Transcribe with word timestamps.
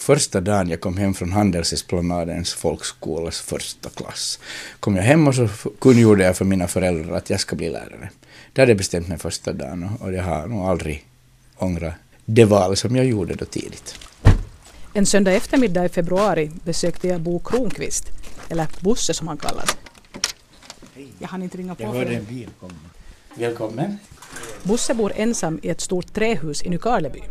första 0.00 0.40
dagen 0.40 0.68
jag 0.68 0.80
kom 0.80 0.96
hem 0.96 1.14
från 1.14 1.32
Handelsesplanadens 1.32 2.54
folkskolas 2.54 3.40
första 3.40 3.90
klass. 3.90 4.38
Kom 4.80 4.96
jag 4.96 5.02
hem 5.02 5.28
och 5.28 5.34
så 5.34 5.48
kungjorde 5.80 6.24
jag 6.24 6.36
för 6.36 6.44
mina 6.44 6.68
föräldrar 6.68 7.16
att 7.16 7.30
jag 7.30 7.40
ska 7.40 7.56
bli 7.56 7.68
lärare. 7.68 8.10
Det 8.52 8.60
hade 8.62 8.70
jag 8.70 8.78
bestämt 8.78 9.08
mig 9.08 9.18
första 9.18 9.52
dagen 9.52 9.90
och, 10.00 10.12
jag 10.12 10.22
har 10.22 10.46
nog 10.46 10.66
aldrig 10.66 11.06
ångrat 11.56 11.94
det 12.24 12.44
val 12.44 12.76
som 12.76 12.96
jag 12.96 13.06
gjorde 13.06 13.34
då 13.34 13.44
tidigt. 13.44 13.94
En 14.94 15.06
söndag 15.06 15.32
eftermiddag 15.32 15.84
i 15.84 15.88
februari 15.88 16.50
besökte 16.64 17.08
jag 17.08 17.20
Bo 17.20 17.38
Kronqvist, 17.38 18.04
eller 18.48 18.66
Bosse 18.80 19.14
som 19.14 19.28
han 19.28 19.36
kallas. 19.36 19.76
Jag 21.18 21.28
hann 21.28 21.42
inte 21.42 21.58
ringa 21.58 21.74
på 21.74 21.82
Jag 21.82 21.92
hörde 21.92 22.14
en 22.14 22.24
bil 22.24 22.48
komma. 22.60 22.72
Välkommen. 23.34 23.98
Bosse 24.62 24.94
bor 24.94 25.12
ensam 25.16 25.60
i 25.62 25.68
ett 25.68 25.80
stort 25.80 26.14
trähus 26.14 26.62
i 26.62 26.68
Nykarleby. 26.68 27.22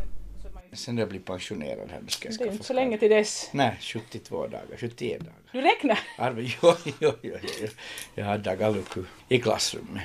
Sen 0.74 0.96
när 0.96 1.02
jag 1.02 1.10
blir 1.10 1.20
pensionerad 1.20 1.90
här, 1.92 2.02
ska 2.08 2.28
jag 2.28 2.34
Det 2.34 2.36
är 2.36 2.38
skaffa 2.38 2.52
inte 2.52 2.64
så 2.64 2.74
länge 2.74 2.98
till 2.98 3.10
dess. 3.10 3.50
Nej, 3.52 3.78
72 3.82 4.48
dagar, 4.48 4.66
71 4.78 5.20
dagar. 5.20 5.34
Du 5.52 5.62
räknar? 5.62 6.00
Arve, 6.18 6.42
jo, 6.62 6.74
jo, 7.00 7.12
jo, 7.22 7.34
jo. 7.62 7.68
Jag 8.16 8.26
har 8.26 8.38
dagalucku 8.38 9.04
i 9.30 9.40
klassrummet. 9.40 10.04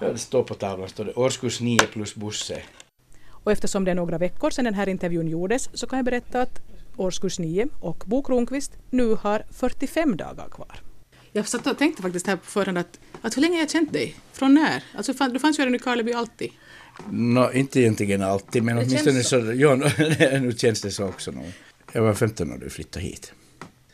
Det 0.00 0.18
står 0.18 0.42
på 0.42 0.54
tavlan 0.54 0.88
står 0.88 1.04
det 1.04 1.12
årskurs 1.12 1.60
9 1.60 1.78
plus 1.78 2.14
busse. 2.14 2.62
Och 3.28 3.52
eftersom 3.52 3.84
det 3.84 3.90
är 3.90 3.94
några 3.94 4.18
veckor 4.18 4.50
sedan 4.50 4.64
den 4.64 4.74
här 4.74 4.88
intervjun 4.88 5.28
gjordes 5.28 5.70
så 5.74 5.86
kan 5.86 5.96
jag 5.98 6.04
berätta 6.04 6.40
att 6.40 6.60
årskurs 6.96 7.38
9 7.38 7.68
och 7.80 8.04
Bo 8.06 8.22
Kronqvist 8.22 8.72
nu 8.90 9.14
har 9.14 9.44
45 9.50 10.16
dagar 10.16 10.48
kvar. 10.48 10.80
Jag 11.32 11.48
satt 11.48 11.66
och 11.66 11.78
tänkte 11.78 12.02
faktiskt 12.02 12.26
här 12.26 12.36
på 12.36 12.44
förhand 12.44 12.78
att, 12.78 13.00
att 13.22 13.36
hur 13.36 13.42
länge 13.42 13.54
har 13.54 13.60
jag 13.60 13.70
känt 13.70 13.92
dig? 13.92 14.16
Från 14.32 14.54
när? 14.54 14.84
Alltså 14.96 15.12
du 15.12 15.38
fanns 15.38 15.58
ju 15.58 15.62
här 15.62 15.68
i 15.68 15.72
Nykarleby 15.72 16.12
alltid. 16.12 16.50
Nå, 17.10 17.52
inte 17.52 17.80
egentligen 17.80 18.22
alltid, 18.22 18.62
men 18.62 18.76
Det 18.76 18.82
åtminstone 18.82 19.22
känns 19.22 19.28
så. 19.28 19.52
Ja, 19.54 19.74
nu 20.40 20.52
känns 20.56 20.82
det 20.82 20.90
så 20.90 21.04
också 21.04 21.30
nog. 21.30 21.52
Jag 21.92 22.02
var 22.02 22.14
15 22.14 22.48
när 22.48 22.58
du 22.58 22.70
flyttade 22.70 23.04
hit. 23.04 23.32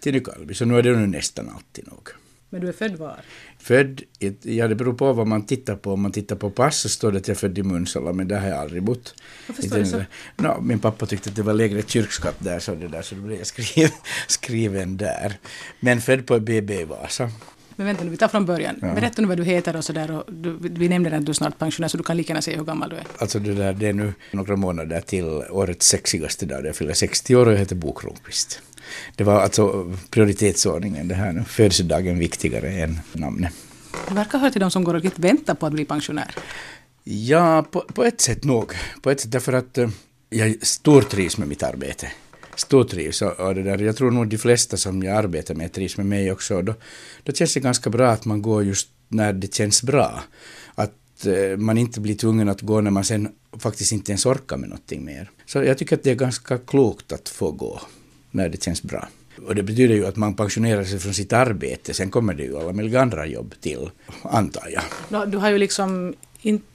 Till 0.01 0.13
Nykarleby, 0.13 0.55
så 0.55 0.65
nu 0.65 0.79
är 0.79 0.83
det 0.83 0.97
nu 0.97 1.07
nästan 1.07 1.49
alltid 1.49 1.87
nog. 1.87 2.09
Men 2.53 2.61
du 2.61 2.69
är 2.69 2.73
född 2.73 2.97
var? 2.97 3.21
Född, 3.59 4.03
ja 4.43 4.69
det 4.69 4.75
beror 4.75 4.93
på 4.93 5.13
vad 5.13 5.27
man 5.27 5.47
tittar 5.47 5.77
på. 5.77 5.93
Om 5.93 6.03
man 6.03 6.13
tittar 6.13 6.37
på 6.37 6.51
pass 6.51 6.81
så 6.81 6.89
står 6.89 7.13
det 7.13 7.19
att 7.19 7.29
jag 7.29 7.35
är 7.35 7.39
född 7.39 7.59
i 7.59 7.63
Munsala, 7.63 8.13
men 8.13 8.29
där 8.29 8.41
har 8.41 8.49
jag 8.49 8.59
aldrig 8.59 8.83
bott. 8.83 9.15
Varför 9.47 9.63
står 9.63 9.79
det 9.79 9.87
så? 9.87 10.05
Nå, 10.37 10.61
min 10.61 10.79
pappa 10.79 11.07
tyckte 11.07 11.31
att 11.31 11.37
det 11.37 11.43
var 11.43 11.55
lägre 11.55 11.83
kyrkskatt 11.83 12.37
där, 12.39 12.59
så 12.59 12.75
det 12.75 12.89
där, 12.89 13.03
så 13.03 13.15
då 13.15 13.21
blev 13.21 13.39
jag 13.39 13.47
skriven, 13.47 13.91
skriven 14.29 14.97
där. 14.97 15.39
Men 15.81 16.01
född 16.01 16.27
på 16.27 16.41
BB 16.41 16.85
Vasa. 16.85 17.31
Men 17.77 17.87
vänta 17.87 18.05
nu, 18.05 18.11
vi 18.11 18.17
tar 18.17 18.29
från 18.29 18.47
början. 18.47 18.77
Ja. 18.83 18.95
Berätta 18.95 19.23
nu 19.23 19.29
vad 19.29 19.37
du 19.37 19.45
heter 19.45 19.77
och 19.77 19.85
sådär. 19.85 20.11
och 20.11 20.33
du- 20.33 20.59
Vi 20.61 20.89
nämnde 20.89 21.17
att 21.17 21.27
du 21.27 21.31
är 21.31 21.35
snart 21.35 21.59
pensionär 21.59 21.89
så 21.89 21.97
du 21.97 22.03
kan 22.03 22.17
lika 22.17 22.31
gärna 22.33 22.43
säga 22.43 22.57
hur 22.57 22.65
gammal 22.65 22.91
du 22.91 22.97
är. 22.97 23.05
Alltså 23.19 23.39
det 23.39 23.55
där, 23.55 23.73
det 23.73 23.89
är 23.89 23.93
nu 23.93 24.15
några 24.31 24.57
månader 24.57 25.01
till 25.01 25.25
årets 25.51 25.87
sexigaste 25.87 26.47
dag, 26.47 26.67
jag 26.67 26.77
fyller 26.77 26.95
60 26.95 27.37
år 27.37 27.47
och 27.47 27.53
jag 27.53 27.59
heter 27.59 27.77
Bo 27.77 27.93
Kronqvist. 27.95 28.61
Det 29.17 29.25
var 29.25 29.41
alltså 29.41 29.93
prioritetsordningen 30.11 31.09
det 31.09 31.15
här 31.15 31.33
nu, 31.33 31.45
födelsedagen 31.45 32.19
viktigare 32.19 32.69
än 32.71 33.01
namnet. 33.13 33.53
Du 34.09 34.15
verkar 34.15 34.39
höra 34.39 34.51
till 34.51 34.61
de 34.61 34.71
som 34.71 34.85
går 34.85 34.95
och 34.95 35.05
väntar 35.17 35.55
på 35.55 35.67
att 35.67 35.73
bli 35.73 35.85
pensionär. 35.85 36.35
Ja, 37.05 37.63
på, 37.71 37.81
på 37.81 38.05
ett 38.05 38.21
sätt 38.21 38.45
nog. 38.45 38.73
På 39.03 39.11
ett 39.11 39.21
sätt 39.21 39.33
därför 39.33 39.53
att 39.53 39.79
eh, 39.79 39.89
jag 40.31 40.67
stortrivs 40.67 41.39
med 41.39 41.49
mitt 41.49 41.63
arbete. 41.63 42.09
Stortrivs 42.57 43.23
och, 43.23 43.41
och 43.41 43.55
det 43.55 43.63
där. 43.63 43.79
Jag 43.79 43.97
tror 43.97 44.11
nog 44.11 44.29
de 44.29 44.39
flesta 44.39 44.77
som 44.77 45.03
jag 45.03 45.17
arbetar 45.17 45.55
med 45.55 45.73
trivs 45.73 45.97
med 45.97 46.07
mig 46.07 46.33
också. 46.33 46.63
Då, 46.63 46.75
då 47.23 47.33
känns 47.33 47.55
det 47.55 47.61
ganska 47.61 47.91
bra 47.91 48.11
att 48.11 48.25
man 48.25 48.43
går 48.43 48.65
just 48.65 48.89
när 49.09 49.33
det 49.33 49.55
känns 49.55 49.83
bra. 49.83 50.23
Att 50.75 51.27
eh, 51.27 51.57
man 51.57 51.79
inte 51.79 52.01
blir 52.01 52.15
tvungen 52.15 52.49
att 52.49 52.61
gå 52.61 52.81
när 52.81 52.91
man 52.91 53.05
sen 53.05 53.29
faktiskt 53.59 53.93
inte 53.93 54.13
ens 54.13 54.27
orkar 54.27 54.57
med 54.57 54.69
någonting 54.69 55.05
mer. 55.05 55.31
Så 55.47 55.63
jag 55.63 55.79
tycker 55.79 55.97
att 55.97 56.03
det 56.03 56.11
är 56.11 56.15
ganska 56.15 56.59
klokt 56.59 57.13
att 57.13 57.29
få 57.29 57.51
gå 57.51 57.81
när 58.31 58.49
det 58.49 58.63
känns 58.63 58.83
bra. 58.83 59.09
Och 59.47 59.55
det 59.55 59.63
betyder 59.63 59.95
ju 59.95 60.07
att 60.07 60.17
man 60.17 60.35
pensionerar 60.35 60.85
sig 60.85 60.99
från 60.99 61.15
sitt 61.15 61.33
arbete. 61.33 61.95
Sen 61.95 62.11
kommer 62.11 62.35
det 62.35 62.43
ju 62.43 62.59
alla 62.59 62.73
möjliga 62.73 63.01
andra 63.01 63.27
jobb 63.27 63.55
till, 63.61 63.91
antar 64.23 64.69
jag. 64.69 65.31
Du 65.31 65.39
har 65.39 65.51
ju 65.51 65.59
liksom 65.59 66.15
inte 66.41 66.72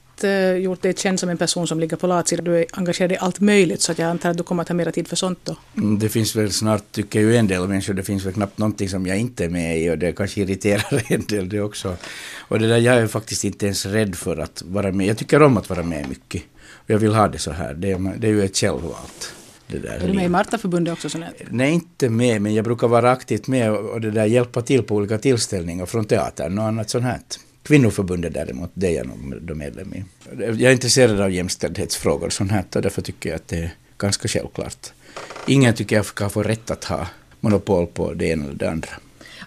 gjort 0.62 0.82
dig 0.82 0.94
känd 0.98 1.20
som 1.20 1.30
en 1.30 1.38
person 1.38 1.68
som 1.68 1.80
ligger 1.80 1.98
på 1.98 2.08
latsidan. 2.08 2.46
Du 2.46 2.58
är 2.58 2.66
engagerad 2.72 3.12
i 3.12 3.18
allt 3.18 3.40
möjligt 3.40 3.82
så 3.82 3.92
att 3.92 4.00
jag 4.00 4.10
antar 4.10 4.30
att 4.30 4.38
du 4.38 4.44
kommer 4.44 4.62
att 4.62 4.68
ha 4.70 4.76
mera 4.76 4.92
tid 4.92 5.08
för 5.08 5.16
sånt 5.16 5.40
då. 5.44 5.56
Mm, 5.78 6.00
Det 6.00 6.10
finns 6.10 6.36
väl 6.36 6.52
snart, 6.52 6.92
tycker 6.92 7.20
ju 7.20 7.36
en 7.38 7.48
del 7.48 7.68
människor, 7.68 7.94
det 7.94 8.04
finns 8.04 8.26
väl 8.26 8.34
knappt 8.34 8.58
någonting 8.58 8.90
som 8.90 9.08
jag 9.08 9.18
inte 9.18 9.46
är 9.46 9.50
med 9.50 9.80
i 9.82 9.90
och 9.90 9.98
det 9.98 10.12
kanske 10.12 10.42
irriterar 10.42 11.04
en 11.14 11.26
del 11.26 11.50
det 11.50 11.62
också. 11.62 11.96
Och 12.40 12.60
det 12.60 12.68
där, 12.68 12.78
jag 12.78 12.96
är 12.96 13.08
faktiskt 13.08 13.44
inte 13.44 13.66
ens 13.66 13.86
rädd 13.86 14.16
för 14.16 14.38
att 14.38 14.64
vara 14.66 14.92
med. 14.92 15.08
Jag 15.08 15.18
tycker 15.18 15.42
om 15.42 15.58
att 15.58 15.70
vara 15.70 15.84
med 15.84 16.10
mycket. 16.10 16.44
Och 16.70 16.90
jag 16.90 16.98
vill 16.98 17.14
ha 17.14 17.28
det 17.28 17.40
så 17.40 17.52
här. 17.52 17.74
Det 17.74 17.92
är, 17.92 18.14
det 18.18 18.28
är 18.28 18.32
ju 18.32 18.44
ett 18.44 18.58
självvalt. 18.58 19.34
Det 19.68 19.78
där 19.80 19.90
Är 19.90 20.08
du 20.08 20.14
med 20.14 20.26
i 20.26 20.30
Martaförbundet 20.30 20.94
också? 20.94 21.10
Sån 21.10 21.24
här? 21.24 21.34
Nej, 21.50 21.74
inte 21.74 22.10
med, 22.10 22.42
men 22.42 22.54
jag 22.56 22.66
brukar 22.66 22.88
vara 22.88 23.12
aktivt 23.12 23.48
med 23.48 23.72
och 23.72 23.90
och 23.90 24.02
det 24.02 24.12
där 24.12 24.26
hjälpa 24.26 24.62
till 24.62 24.84
på 24.84 24.96
olika 24.96 25.18
tillställningar 25.18 25.86
från 25.86 26.06
teatern 26.06 26.58
och 26.58 26.64
annat 26.64 26.90
sånt 26.90 27.04
här. 27.04 27.20
Kvinnoförbundet 27.68 28.34
däremot, 28.34 28.72
det 28.74 28.88
är 28.88 28.92
jag 28.92 29.08
nog 29.08 29.58
medlem 29.58 29.94
i. 29.94 30.04
Jag 30.38 30.62
är 30.62 30.72
intresserad 30.72 31.22
av 31.22 31.32
jämställdhetsfrågor 31.32 32.26
och 32.28 32.34
sånt 32.34 32.52
här 32.52 32.64
och 32.76 32.82
därför 32.82 33.02
tycker 33.02 33.30
jag 33.30 33.36
att 33.36 33.48
det 33.48 33.58
är 33.58 33.72
ganska 33.98 34.28
självklart. 34.28 34.88
Ingen 35.48 35.74
tycker 35.74 35.96
jag 35.96 36.06
ska 36.06 36.30
få 36.30 36.44
rätt 36.44 36.72
att 36.72 36.84
ha 36.84 37.08
monopol 37.40 37.88
på 37.88 38.14
det 38.14 38.26
ena 38.26 38.44
eller 38.44 38.54
det 38.54 38.70
andra. 38.70 38.90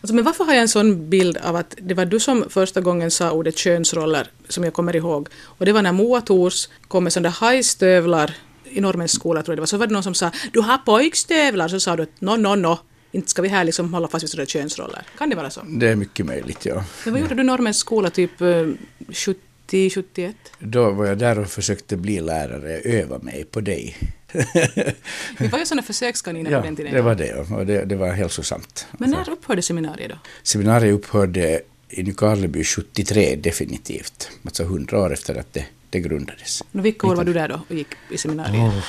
Alltså, 0.00 0.14
men 0.14 0.24
varför 0.24 0.44
har 0.44 0.52
jag 0.52 0.62
en 0.62 0.68
sån 0.68 1.10
bild 1.10 1.36
av 1.36 1.56
att 1.56 1.74
det 1.80 1.94
var 1.94 2.04
du 2.04 2.20
som 2.20 2.44
första 2.48 2.80
gången 2.80 3.10
sa 3.10 3.30
ordet 3.30 3.58
könsroller, 3.58 4.30
som 4.48 4.64
jag 4.64 4.72
kommer 4.72 4.96
ihåg. 4.96 5.28
Och 5.42 5.66
det 5.66 5.72
var 5.72 5.82
när 5.82 5.92
Moa 5.92 6.20
Thors 6.20 6.68
kom 6.88 7.04
med 7.04 7.12
sådana 7.12 7.28
där 7.28 7.36
hajstövlar 7.36 8.36
i 8.64 8.80
Norrmäns 8.80 9.12
skola, 9.12 9.42
tror 9.42 9.52
jag 9.52 9.56
det 9.56 9.60
var. 9.60 9.66
Så 9.66 9.76
var 9.76 9.86
det 9.86 9.92
någon 9.92 10.02
som 10.02 10.14
sa 10.14 10.30
”du 10.52 10.60
har 10.60 10.78
pojkstövlar”, 10.78 11.68
så 11.68 11.80
sa 11.80 11.96
du 11.96 12.02
att 12.02 12.20
”no, 12.20 12.36
no, 12.36 12.54
no”. 12.54 12.78
Inte 13.12 13.30
ska 13.30 13.42
vi 13.42 13.48
här 13.48 13.64
liksom 13.64 13.94
hålla 13.94 14.08
fast 14.08 14.22
vid 14.22 14.30
sådana 14.30 14.46
könsroller. 14.46 15.02
Kan 15.18 15.30
det 15.30 15.36
vara 15.36 15.50
så? 15.50 15.60
Det 15.66 15.88
är 15.88 15.96
mycket 15.96 16.26
möjligt, 16.26 16.66
ja. 16.66 16.84
Men 17.04 17.12
vad 17.12 17.22
gjorde 17.22 17.34
du 17.34 17.42
i 17.42 17.44
Norrmäns 17.44 17.78
skola 17.78 18.10
typ 18.10 18.40
eh, 18.40 18.66
70, 19.12 19.90
71? 19.90 20.36
Då 20.58 20.90
var 20.90 21.06
jag 21.06 21.18
där 21.18 21.38
och 21.38 21.48
försökte 21.48 21.96
bli 21.96 22.20
lärare, 22.20 22.78
öva 22.78 23.18
mig 23.18 23.44
på 23.44 23.60
dig. 23.60 23.96
Vi 25.38 25.48
var 25.48 25.58
ju 25.58 25.66
sådana 25.66 25.82
försökskaniner 25.82 26.50
ja, 26.50 26.60
på 26.60 26.66
den 26.66 26.76
tiden. 26.76 26.94
det 26.94 27.02
var 27.02 27.14
det 27.14 27.26
ja. 27.26 27.56
och 27.56 27.66
det, 27.66 27.84
det 27.84 27.96
var 27.96 28.12
hälsosamt. 28.12 28.86
Men 28.98 29.10
när 29.10 29.30
upphörde 29.30 29.62
seminariet 29.62 30.10
då? 30.10 30.16
Seminariet 30.42 30.94
upphörde 30.94 31.60
i 31.88 32.02
Nykarleby 32.02 32.64
73 32.64 33.36
definitivt, 33.36 34.30
alltså 34.44 34.62
100 34.62 35.00
år 35.00 35.12
efter 35.12 35.34
att 35.34 35.52
det, 35.52 35.64
det 35.90 36.00
grundades. 36.00 36.62
Och 36.72 36.84
vilka 36.84 37.06
år 37.06 37.16
var 37.16 37.24
du 37.24 37.32
där 37.32 37.48
då 37.48 37.60
och 37.68 37.74
gick 37.74 37.88
i 38.10 38.18
seminariet? 38.18 38.84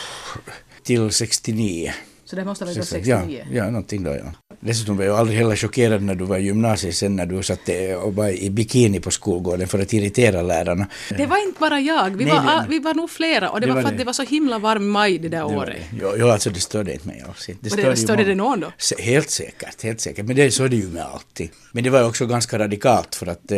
Till 0.83 1.11
69. 1.11 1.93
Så 2.31 2.37
det 2.37 2.45
måste 2.45 2.65
ha 2.65 2.67
varit 2.69 2.77
då 2.77 2.83
69. 2.85 3.15
69? 3.17 3.45
Ja, 3.51 3.55
ja, 3.57 3.65
någonting 3.65 4.03
då 4.03 4.11
ja. 4.15 4.55
Dessutom 4.59 4.97
var 4.97 5.03
jag 5.03 5.17
aldrig 5.19 5.37
heller 5.37 5.55
chockerad 5.55 6.01
när 6.03 6.15
du 6.15 6.23
var 6.25 6.37
i 6.37 6.43
gymnasiet 6.43 6.95
sen 6.95 7.15
när 7.15 7.25
du 7.25 7.43
satt 7.43 7.59
och 8.03 8.15
var 8.15 8.29
i 8.29 8.49
bikini 8.49 8.99
på 8.99 9.11
skolgården 9.11 9.67
för 9.67 9.79
att 9.79 9.93
irritera 9.93 10.41
lärarna. 10.41 10.87
Det 11.17 11.25
var 11.25 11.47
inte 11.47 11.59
bara 11.59 11.79
jag, 11.79 12.09
vi, 12.17 12.25
Nej, 12.25 12.33
var, 12.33 12.43
det- 12.61 12.65
vi 12.69 12.79
var 12.79 12.93
nog 12.93 13.09
flera 13.09 13.49
och 13.49 13.61
det, 13.61 13.67
Det 13.67 13.73
var 13.73 13.81
för 13.81 13.87
att 13.87 13.93
det. 13.93 13.97
det 13.97 14.05
var 14.05 14.13
så 14.13 14.23
himla 14.23 14.59
varm 14.59 14.89
maj 14.89 15.17
det 15.17 15.29
där 15.29 15.37
Det 15.37 15.43
året. 15.55 15.75
det. 15.91 15.97
Jo, 16.01 16.13
jo, 16.17 16.27
alltså 16.27 16.49
det 16.49 16.59
störde 16.59 16.93
inte 16.93 17.07
mig 17.07 17.23
alls. 17.27 17.45
Det 17.61 17.71
Och 17.71 17.77
det, 17.77 17.95
störde 17.95 18.23
det 18.23 18.35
någon 18.35 18.59
då? 18.59 18.71
Helt 18.99 19.29
säkert, 19.29 19.83
helt 19.83 20.01
säkert. 20.01 20.25
Men 20.25 20.35
det, 20.35 20.51
så 20.51 20.63
är 20.63 20.69
det 20.69 20.75
ju 20.75 20.87
med 20.87 21.03
alltid. 21.03 21.49
Men 21.71 21.83
det 21.83 21.89
var 21.89 22.03
också 22.03 22.25
ganska 22.25 22.59
radikalt 22.59 23.15
för 23.15 23.27
att 23.27 23.51
eh, 23.51 23.57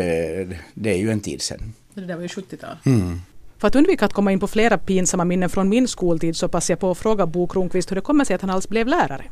det 0.73 0.89
är 0.91 0.97
ju 0.97 1.11
en 1.11 1.19
tid 1.19 1.41
sedan. 1.41 1.73
Det 1.93 2.01
där 2.01 2.15
var 2.15 2.21
ju 2.21 2.27
70-tal. 2.27 2.75
Mm. 2.85 3.21
För 3.63 3.67
att 3.67 3.75
undvika 3.75 4.05
att 4.05 4.13
komma 4.13 4.31
in 4.31 4.39
på 4.39 4.47
flera 4.47 4.77
pinsamma 4.77 5.25
minnen 5.25 5.49
från 5.49 5.69
min 5.69 5.87
skoltid 5.87 6.35
så 6.35 6.47
passar 6.47 6.71
jag 6.71 6.79
på 6.79 6.91
att 6.91 6.97
fråga 6.97 7.25
Bo 7.25 7.47
Kronqvist 7.47 7.91
hur 7.91 7.95
det 7.95 8.01
kommer 8.01 8.25
sig 8.25 8.35
att 8.35 8.41
han 8.41 8.49
alls 8.49 8.69
blev 8.69 8.87
lärare. 8.87 9.23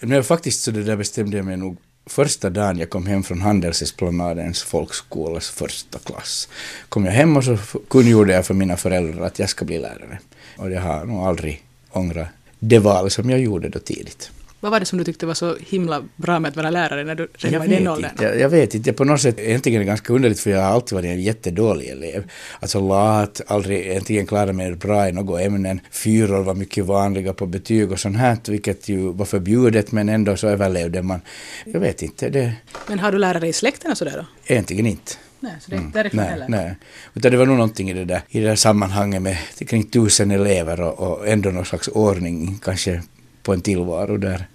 Nej, 0.00 0.22
faktiskt 0.22 0.62
så 0.62 0.70
det 0.70 0.82
där 0.82 0.96
bestämde 0.96 1.36
jag 1.36 1.46
mig 1.46 1.56
nog 1.56 1.76
första 2.06 2.50
dagen 2.50 2.78
jag 2.78 2.90
kom 2.90 3.06
hem 3.06 3.22
från 3.22 3.40
Handelsesplanadens 3.40 4.62
folkskolas 4.62 5.50
första 5.50 5.98
klass. 5.98 6.48
Kom 6.88 7.04
jag 7.04 7.12
hem 7.12 7.36
och 7.36 7.44
så 7.44 7.56
kungjorde 7.88 8.32
jag 8.32 8.46
för 8.46 8.54
mina 8.54 8.76
föräldrar 8.76 9.26
att 9.26 9.38
jag 9.38 9.48
ska 9.48 9.64
bli 9.64 9.78
lärare. 9.78 10.18
Och 10.56 10.70
jag 10.70 10.80
har 10.80 11.04
nog 11.04 11.26
aldrig 11.26 11.62
ångrat 11.92 12.28
det 12.58 12.78
val 12.78 13.10
som 13.10 13.30
jag 13.30 13.40
gjorde 13.40 13.68
då 13.68 13.78
tidigt. 13.78 14.30
Vad 14.64 14.70
var 14.70 14.80
det 14.80 14.86
som 14.86 14.98
du 14.98 15.04
tyckte 15.04 15.26
var 15.26 15.34
så 15.34 15.56
himla 15.60 16.02
bra 16.16 16.40
med 16.40 16.48
att 16.48 16.56
vara 16.56 16.70
lärare 16.70 17.04
när 17.04 17.14
du 17.14 17.28
redan 17.32 17.52
Jag 17.52 17.60
var 17.60 17.66
i 17.66 17.78
den 17.78 17.88
åldern? 17.88 18.10
jag, 18.20 18.40
jag 18.40 18.48
vet 18.48 18.74
inte, 18.74 18.92
på 18.92 19.04
något 19.04 19.20
sätt 19.20 19.38
egentligen 19.38 19.76
är 19.76 19.84
det 19.84 19.88
ganska 19.88 20.12
underligt 20.12 20.40
för 20.40 20.50
jag 20.50 20.60
har 20.60 20.68
alltid 20.68 20.96
varit 20.96 21.06
en 21.06 21.22
jättedålig 21.22 21.88
elev. 21.88 22.30
Alltså 22.60 22.80
lat, 22.80 23.40
aldrig 23.46 23.86
egentligen 23.86 24.26
klarat 24.26 24.54
mig 24.54 24.72
bra 24.72 25.08
i 25.08 25.12
några 25.12 25.40
ämnen. 25.40 25.80
Fyror 25.90 26.42
var 26.42 26.54
mycket 26.54 26.84
vanliga 26.84 27.32
på 27.32 27.46
betyg 27.46 27.92
och 27.92 28.00
sånt 28.00 28.16
här, 28.16 28.36
vilket 28.48 28.88
ju 28.88 29.12
var 29.12 29.24
förbjudet 29.24 29.92
men 29.92 30.08
ändå 30.08 30.36
så 30.36 30.48
överlevde 30.48 31.02
man. 31.02 31.20
Jag 31.64 31.80
vet 31.80 32.02
inte, 32.02 32.28
det 32.28 32.52
Men 32.88 32.98
har 32.98 33.12
du 33.12 33.18
lärare 33.18 33.48
i 33.48 33.52
släkten 33.52 33.90
och 33.90 33.98
sådär 33.98 34.16
då? 34.16 34.52
egentligen 34.54 34.86
inte. 34.86 35.12
Nej, 35.40 35.52
så 35.60 35.70
det 35.70 35.82
därifrån 35.92 36.20
nej, 36.20 36.30
heller? 36.30 36.48
nej. 36.48 36.74
Utan 37.14 37.30
det 37.30 37.36
var 37.36 37.46
nog 37.46 37.56
någonting 37.56 37.90
i 37.90 37.92
det 37.92 38.04
där, 38.04 38.22
i 38.28 38.40
det 38.40 38.46
där 38.46 38.56
sammanhanget 38.56 39.22
med 39.22 39.36
kring 39.68 39.84
tusen 39.90 40.30
elever 40.30 40.80
och, 40.80 40.98
och 40.98 41.28
ändå 41.28 41.50
någon 41.50 41.64
slags 41.64 41.88
ordning 41.88 42.58
kanske 42.62 43.02
på 43.44 43.52
en 43.52 43.60
tillvaro 43.60 44.16
där. 44.16 44.46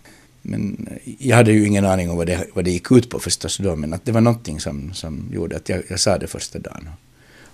Men 0.41 0.89
jag 1.17 1.37
hade 1.37 1.51
ju 1.51 1.67
ingen 1.67 1.85
aning 1.85 2.09
om 2.09 2.17
vad 2.17 2.27
det, 2.27 2.47
vad 2.53 2.65
det 2.65 2.71
gick 2.71 2.91
ut 2.91 3.09
på 3.09 3.19
förstås 3.19 3.57
då, 3.57 3.75
men 3.75 3.93
att 3.93 4.05
det 4.05 4.11
var 4.11 4.21
någonting 4.21 4.59
som, 4.59 4.93
som 4.93 5.29
gjorde 5.33 5.55
att 5.55 5.69
jag, 5.69 5.81
jag 5.89 5.99
sa 5.99 6.17
det 6.17 6.27
första 6.27 6.59
dagen. 6.59 6.89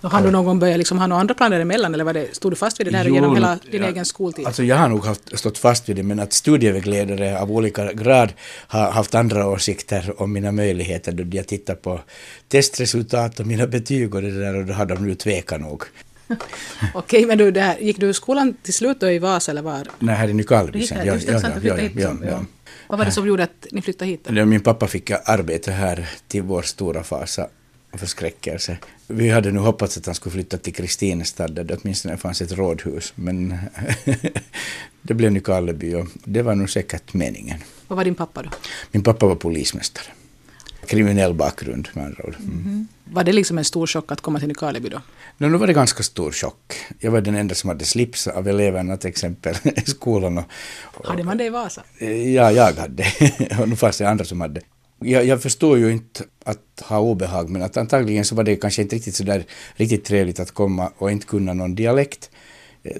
Och 0.00 0.10
hann 0.10 0.22
du 0.22 0.30
någon 0.30 0.44
gång 0.44 0.58
börja 0.58 0.76
liksom 0.76 0.98
ha 0.98 1.06
några 1.06 1.20
andra 1.20 1.34
planer 1.34 1.60
emellan 1.60 1.94
eller 1.94 2.04
var 2.04 2.12
det, 2.12 2.34
stod 2.36 2.52
du 2.52 2.56
fast 2.56 2.80
vid 2.80 2.86
det 2.86 2.90
där 2.90 3.04
Jo, 3.04 3.14
genom 3.14 3.34
hela 3.34 3.58
din 3.70 3.82
ja, 3.82 3.88
egen 3.88 4.04
skoltid? 4.04 4.46
Alltså 4.46 4.62
jag 4.62 4.76
har 4.76 4.88
nog 4.88 5.04
haft, 5.04 5.38
stått 5.38 5.58
fast 5.58 5.88
vid 5.88 5.96
det, 5.96 6.02
men 6.02 6.20
att 6.20 6.32
studievägledare 6.32 7.40
av 7.40 7.52
olika 7.52 7.92
grad 7.92 8.32
har 8.66 8.90
haft 8.90 9.14
andra 9.14 9.48
åsikter 9.48 10.22
om 10.22 10.32
mina 10.32 10.52
möjligheter 10.52 11.12
då 11.12 11.36
jag 11.36 11.46
tittar 11.48 11.74
på 11.74 12.00
testresultat 12.48 13.40
och 13.40 13.46
mina 13.46 13.66
betyg 13.66 14.14
och 14.14 14.22
det 14.22 14.40
där 14.40 14.54
och 14.56 14.64
då 14.64 14.72
har 14.72 14.86
de 14.86 15.06
nu 15.06 15.14
tvekat 15.14 15.60
nog. 15.60 15.82
Okej, 16.94 17.26
men 17.26 17.38
du, 17.38 17.50
det 17.50 17.60
här, 17.60 17.78
gick 17.78 18.00
du 18.00 18.10
i 18.10 18.14
skolan 18.14 18.56
till 18.62 18.74
slut 18.74 19.00
då 19.00 19.10
i 19.10 19.18
Vasa 19.18 19.50
eller 19.52 19.62
var? 19.62 19.88
Nej, 19.98 20.14
här 20.14 20.28
i 20.28 20.32
Nykarleby 20.32 20.86
sen. 20.86 21.06
du 21.06 21.20
flyttade 21.20 21.82
hit. 21.82 21.92
ja, 21.94 22.08
som- 22.08 22.24
ja. 22.28 22.44
Vad 22.88 22.98
var 22.98 23.04
det 23.04 23.12
som 23.12 23.26
gjorde 23.26 23.42
att 23.42 23.66
ni 23.72 23.82
flyttade 23.82 24.10
hit? 24.10 24.24
Då? 24.24 24.44
Min 24.44 24.60
pappa 24.60 24.86
fick 24.86 25.10
arbete 25.10 25.72
här 25.72 26.08
till 26.28 26.42
vår 26.42 26.62
stora 26.62 27.02
fasa 27.02 27.48
och 27.90 28.00
förskräckelse. 28.00 28.78
Vi 29.06 29.28
hade 29.28 29.52
nu 29.52 29.58
hoppats 29.58 29.98
att 29.98 30.06
han 30.06 30.14
skulle 30.14 30.32
flytta 30.32 30.58
till 30.58 30.74
Kristinestad 30.74 31.54
där 31.54 31.64
det 31.64 31.78
åtminstone 31.82 32.16
fanns 32.16 32.42
ett 32.42 32.52
rådhus, 32.52 33.12
men 33.14 33.58
det 35.02 35.14
blev 35.14 35.32
Nykarleby 35.32 35.94
och 35.94 36.06
det 36.24 36.42
var 36.42 36.54
nog 36.54 36.70
säkert 36.70 37.14
meningen. 37.14 37.58
Vad 37.88 37.96
var 37.96 38.04
din 38.04 38.14
pappa 38.14 38.42
då? 38.42 38.50
Min 38.92 39.02
pappa 39.02 39.26
var 39.26 39.34
polismästare. 39.34 40.06
Kriminell 40.86 41.34
bakgrund 41.34 41.88
med 41.92 42.04
andra 42.04 42.24
ord. 42.24 42.36
Mm. 42.38 42.88
Var 43.04 43.24
det 43.24 43.32
liksom 43.32 43.58
en 43.58 43.64
stor 43.64 43.86
chock 43.86 44.12
att 44.12 44.20
komma 44.20 44.38
till 44.38 44.48
Nykarleby 44.48 44.88
då? 44.88 45.00
No, 45.38 45.46
nu 45.46 45.58
var 45.58 45.66
det 45.66 45.72
ganska 45.72 46.02
stor 46.02 46.32
chock. 46.32 46.76
Jag 47.00 47.10
var 47.10 47.20
den 47.20 47.34
enda 47.34 47.54
som 47.54 47.68
hade 47.68 47.84
slips 47.84 48.26
av 48.26 48.48
eleverna 48.48 48.96
till 48.96 49.10
exempel 49.10 49.54
i 49.64 49.80
skolan. 49.80 50.38
Och, 50.38 50.44
och, 50.82 51.06
Hade 51.06 51.24
man 51.24 51.38
det 51.38 51.44
i 51.44 51.48
Vasa? 51.48 51.82
Ja, 52.34 52.50
jag 52.50 52.72
hade. 52.72 53.04
och 53.60 53.68
nu 53.68 53.76
fanns 53.76 53.98
det 53.98 54.08
andra 54.08 54.24
som 54.24 54.40
hade. 54.40 54.60
Jag, 54.98 55.24
jag 55.24 55.42
förstår 55.42 55.78
ju 55.78 55.92
inte 55.92 56.24
att 56.44 56.82
ha 56.82 56.98
obehag, 56.98 57.50
men 57.50 57.62
att 57.62 57.76
antagligen 57.76 58.24
så 58.24 58.34
var 58.34 58.44
det 58.44 58.56
kanske 58.56 58.82
inte 58.82 58.96
riktigt 58.96 59.14
så 59.14 59.24
där 59.24 59.44
riktigt 59.74 60.04
trevligt 60.04 60.40
att 60.40 60.50
komma 60.50 60.92
och 60.98 61.10
inte 61.10 61.26
kunna 61.26 61.52
någon 61.52 61.74
dialekt 61.74 62.30
eh, 62.30 62.36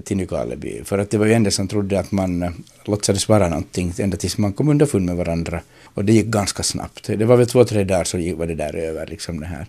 till 0.04 0.16
Nykarleby. 0.16 0.84
För 0.84 0.98
att 0.98 1.10
det 1.10 1.18
var 1.18 1.26
ju 1.26 1.32
enda 1.32 1.50
som 1.50 1.68
trodde 1.68 2.00
att 2.00 2.12
man 2.12 2.42
eh, 2.42 2.50
låtsades 2.84 3.28
vara 3.28 3.48
någonting 3.48 3.92
ända 3.98 4.16
tills 4.16 4.38
man 4.38 4.52
kom 4.52 4.68
underfund 4.68 5.06
med 5.06 5.16
varandra. 5.16 5.60
Och 5.84 6.04
det 6.04 6.12
gick 6.12 6.26
ganska 6.26 6.62
snabbt. 6.62 7.06
Det 7.06 7.24
var 7.24 7.36
väl 7.36 7.46
två, 7.46 7.64
tre 7.64 7.84
dagar 7.84 8.04
så 8.04 8.34
var 8.36 8.46
det 8.46 8.54
där 8.54 8.76
över, 8.76 9.06
liksom 9.06 9.40
den 9.40 9.48
här 9.48 9.66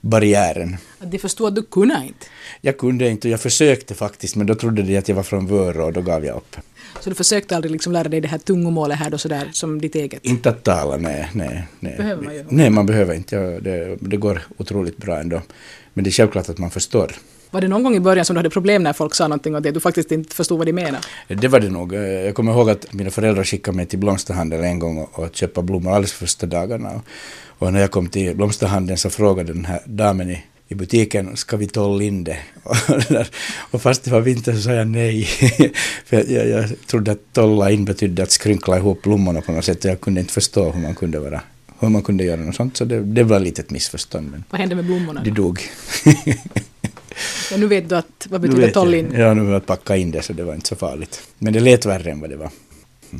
barriären. 0.00 0.76
De 1.00 1.18
förstod 1.18 1.48
att 1.48 1.54
du 1.54 1.62
kunde 1.62 2.02
inte. 2.06 2.26
Jag 2.60 2.78
kunde 2.78 3.08
inte 3.08 3.28
och 3.28 3.32
jag 3.32 3.40
försökte 3.40 3.94
faktiskt, 3.94 4.36
men 4.36 4.46
då 4.46 4.54
trodde 4.54 4.82
de 4.82 4.98
att 4.98 5.08
jag 5.08 5.16
var 5.16 5.22
från 5.22 5.46
Vörå 5.46 5.84
och 5.84 5.92
då 5.92 6.02
gav 6.02 6.24
jag 6.24 6.36
upp. 6.36 6.56
Så 7.00 7.10
du 7.10 7.16
försökte 7.16 7.56
aldrig 7.56 7.72
liksom 7.72 7.92
lära 7.92 8.08
dig 8.08 8.20
det 8.20 8.28
här 8.28 8.38
tungomålet 8.38 8.98
här 8.98 9.10
då 9.10 9.18
sådär 9.18 9.48
som 9.52 9.80
ditt 9.80 9.94
eget? 9.94 10.24
Inte 10.24 10.48
att 10.48 10.62
tala, 10.64 10.96
nej. 10.96 11.30
nej, 11.32 11.66
nej. 11.80 11.96
Behöver 11.96 12.22
man 12.22 12.34
ju. 12.34 12.44
Nej, 12.48 12.70
man 12.70 12.86
behöver 12.86 13.14
inte. 13.14 13.36
Ja, 13.36 13.60
det, 13.60 13.96
det 14.00 14.16
går 14.16 14.42
otroligt 14.56 14.96
bra 14.96 15.18
ändå. 15.18 15.42
Men 15.94 16.04
det 16.04 16.10
är 16.10 16.12
självklart 16.12 16.48
att 16.48 16.58
man 16.58 16.70
förstår. 16.70 17.12
Var 17.56 17.60
det 17.60 17.68
någon 17.68 17.82
gång 17.82 17.94
i 17.94 18.00
början 18.00 18.24
som 18.24 18.34
du 18.34 18.38
hade 18.38 18.50
problem 18.50 18.82
när 18.82 18.92
folk 18.92 19.14
sa 19.14 19.28
någonting 19.28 19.54
och 19.54 19.62
det 19.62 19.70
du 19.70 19.80
faktiskt 19.80 20.12
inte 20.12 20.34
förstod 20.34 20.58
vad 20.58 20.66
de 20.66 20.72
menade? 20.72 20.98
Det 21.28 21.48
var 21.48 21.60
det 21.60 21.70
nog. 21.70 21.94
Jag 21.94 22.34
kommer 22.34 22.52
ihåg 22.52 22.70
att 22.70 22.92
mina 22.92 23.10
föräldrar 23.10 23.44
skickade 23.44 23.76
mig 23.76 23.86
till 23.86 23.98
blomsterhandeln 23.98 24.64
en 24.64 24.78
gång 24.78 24.98
och, 24.98 25.18
och 25.18 25.36
köpa 25.36 25.62
blommor 25.62 25.90
alldeles 25.90 26.12
första 26.12 26.46
dagarna. 26.46 27.00
Och, 27.58 27.72
när 27.72 27.80
jag 27.80 27.90
kom 27.90 28.08
till 28.08 28.36
blomsterhandeln 28.36 28.98
så 28.98 29.10
frågade 29.10 29.52
den 29.52 29.64
här 29.64 29.80
damen 29.84 30.30
i, 30.30 30.44
i 30.68 30.74
butiken, 30.74 31.36
ska 31.36 31.56
vi 31.56 31.66
tolla 31.66 32.02
in 32.02 32.24
det? 32.24 32.38
Och, 32.62 32.76
det 33.72 33.78
fast 33.78 34.04
det 34.04 34.10
var 34.10 34.20
vinter 34.20 34.52
så 34.52 34.60
sa 34.60 34.72
jag 34.72 34.88
nej. 34.88 35.24
För 36.04 36.16
jag, 36.16 36.30
jag, 36.30 36.48
jag 36.48 36.86
trodde 36.86 37.12
att 37.12 37.32
tolla 37.32 37.70
in 37.70 37.84
betydde 37.84 38.22
att 38.22 38.30
skrynkla 38.30 38.76
ihop 38.76 39.02
blommorna 39.02 39.40
på 39.40 39.52
något 39.52 39.64
sätt 39.64 39.84
och 39.84 39.90
jag 39.90 40.00
kunde 40.00 40.20
inte 40.20 40.32
förstå 40.32 40.70
hur 40.70 40.80
man 40.80 40.94
kunde 40.94 41.18
vara 41.18 41.40
hur 41.80 41.88
man 41.88 42.02
kunde 42.02 42.24
göra 42.24 42.40
något 42.40 42.54
sånt, 42.54 42.76
så 42.76 42.84
det, 42.84 43.00
det 43.00 43.22
var 43.22 43.40
lite 43.40 43.62
ett 43.62 43.70
missförstånd. 43.70 44.30
Men 44.30 44.44
Vad 44.50 44.60
hände 44.60 44.74
med 44.74 44.84
blommorna? 44.84 45.22
de 45.24 45.30
dog. 45.30 45.60
Ja, 47.50 47.56
nu 47.56 47.66
vet 47.66 47.88
du 47.88 47.96
att, 47.96 48.26
vad 48.30 48.40
betyder 48.40 48.62
vet 48.62 48.74
toll 48.74 48.92
jag. 48.94 48.98
in. 48.98 49.12
Ja, 49.14 49.34
nu 49.34 49.44
har 49.44 49.52
jag 49.52 49.66
packat 49.66 49.96
in 49.98 50.10
det 50.10 50.22
så 50.22 50.32
det 50.32 50.44
var 50.44 50.54
inte 50.54 50.68
så 50.68 50.76
farligt. 50.76 51.22
Men 51.38 51.52
det 51.52 51.60
lät 51.60 51.86
värre 51.86 52.10
än 52.10 52.20
vad 52.20 52.30
det 52.30 52.36
var. 52.36 52.50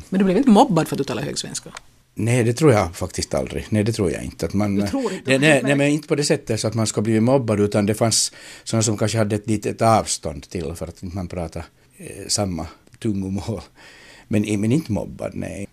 Men 0.09 0.19
du 0.19 0.25
blev 0.25 0.37
inte 0.37 0.49
mobbad 0.49 0.87
för 0.87 0.95
att 0.95 0.97
du 0.97 1.03
talar 1.03 1.21
högsvenska? 1.23 1.69
Nej, 2.15 2.43
det 2.43 2.53
tror 2.53 2.73
jag 2.73 2.95
faktiskt 2.95 3.33
aldrig. 3.33 3.65
Nej, 3.69 3.83
det 3.83 3.93
tror 3.93 4.11
jag 4.11 4.23
inte. 4.23 4.45
Att 4.45 4.53
man, 4.53 4.75
Du 4.75 4.87
tror 4.87 5.13
inte? 5.13 5.37
nej, 5.37 5.61
nej, 5.63 5.75
men 5.75 5.87
inte 5.87 6.07
på 6.07 6.15
det 6.15 6.23
sättet 6.23 6.59
så 6.59 6.67
att 6.67 6.73
man 6.73 6.87
ska 6.87 7.01
bli 7.01 7.19
mobbad, 7.19 7.59
utan 7.59 7.85
det 7.85 7.93
fanns 7.95 8.31
sådana 8.63 8.83
som 8.83 8.97
kanske 8.97 9.17
hade 9.17 9.35
ett 9.35 9.47
litet 9.47 9.81
avstånd 9.81 10.49
till 10.49 10.73
för 10.75 10.87
att 10.87 11.01
man 11.01 11.27
pratar 11.27 11.65
eh, 11.97 12.27
samma 12.27 12.67
tungomål. 12.99 13.61
Men, 14.27 14.61
men 14.61 14.71
inte 14.71 14.91
mobbad, 14.91 15.31
nej. 15.33 15.67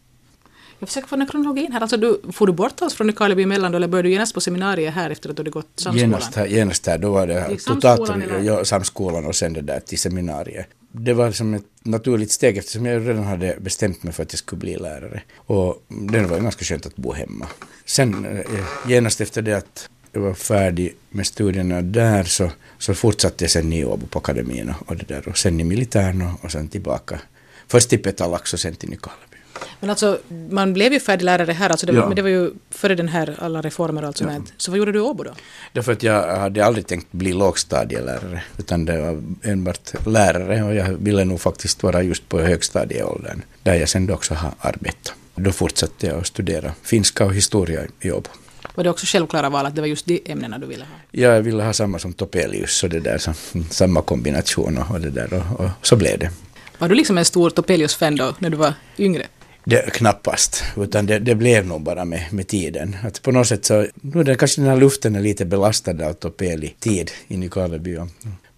Jag 0.85 0.89
försöker 0.89 1.09
få 1.09 1.17
den 1.17 1.21
här 1.21 1.29
kronologin 1.29 1.73
här. 1.73 1.81
Alltså, 1.81 1.97
du, 1.97 2.21
får 2.33 2.47
du 2.47 2.53
bort 2.53 2.83
oss 2.83 2.95
från 2.95 3.07
Nykarleby 3.07 3.43
emellan 3.43 3.75
eller 3.75 3.89
började 3.89 4.09
du 4.09 4.13
genast 4.13 4.35
på 4.35 4.41
seminariet 4.41 4.95
här 4.95 5.11
efter 5.11 5.31
att 5.31 5.37
du 5.37 5.41
hade 5.41 5.51
gått 5.51 5.67
samskolan? 5.77 6.11
Genast 6.11 6.35
här, 6.35 6.47
genast 6.47 6.87
här, 6.87 6.99
då 6.99 7.11
var 7.11 7.27
det 7.27 7.57
totalt 7.67 8.11
ja, 8.43 8.65
samskolan 8.65 9.27
och 9.27 9.37
sen 9.37 9.53
det 9.53 9.61
där 9.61 9.81
till 9.81 9.99
seminariet. 9.99 10.67
Det 10.93 11.13
var 11.15 11.31
som 11.31 11.55
ett 11.55 11.65
naturligt 11.83 12.31
steg 12.31 12.57
eftersom 12.57 12.87
jag 12.87 13.09
redan 13.09 13.25
hade 13.25 13.57
bestämt 13.61 14.03
mig 14.03 14.13
för 14.13 14.23
att 14.23 14.33
jag 14.33 14.39
skulle 14.39 14.61
bli 14.61 14.77
lärare. 14.77 15.23
Och 15.37 15.85
det 15.89 16.27
var 16.27 16.39
ganska 16.39 16.65
skönt 16.65 16.87
att 16.87 16.97
bo 16.97 17.13
hemma. 17.13 17.47
Sen 17.85 18.27
eh, 18.27 18.91
genast 18.91 19.21
efter 19.21 19.43
det 19.43 19.57
att 19.57 19.89
jag 20.13 20.21
var 20.21 20.35
färdig 20.35 20.95
med 21.11 21.27
studierna 21.27 21.83
där 21.83 22.25
så, 22.25 22.51
så 22.79 22.95
fortsatte 22.95 23.45
jag 23.45 23.51
sen 23.51 23.73
i 23.73 23.85
Åbo 23.85 24.07
på 24.07 24.19
akademin 24.19 24.69
och, 24.69 24.89
och 24.89 24.97
det 24.97 25.09
där 25.09 25.29
och 25.29 25.39
sen 25.39 25.61
i 25.61 25.65
militären 25.65 26.23
och, 26.23 26.45
och 26.45 26.53
sen 26.53 26.69
tillbaka. 26.69 27.21
Först 27.69 27.91
till 27.91 28.03
Petalax 28.03 28.53
och 28.53 28.61
sen 28.61 28.75
till 28.75 28.89
Nykarleby. 28.91 29.34
Men 29.81 29.91
alltså, 29.91 30.19
man 30.51 30.73
blev 30.73 30.93
ju 30.93 31.01
färdig 31.01 31.25
lärare 31.25 31.53
här, 31.53 31.71
alltså 31.71 31.87
det, 31.87 31.93
Ja. 31.93 32.07
men 32.07 32.17
det 32.17 32.23
var 32.23 32.29
ju 32.29 32.51
före 32.71 32.95
den 32.95 33.09
här 33.09 33.37
alla 33.39 33.61
reformer 33.63 34.03
och 34.03 34.09
allt 34.09 34.17
sånt 34.17 34.31
Ja. 34.31 34.39
här. 34.39 34.43
Så 34.57 34.71
vad 34.71 34.79
gjorde 34.79 34.93
du 34.93 34.99
i 34.99 35.03
Åbo 35.03 35.23
då? 35.25 35.31
Därför 35.73 35.93
att 35.93 36.03
jag 36.03 36.37
hade 36.39 36.65
aldrig 36.65 36.87
tänkt 36.87 37.13
bli 37.13 37.33
lågstadielärare, 37.33 38.43
utan 38.59 38.85
det 38.85 39.01
var 39.01 39.23
enbart 39.43 40.07
lärare 40.07 40.63
och 40.63 40.75
jag 40.75 40.85
ville 40.95 41.25
nog 41.25 41.41
faktiskt 41.41 41.83
vara 41.83 42.03
just 42.03 42.29
på 42.29 42.41
högstadieåldern, 42.41 43.43
där 43.63 43.75
jag 43.75 43.89
sen 43.89 44.11
också 44.13 44.35
har 44.35 44.51
arbetat. 44.61 45.15
Då 45.35 45.53
fortsatte 45.53 46.07
jag 46.07 46.17
att 46.21 46.27
studera 46.27 46.73
finska 46.83 47.25
och 47.25 47.35
historia 47.35 47.81
i 48.01 48.11
Åbo. 48.11 48.29
Var 48.75 48.85
det 48.85 48.91
också 48.91 49.07
självklara 49.07 49.49
val 49.51 49.67
att 49.67 49.75
det 49.75 49.81
var 49.81 49.89
just 49.89 50.07
de 50.07 50.23
ämnena 50.27 50.59
du 50.59 50.67
ville 50.67 50.85
ha? 50.85 50.91
Jag 51.11 51.43
ville 51.43 51.63
ha 51.63 51.73
samma 51.73 51.99
som 51.99 52.13
Topelius 52.13 52.83
och 52.83 52.91
det 52.91 53.01
där, 53.01 53.19
så, 53.19 53.33
samma 53.71 54.03
kombination 54.03 54.79
och, 54.79 54.91
och 54.95 55.01
det 55.01 55.11
där 55.11 55.35
och, 55.35 55.61
och 55.61 55.71
så 55.83 55.97
blev 55.97 56.19
det. 56.19 56.31
Var 56.79 56.89
du 56.89 56.95
liksom 56.95 57.19
en 57.19 57.25
stor 57.25 57.51
Topelius-fan 57.51 58.17
då, 58.17 58.35
när 58.39 58.51
du 58.51 58.57
var 58.57 58.75
yngre? 58.99 59.27
Det, 59.67 59.93
knappast, 59.93 60.65
utan 60.77 61.07
det, 61.07 61.19
det 61.19 61.35
blev 61.35 61.67
nog 61.67 61.83
bara 61.83 62.05
med, 62.05 62.33
med 62.33 62.47
tiden. 62.49 62.97
Att 63.05 63.23
på 63.23 63.33
något 63.33 63.47
sätt 63.47 63.65
så, 63.65 63.87
nu 63.95 64.21
är 64.21 64.25
det 64.25 64.35
kanske 64.35 64.61
den 64.61 64.71
här 64.71 64.77
luften 64.77 65.17
är 65.17 65.21
lite 65.21 65.45
belastad 65.45 66.07
av 66.07 66.13
Topeli-tid 66.13 67.11
i 67.29 67.37
Nykarleby 67.37 67.99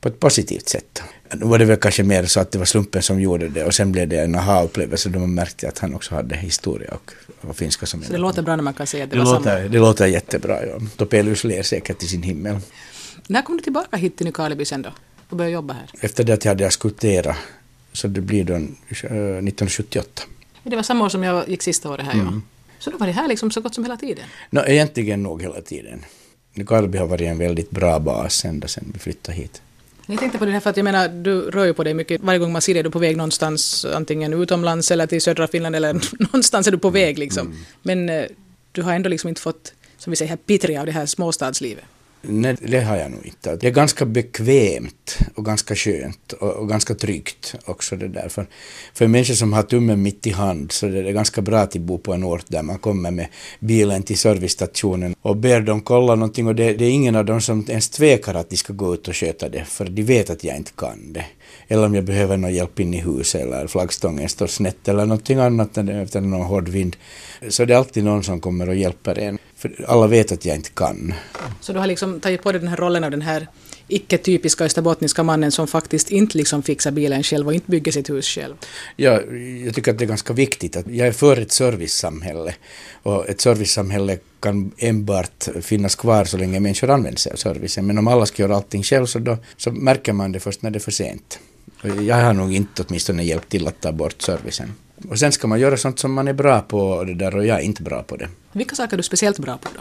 på 0.00 0.08
ett 0.08 0.20
positivt 0.20 0.68
sätt. 0.68 1.02
Nu 1.34 1.46
var 1.46 1.58
det 1.58 1.64
väl 1.64 1.76
kanske 1.76 2.02
mer 2.02 2.24
så 2.24 2.40
att 2.40 2.52
det 2.52 2.58
var 2.58 2.64
slumpen 2.64 3.02
som 3.02 3.20
gjorde 3.20 3.48
det 3.48 3.64
och 3.64 3.74
sen 3.74 3.92
blev 3.92 4.08
det 4.08 4.20
en 4.20 4.34
aha-upplevelse 4.34 5.08
då 5.08 5.18
man 5.18 5.34
märkte 5.34 5.68
att 5.68 5.78
han 5.78 5.94
också 5.94 6.14
hade 6.14 6.36
historia 6.36 6.94
och, 6.94 7.12
och 7.40 7.56
finska 7.56 7.86
som 7.86 8.02
Så 8.02 8.12
det 8.12 8.18
låter 8.18 8.42
bra 8.42 8.56
när 8.56 8.62
man 8.62 8.74
kan 8.74 8.86
säga 8.86 9.04
att 9.04 9.10
det, 9.10 9.16
det 9.16 9.24
var 9.24 9.32
låter, 9.32 9.56
samma. 9.56 9.68
det 9.68 9.78
låter 9.78 10.06
jättebra, 10.06 10.66
ja. 10.66 10.80
Topelius 10.96 11.44
ler 11.44 11.62
säkert 11.62 12.02
i 12.02 12.06
sin 12.06 12.22
himmel. 12.22 12.56
När 13.26 13.42
kom 13.42 13.56
du 13.56 13.62
tillbaka 13.62 13.96
hit 13.96 14.16
till 14.16 14.26
Nykarleby 14.26 14.64
sen 14.64 14.82
då? 14.82 14.90
Och 15.28 15.36
började 15.36 15.54
jobba 15.54 15.74
här? 15.74 15.90
Efter 16.00 16.24
det 16.24 16.34
att 16.34 16.44
jag 16.44 16.50
hade 16.50 16.66
askulterat, 16.66 17.36
så 17.92 18.08
det 18.08 18.20
blir 18.20 18.44
då 18.44 18.54
eh, 18.54 18.60
1978. 18.60 20.22
Det 20.70 20.76
var 20.76 20.82
samma 20.82 21.04
år 21.04 21.08
som 21.08 21.22
jag 21.22 21.48
gick 21.48 21.62
sista 21.62 21.90
året 21.90 22.06
här, 22.06 22.14
ja. 22.14 22.20
Mm. 22.20 22.42
Så 22.78 22.90
då 22.90 22.96
var 22.96 23.06
det 23.06 23.12
här 23.12 23.28
liksom 23.28 23.50
så 23.50 23.60
gott 23.60 23.74
som 23.74 23.84
hela 23.84 23.96
tiden? 23.96 24.24
Nå, 24.50 24.64
egentligen 24.66 25.22
nog 25.22 25.42
hela 25.42 25.60
tiden. 25.60 26.04
Nykarleby 26.54 26.98
har 26.98 27.06
varit 27.06 27.26
en 27.26 27.38
väldigt 27.38 27.70
bra 27.70 27.98
bas 27.98 28.44
ända 28.44 28.68
sedan 28.68 28.90
vi 28.92 28.98
flyttade 28.98 29.38
hit. 29.38 29.62
Jag 30.06 30.18
tänkte 30.18 30.38
på 30.38 30.44
det 30.44 30.50
här 30.50 30.60
för 30.60 30.70
att 30.70 30.76
jag 30.76 30.84
menar, 30.84 31.08
du 31.08 31.40
rör 31.40 31.64
ju 31.64 31.74
på 31.74 31.84
dig 31.84 31.94
mycket. 31.94 32.20
Varje 32.20 32.38
gång 32.38 32.52
man 32.52 32.62
ser 32.62 32.74
dig 32.74 32.80
är 32.80 32.84
du 32.84 32.90
på 32.90 32.98
väg 32.98 33.16
någonstans, 33.16 33.84
antingen 33.94 34.32
utomlands 34.32 34.90
eller 34.90 35.06
till 35.06 35.22
södra 35.22 35.46
Finland 35.46 35.76
eller 35.76 35.92
någonstans 36.22 36.66
är 36.66 36.70
du 36.70 36.78
på 36.78 36.90
väg 36.90 37.18
liksom. 37.18 37.54
Men 37.82 38.08
eh, 38.08 38.24
du 38.72 38.82
har 38.82 38.92
ändå 38.92 39.08
liksom 39.08 39.28
inte 39.28 39.40
fått, 39.40 39.72
som 39.98 40.10
vi 40.10 40.16
säger 40.16 40.28
här, 40.28 40.36
pittriga 40.36 40.80
av 40.80 40.86
det 40.86 40.92
här 40.92 41.06
småstadslivet. 41.06 41.84
Nej, 42.28 42.56
det 42.60 42.80
har 42.80 42.96
jag 42.96 43.10
nog 43.10 43.26
inte. 43.26 43.56
Det 43.56 43.66
är 43.66 43.70
ganska 43.70 44.06
bekvämt 44.06 45.18
och 45.34 45.44
ganska 45.44 45.74
skönt 45.74 46.32
och, 46.32 46.50
och 46.50 46.68
ganska 46.68 46.94
tryggt 46.94 47.54
också 47.64 47.96
det 47.96 48.08
där. 48.08 48.28
För, 48.28 48.46
för 48.94 49.06
människor 49.06 49.34
som 49.34 49.52
har 49.52 49.62
tummen 49.62 50.02
mitt 50.02 50.26
i 50.26 50.30
hand 50.30 50.72
så 50.72 50.86
det 50.86 50.98
är 50.98 51.12
ganska 51.12 51.42
bra 51.42 51.58
att 51.58 51.76
bo 51.76 51.98
på 51.98 52.14
en 52.14 52.24
ort 52.24 52.44
där 52.48 52.62
man 52.62 52.78
kommer 52.78 53.10
med 53.10 53.26
bilen 53.60 54.02
till 54.02 54.18
servicestationen 54.18 55.14
och 55.22 55.36
ber 55.36 55.60
dem 55.60 55.80
kolla 55.80 56.14
någonting 56.14 56.46
och 56.46 56.54
det, 56.54 56.72
det 56.72 56.84
är 56.84 56.90
ingen 56.90 57.16
av 57.16 57.24
dem 57.24 57.40
som 57.40 57.66
ens 57.68 57.88
tvekar 57.88 58.34
att 58.34 58.50
de 58.50 58.56
ska 58.56 58.72
gå 58.72 58.94
ut 58.94 59.08
och 59.08 59.16
sköta 59.16 59.48
det 59.48 59.64
för 59.64 59.84
de 59.84 60.02
vet 60.02 60.30
att 60.30 60.44
jag 60.44 60.56
inte 60.56 60.72
kan 60.76 61.12
det. 61.12 61.24
Eller 61.68 61.86
om 61.86 61.94
jag 61.94 62.04
behöver 62.04 62.36
någon 62.36 62.54
hjälp 62.54 62.80
in 62.80 62.94
i 62.94 63.00
huset 63.00 63.40
eller 63.40 63.66
flaggstången 63.66 64.28
står 64.28 64.46
snett 64.46 64.88
eller 64.88 65.06
någonting 65.06 65.38
annat 65.38 65.78
efter 65.78 66.20
någon 66.20 66.46
hård 66.46 66.68
vind. 66.68 66.96
Så 67.48 67.64
det 67.64 67.74
är 67.74 67.78
alltid 67.78 68.04
någon 68.04 68.24
som 68.24 68.40
kommer 68.40 68.68
och 68.68 68.74
hjälper 68.74 69.18
en. 69.18 69.38
För 69.76 69.84
alla 69.84 70.06
vet 70.06 70.32
att 70.32 70.44
jag 70.44 70.56
inte 70.56 70.70
kan. 70.70 71.14
Så 71.60 71.72
du 71.72 71.78
har 71.78 71.86
liksom 71.86 72.20
tagit 72.20 72.42
på 72.42 72.52
dig 72.52 72.60
den 72.60 72.68
här 72.68 72.76
rollen 72.76 73.04
av 73.04 73.10
den 73.10 73.22
här 73.22 73.48
icke-typiska 73.88 74.64
österbottniska 74.64 75.22
mannen 75.22 75.52
som 75.52 75.66
faktiskt 75.66 76.10
inte 76.10 76.38
liksom 76.38 76.62
fixar 76.62 76.90
bilen 76.90 77.22
själv 77.22 77.46
och 77.46 77.54
inte 77.54 77.70
bygger 77.70 77.92
sitt 77.92 78.10
hus 78.10 78.26
själv. 78.26 78.54
Ja, 78.96 79.20
jag 79.64 79.74
tycker 79.74 79.92
att 79.92 79.98
det 79.98 80.04
är 80.04 80.08
ganska 80.08 80.32
viktigt 80.32 80.76
att 80.76 80.86
jag 80.86 81.08
är 81.08 81.12
för 81.12 81.36
ett 81.36 81.52
servicesamhälle 81.52 82.54
och 83.02 83.28
ett 83.28 83.40
servicesamhälle 83.40 84.18
kan 84.40 84.72
enbart 84.78 85.48
finnas 85.60 85.94
kvar 85.94 86.24
så 86.24 86.36
länge 86.36 86.60
människor 86.60 86.90
använder 86.90 87.18
sig 87.20 87.32
av 87.32 87.36
servicen. 87.36 87.86
Men 87.86 87.98
om 87.98 88.08
alla 88.08 88.26
ska 88.26 88.42
göra 88.42 88.56
allting 88.56 88.82
själv 88.82 89.06
så, 89.06 89.18
då, 89.18 89.38
så 89.56 89.72
märker 89.72 90.12
man 90.12 90.32
det 90.32 90.40
först 90.40 90.62
när 90.62 90.70
det 90.70 90.78
är 90.78 90.80
för 90.80 90.90
sent. 90.90 91.38
Jag 92.00 92.16
har 92.16 92.32
nog 92.32 92.54
inte 92.54 92.84
åtminstone 92.88 93.24
hjälpt 93.24 93.48
till 93.48 93.68
att 93.68 93.80
ta 93.80 93.92
bort 93.92 94.22
servicen. 94.22 94.72
Och 95.08 95.18
sen 95.18 95.32
ska 95.32 95.46
man 95.46 95.60
göra 95.60 95.76
sånt 95.76 95.98
som 95.98 96.12
man 96.12 96.28
är 96.28 96.32
bra 96.32 96.60
på 96.60 96.80
och, 96.80 97.06
det 97.06 97.14
där, 97.14 97.36
och 97.36 97.46
jag 97.46 97.58
är 97.58 97.62
inte 97.62 97.82
bra 97.82 98.02
på 98.02 98.16
det. 98.16 98.28
Vilka 98.52 98.76
saker 98.76 98.92
är 98.92 98.96
du 98.96 99.02
speciellt 99.02 99.38
bra 99.38 99.58
på 99.58 99.68
då? 99.74 99.80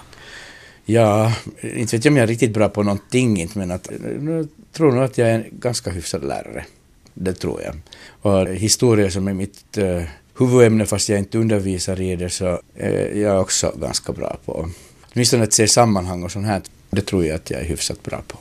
Ja, 0.85 1.33
inte 1.61 1.95
vet 1.95 2.05
jag 2.05 2.11
om 2.11 2.17
jag 2.17 2.23
är 2.23 2.27
riktigt 2.27 2.53
bra 2.53 2.69
på 2.69 2.83
någonting 2.83 3.41
inte, 3.41 3.59
men 3.59 3.71
att, 3.71 3.89
jag 4.21 4.47
tror 4.71 4.91
nog 4.91 5.03
att 5.03 5.17
jag 5.17 5.29
är 5.29 5.35
en 5.35 5.45
ganska 5.51 5.91
hyfsad 5.91 6.23
lärare. 6.23 6.65
Det 7.13 7.33
tror 7.33 7.61
jag. 7.61 7.75
Och 8.21 8.47
historia 8.47 9.11
som 9.11 9.27
är 9.27 9.33
mitt 9.33 9.77
uh, 9.77 10.03
huvudämne, 10.37 10.85
fast 10.85 11.09
jag 11.09 11.19
inte 11.19 11.37
undervisar 11.37 12.01
i 12.01 12.15
det, 12.15 12.29
så 12.29 12.61
är 12.75 13.15
jag 13.15 13.41
också 13.41 13.73
ganska 13.81 14.13
bra 14.13 14.37
på. 14.45 14.69
Åtminstone 15.13 15.43
att 15.43 15.53
se 15.53 15.67
sammanhang 15.67 16.23
och 16.23 16.31
sånt 16.31 16.45
här, 16.45 16.61
det 16.89 17.01
tror 17.01 17.25
jag 17.25 17.35
att 17.35 17.49
jag 17.49 17.61
är 17.61 17.65
hyfsat 17.65 18.03
bra 18.03 18.21
på. 18.27 18.37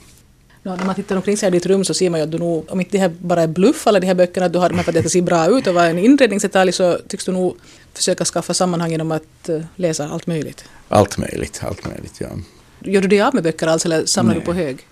Ja, 0.67 0.75
när 0.75 0.85
man 0.85 0.95
tittar 0.95 1.15
omkring 1.15 1.37
sig 1.37 1.47
i 1.47 1.51
ditt 1.51 1.65
rum 1.65 1.83
så 1.85 1.93
ser 1.93 2.09
man 2.09 2.19
ju 2.19 2.23
att 2.23 2.31
du 2.31 2.37
nog, 2.37 2.71
om 2.71 2.79
inte 2.79 2.91
det 2.91 2.97
här 2.97 3.09
bara 3.19 3.41
är 3.41 3.47
bluff 3.47 3.87
alla 3.87 3.99
de 3.99 4.07
här 4.07 4.15
böckerna, 4.15 4.45
att 4.45 4.53
du 4.53 4.59
har 4.59 4.69
här 4.69 4.83
för 4.83 4.91
att 4.91 4.95
det 4.95 5.01
ska 5.01 5.09
se 5.09 5.21
bra 5.21 5.47
ut 5.47 5.67
och 5.67 5.73
vara 5.73 5.85
en 5.85 5.99
inredningsdetalj, 5.99 6.71
så 6.71 6.97
tycks 7.07 7.25
du 7.25 7.31
nog 7.31 7.57
försöka 7.93 8.25
skaffa 8.25 8.53
sammanhang 8.53 8.91
genom 8.91 9.11
att 9.11 9.49
uh, 9.49 9.61
läsa 9.75 10.07
allt 10.07 10.27
möjligt. 10.27 10.65
Allt 10.87 11.17
möjligt, 11.17 11.61
allt 11.63 11.85
möjligt, 11.87 12.13
ja. 12.17 12.27
Gör 12.79 13.01
du 13.01 13.07
dig 13.07 13.21
av 13.21 13.33
med 13.33 13.43
böcker 13.43 13.67
alls 13.67 13.85
eller 13.85 14.05
samlar 14.05 14.33
Nej. 14.33 14.39
du 14.41 14.45
på 14.45 14.53
hög? 14.53 14.87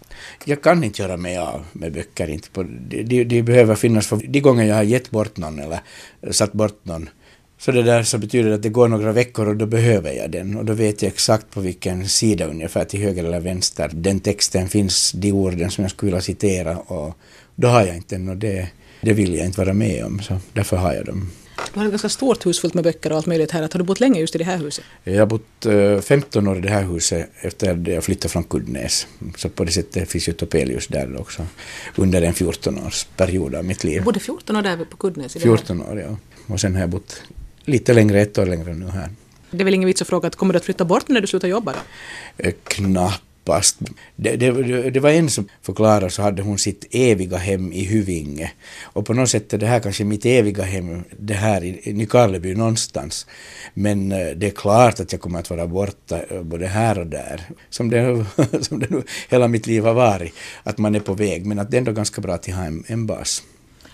Jag 0.46 0.62
kan 0.62 0.84
inte 0.84 1.02
göra 1.02 1.18
mig 1.18 1.38
av 1.38 1.66
med 1.72 1.94
böcker. 1.94 2.28
Inte 2.28 2.50
på, 2.50 2.64
de, 2.64 3.04
de, 3.04 3.24
de 3.24 3.42
behöver 3.42 3.76
finnas 3.76 4.08
för 4.08 4.20
de 4.28 4.40
gånger 4.42 4.66
jag 4.66 4.76
har 4.76 4.84
gett 4.84 5.10
bort 5.10 5.38
någon 5.38 5.60
eller 5.60 5.80
satt 6.32 6.54
bort 6.54 6.86
någon 6.86 7.10
så 7.66 7.72
det 7.72 7.84
där 7.84 8.04
så 8.04 8.18
betyder 8.18 8.52
att 8.52 8.64
det 8.64 8.70
går 8.70 8.88
några 8.88 9.12
veckor 9.12 9.48
och 9.48 9.56
då 9.56 9.66
behöver 9.66 10.12
jag 10.12 10.32
den 10.32 10.58
och 10.58 10.66
då 10.66 10.74
vet 10.74 11.02
jag 11.02 11.12
exakt 11.12 11.50
på 11.52 11.62
vilken 11.62 12.10
sida 12.10 12.46
ungefär 12.46 12.86
till 12.86 13.00
höger 13.00 13.24
eller 13.24 13.40
vänster 13.40 13.92
den 13.94 14.20
texten 14.20 14.70
finns, 14.70 15.12
de 15.12 15.32
orden 15.32 15.72
som 15.72 15.84
jag 15.84 15.92
skulle 15.92 16.12
vilja 16.12 16.22
citera 16.22 16.78
och 16.78 17.18
då 17.56 17.68
har 17.68 17.86
jag 17.86 17.96
inte 17.96 18.16
den 18.16 18.30
och 18.30 18.38
det, 18.38 18.68
det 19.02 19.14
vill 19.14 19.36
jag 19.36 19.46
inte 19.46 19.60
vara 19.60 19.74
med 19.74 20.06
om 20.06 20.22
så 20.22 20.38
därför 20.54 20.78
har 20.78 20.94
jag 20.94 21.06
dem. 21.06 21.30
Du 21.74 21.80
har 21.80 21.86
ett 21.86 21.92
ganska 21.92 22.10
stort 22.10 22.46
hus 22.46 22.60
fullt 22.60 22.74
med 22.74 22.84
böcker 22.84 23.12
och 23.12 23.18
allt 23.18 23.26
möjligt 23.26 23.52
här. 23.52 23.62
Har 23.62 23.80
du 23.80 23.84
bott 23.84 24.00
länge 24.00 24.20
just 24.20 24.36
i 24.36 24.38
det 24.38 24.44
här 24.44 24.58
huset? 24.58 24.86
Jag 25.04 25.20
har 25.20 25.26
bott 25.26 25.66
uh, 25.66 26.00
15 26.00 26.48
år 26.48 26.58
i 26.58 26.62
det 26.62 26.70
här 26.70 26.84
huset 26.84 27.30
efter 27.42 27.72
att 27.72 27.88
jag 27.88 28.04
flyttade 28.04 28.30
från 28.30 28.44
Kuddnäs. 28.44 29.08
Så 29.38 29.50
på 29.50 29.64
det 29.64 29.72
sättet 29.72 30.10
finns 30.10 30.30
ju 30.30 30.34
Topelius 30.34 30.88
där 30.88 31.22
också. 31.22 31.46
Under 31.96 32.22
en 32.22 32.34
14-årsperiod 32.34 33.58
av 33.58 33.66
mitt 33.66 33.84
liv. 33.84 33.98
Du 33.98 34.06
bodde 34.06 34.20
14 34.20 34.56
år 34.56 34.62
där 34.62 34.78
på 34.78 34.98
Kuddnäs? 34.98 35.34
14 35.34 35.82
år, 35.82 36.00
ja. 36.00 36.18
Och 36.54 36.60
sen 36.60 36.74
har 36.74 36.82
jag 36.82 36.90
bott 36.90 37.22
lite 37.66 37.94
längre, 37.94 38.22
ett 38.22 38.38
år 38.38 38.46
längre 38.46 38.74
nu 38.74 38.88
här. 38.88 39.10
Det 39.52 39.64
är 39.64 39.66
väl 39.66 39.74
ingen 39.74 39.88
vits 39.88 40.02
att 40.02 40.08
fråga, 40.08 40.28
att 40.28 40.36
kommer 40.36 40.54
du 40.54 40.58
att 40.58 40.66
flytta 40.66 40.86
bort 40.86 41.08
när 41.08 41.22
du 41.22 41.28
slutar 41.28 41.48
jobba 41.48 41.74
då? 41.74 41.80
Eh, 42.46 42.54
knappast. 42.64 43.78
Det, 44.16 44.36
det, 44.36 44.52
det, 44.90 45.00
var 45.00 45.10
en 45.10 45.30
som 45.30 45.48
förklarade 45.62 46.10
så 46.10 46.22
hade 46.22 46.42
hon 46.42 46.58
sitt 46.58 46.86
eviga 46.92 47.38
hem 47.38 47.74
i 47.74 47.84
Hyvinge. 47.84 48.52
Och 48.84 49.06
på 49.06 49.14
något 49.14 49.30
sätt 49.30 49.54
är 49.54 49.58
det 49.58 49.66
här 49.66 49.80
kanske 49.80 50.04
mitt 50.04 50.26
eviga 50.26 50.64
hem, 50.64 51.04
det 51.20 51.34
här 51.34 51.64
i 51.64 51.94
Nykarleby 51.94 52.56
någonstans. 52.56 53.28
Men 53.74 54.12
eh, 54.12 54.28
det 54.36 54.48
är 54.48 54.52
klart 54.52 55.00
att 55.00 55.12
jag 55.12 55.22
kommer 55.22 55.40
att 55.40 55.50
vara 55.50 55.68
borta 55.68 56.22
eh, 56.30 56.44
både 56.44 56.68
här 56.68 57.00
och 57.00 57.08
där. 57.08 57.42
Som 57.70 57.90
det, 57.90 58.26
som 58.62 58.80
det 58.80 58.90
nu 58.90 59.04
hela 59.30 59.48
mitt 59.48 59.68
liv 59.68 59.84
har 59.84 59.94
varit. 59.94 60.34
Att 60.64 60.78
man 60.78 60.96
är 60.96 61.00
på 61.00 61.14
väg. 61.14 61.46
Men 61.46 61.60
att 61.60 61.72
det 61.72 61.78
är 61.78 61.80
ändå 61.80 61.92
ganska 61.92 62.22
bra 62.22 62.34
att 62.34 62.46
ha 62.46 62.64
en, 62.64 62.84
en 62.88 63.06
bas. 63.06 63.44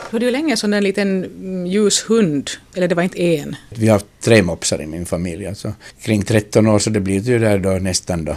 Du 0.10 0.16
hade 0.16 0.26
ju 0.26 0.32
länge 0.32 0.52
en 0.52 0.58
sån 0.58 0.72
där 0.72 0.82
liten 0.82 1.24
mm, 1.24 1.66
ljus 1.68 2.06
hund, 2.08 2.50
eller 2.76 2.88
det 2.88 2.96
var 2.96 3.04
inte 3.04 3.22
en. 3.24 3.56
Vi 3.70 3.88
har 3.88 4.02
tre 4.20 4.44
mopsar 4.44 4.82
i 4.82 4.86
min 4.86 5.06
familj, 5.06 5.48
alltså 5.48 5.74
kring 6.02 6.24
13 6.24 6.68
år, 6.68 6.80
så 6.80 6.90
det 6.90 7.00
blir 7.00 7.22
ju 7.22 7.40
där 7.40 7.60
då 7.60 7.70
nästan 7.70 8.26
då 8.26 8.36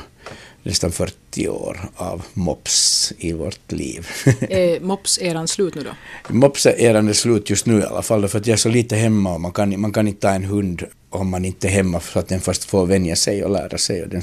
nästan 0.62 0.92
40 0.92 1.48
år 1.48 1.80
av 1.96 2.22
mops 2.34 3.12
i 3.18 3.32
vårt 3.32 3.72
liv. 3.72 4.08
är 4.40 4.80
mops-eran 4.80 5.48
slut 5.48 5.74
nu 5.74 5.82
då? 5.82 5.90
Mops-eran 6.34 7.08
är 7.08 7.12
slut 7.12 7.50
just 7.50 7.66
nu 7.66 7.80
i 7.80 7.82
alla 7.82 8.02
fall, 8.02 8.28
för 8.28 8.38
att 8.38 8.46
jag 8.46 8.52
är 8.52 8.58
så 8.58 8.68
lite 8.68 8.96
hemma 8.96 9.34
och 9.34 9.40
man 9.40 9.52
kan, 9.52 9.80
man 9.80 9.92
kan 9.92 10.08
inte 10.08 10.20
ta 10.20 10.30
en 10.30 10.44
hund 10.44 10.84
om 11.10 11.28
man 11.28 11.44
inte 11.44 11.68
är 11.68 11.72
hemma 11.72 12.00
för 12.00 12.20
att 12.20 12.28
den 12.28 12.40
först 12.40 12.64
får 12.64 12.86
vänja 12.86 13.16
sig 13.16 13.44
och 13.44 13.50
lära 13.50 13.78
sig. 13.78 14.02
Och 14.02 14.08
den, 14.08 14.22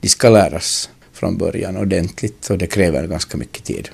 de 0.00 0.08
ska 0.08 0.28
läras 0.28 0.90
från 1.12 1.36
början 1.36 1.76
ordentligt 1.76 2.50
och 2.50 2.58
det 2.58 2.66
kräver 2.66 3.06
ganska 3.06 3.38
mycket 3.38 3.64
tid. 3.64 3.88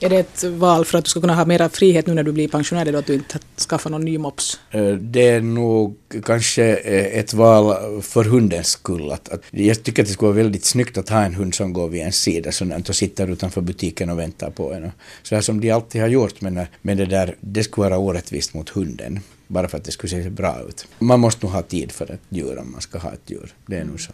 Är 0.00 0.08
det 0.08 0.16
ett 0.16 0.44
val 0.44 0.84
för 0.84 0.98
att 0.98 1.04
du 1.04 1.10
ska 1.10 1.20
kunna 1.20 1.34
ha 1.34 1.44
mera 1.44 1.68
frihet 1.68 2.06
nu 2.06 2.14
när 2.14 2.22
du 2.22 2.32
blir 2.32 2.48
pensionär, 2.48 2.92
då 2.92 2.98
att 2.98 3.06
du 3.06 3.14
inte 3.14 3.38
skaffar 3.68 3.90
någon 3.90 4.04
ny 4.04 4.18
mops? 4.18 4.60
Eh, 4.70 4.92
det 4.92 5.28
är 5.28 5.40
nog 5.40 5.96
kanske 6.24 6.76
eh, 6.76 7.18
ett 7.18 7.34
val 7.34 8.02
för 8.02 8.24
hundens 8.24 8.66
skull. 8.66 9.12
Att, 9.12 9.28
att 9.28 9.42
jag 9.50 9.82
tycker 9.82 10.02
att 10.02 10.08
det 10.08 10.14
skulle 10.14 10.32
vara 10.32 10.42
väldigt 10.42 10.64
snyggt 10.64 10.98
att 10.98 11.08
ha 11.08 11.24
en 11.24 11.34
hund 11.34 11.54
som 11.54 11.72
går 11.72 11.88
vid 11.88 12.02
en 12.02 12.12
sida 12.12 12.52
sådant 12.52 12.88
och 12.88 12.96
sitter 12.96 13.30
utanför 13.30 13.60
butiken 13.60 14.10
och 14.10 14.18
väntar 14.18 14.50
på 14.50 14.72
en. 14.72 14.90
Så 15.22 15.34
här 15.34 15.42
som 15.42 15.60
de 15.60 15.70
alltid 15.70 16.00
har 16.00 16.08
gjort, 16.08 16.40
men, 16.40 16.60
men 16.82 16.96
det 16.96 17.06
där, 17.06 17.36
det 17.40 17.64
skulle 17.64 17.88
vara 17.88 17.98
orättvist 17.98 18.54
mot 18.54 18.68
hunden. 18.68 19.20
Bara 19.46 19.68
för 19.68 19.78
att 19.78 19.84
det 19.84 19.92
skulle 19.92 20.22
se 20.22 20.30
bra 20.30 20.60
ut. 20.68 20.86
Man 20.98 21.20
måste 21.20 21.46
nog 21.46 21.54
ha 21.54 21.62
tid 21.62 21.92
för 21.92 22.10
ett 22.10 22.20
djur 22.28 22.58
om 22.58 22.72
man 22.72 22.80
ska 22.80 22.98
ha 22.98 23.12
ett 23.12 23.30
djur. 23.30 23.54
Det 23.66 23.76
är 23.76 23.84
nog 23.84 24.00
så. 24.00 24.12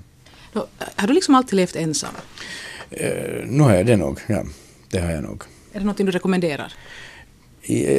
Har 0.97 1.09
du 1.09 1.15
liksom 1.15 1.35
alltid 1.35 1.57
levt 1.57 1.77
ensam? 1.77 2.15
Nu 3.47 3.63
har 3.63 3.75
jag 3.75 3.87
det 3.87 3.97
nog, 3.97 4.21
ja. 4.27 4.45
Det 4.91 4.99
har 4.99 5.13
jag 5.13 5.23
nog. 5.23 5.43
Är 5.75 5.81
det 5.81 5.87
något 5.87 5.97
du 5.97 6.11
rekommenderar? 6.11 6.73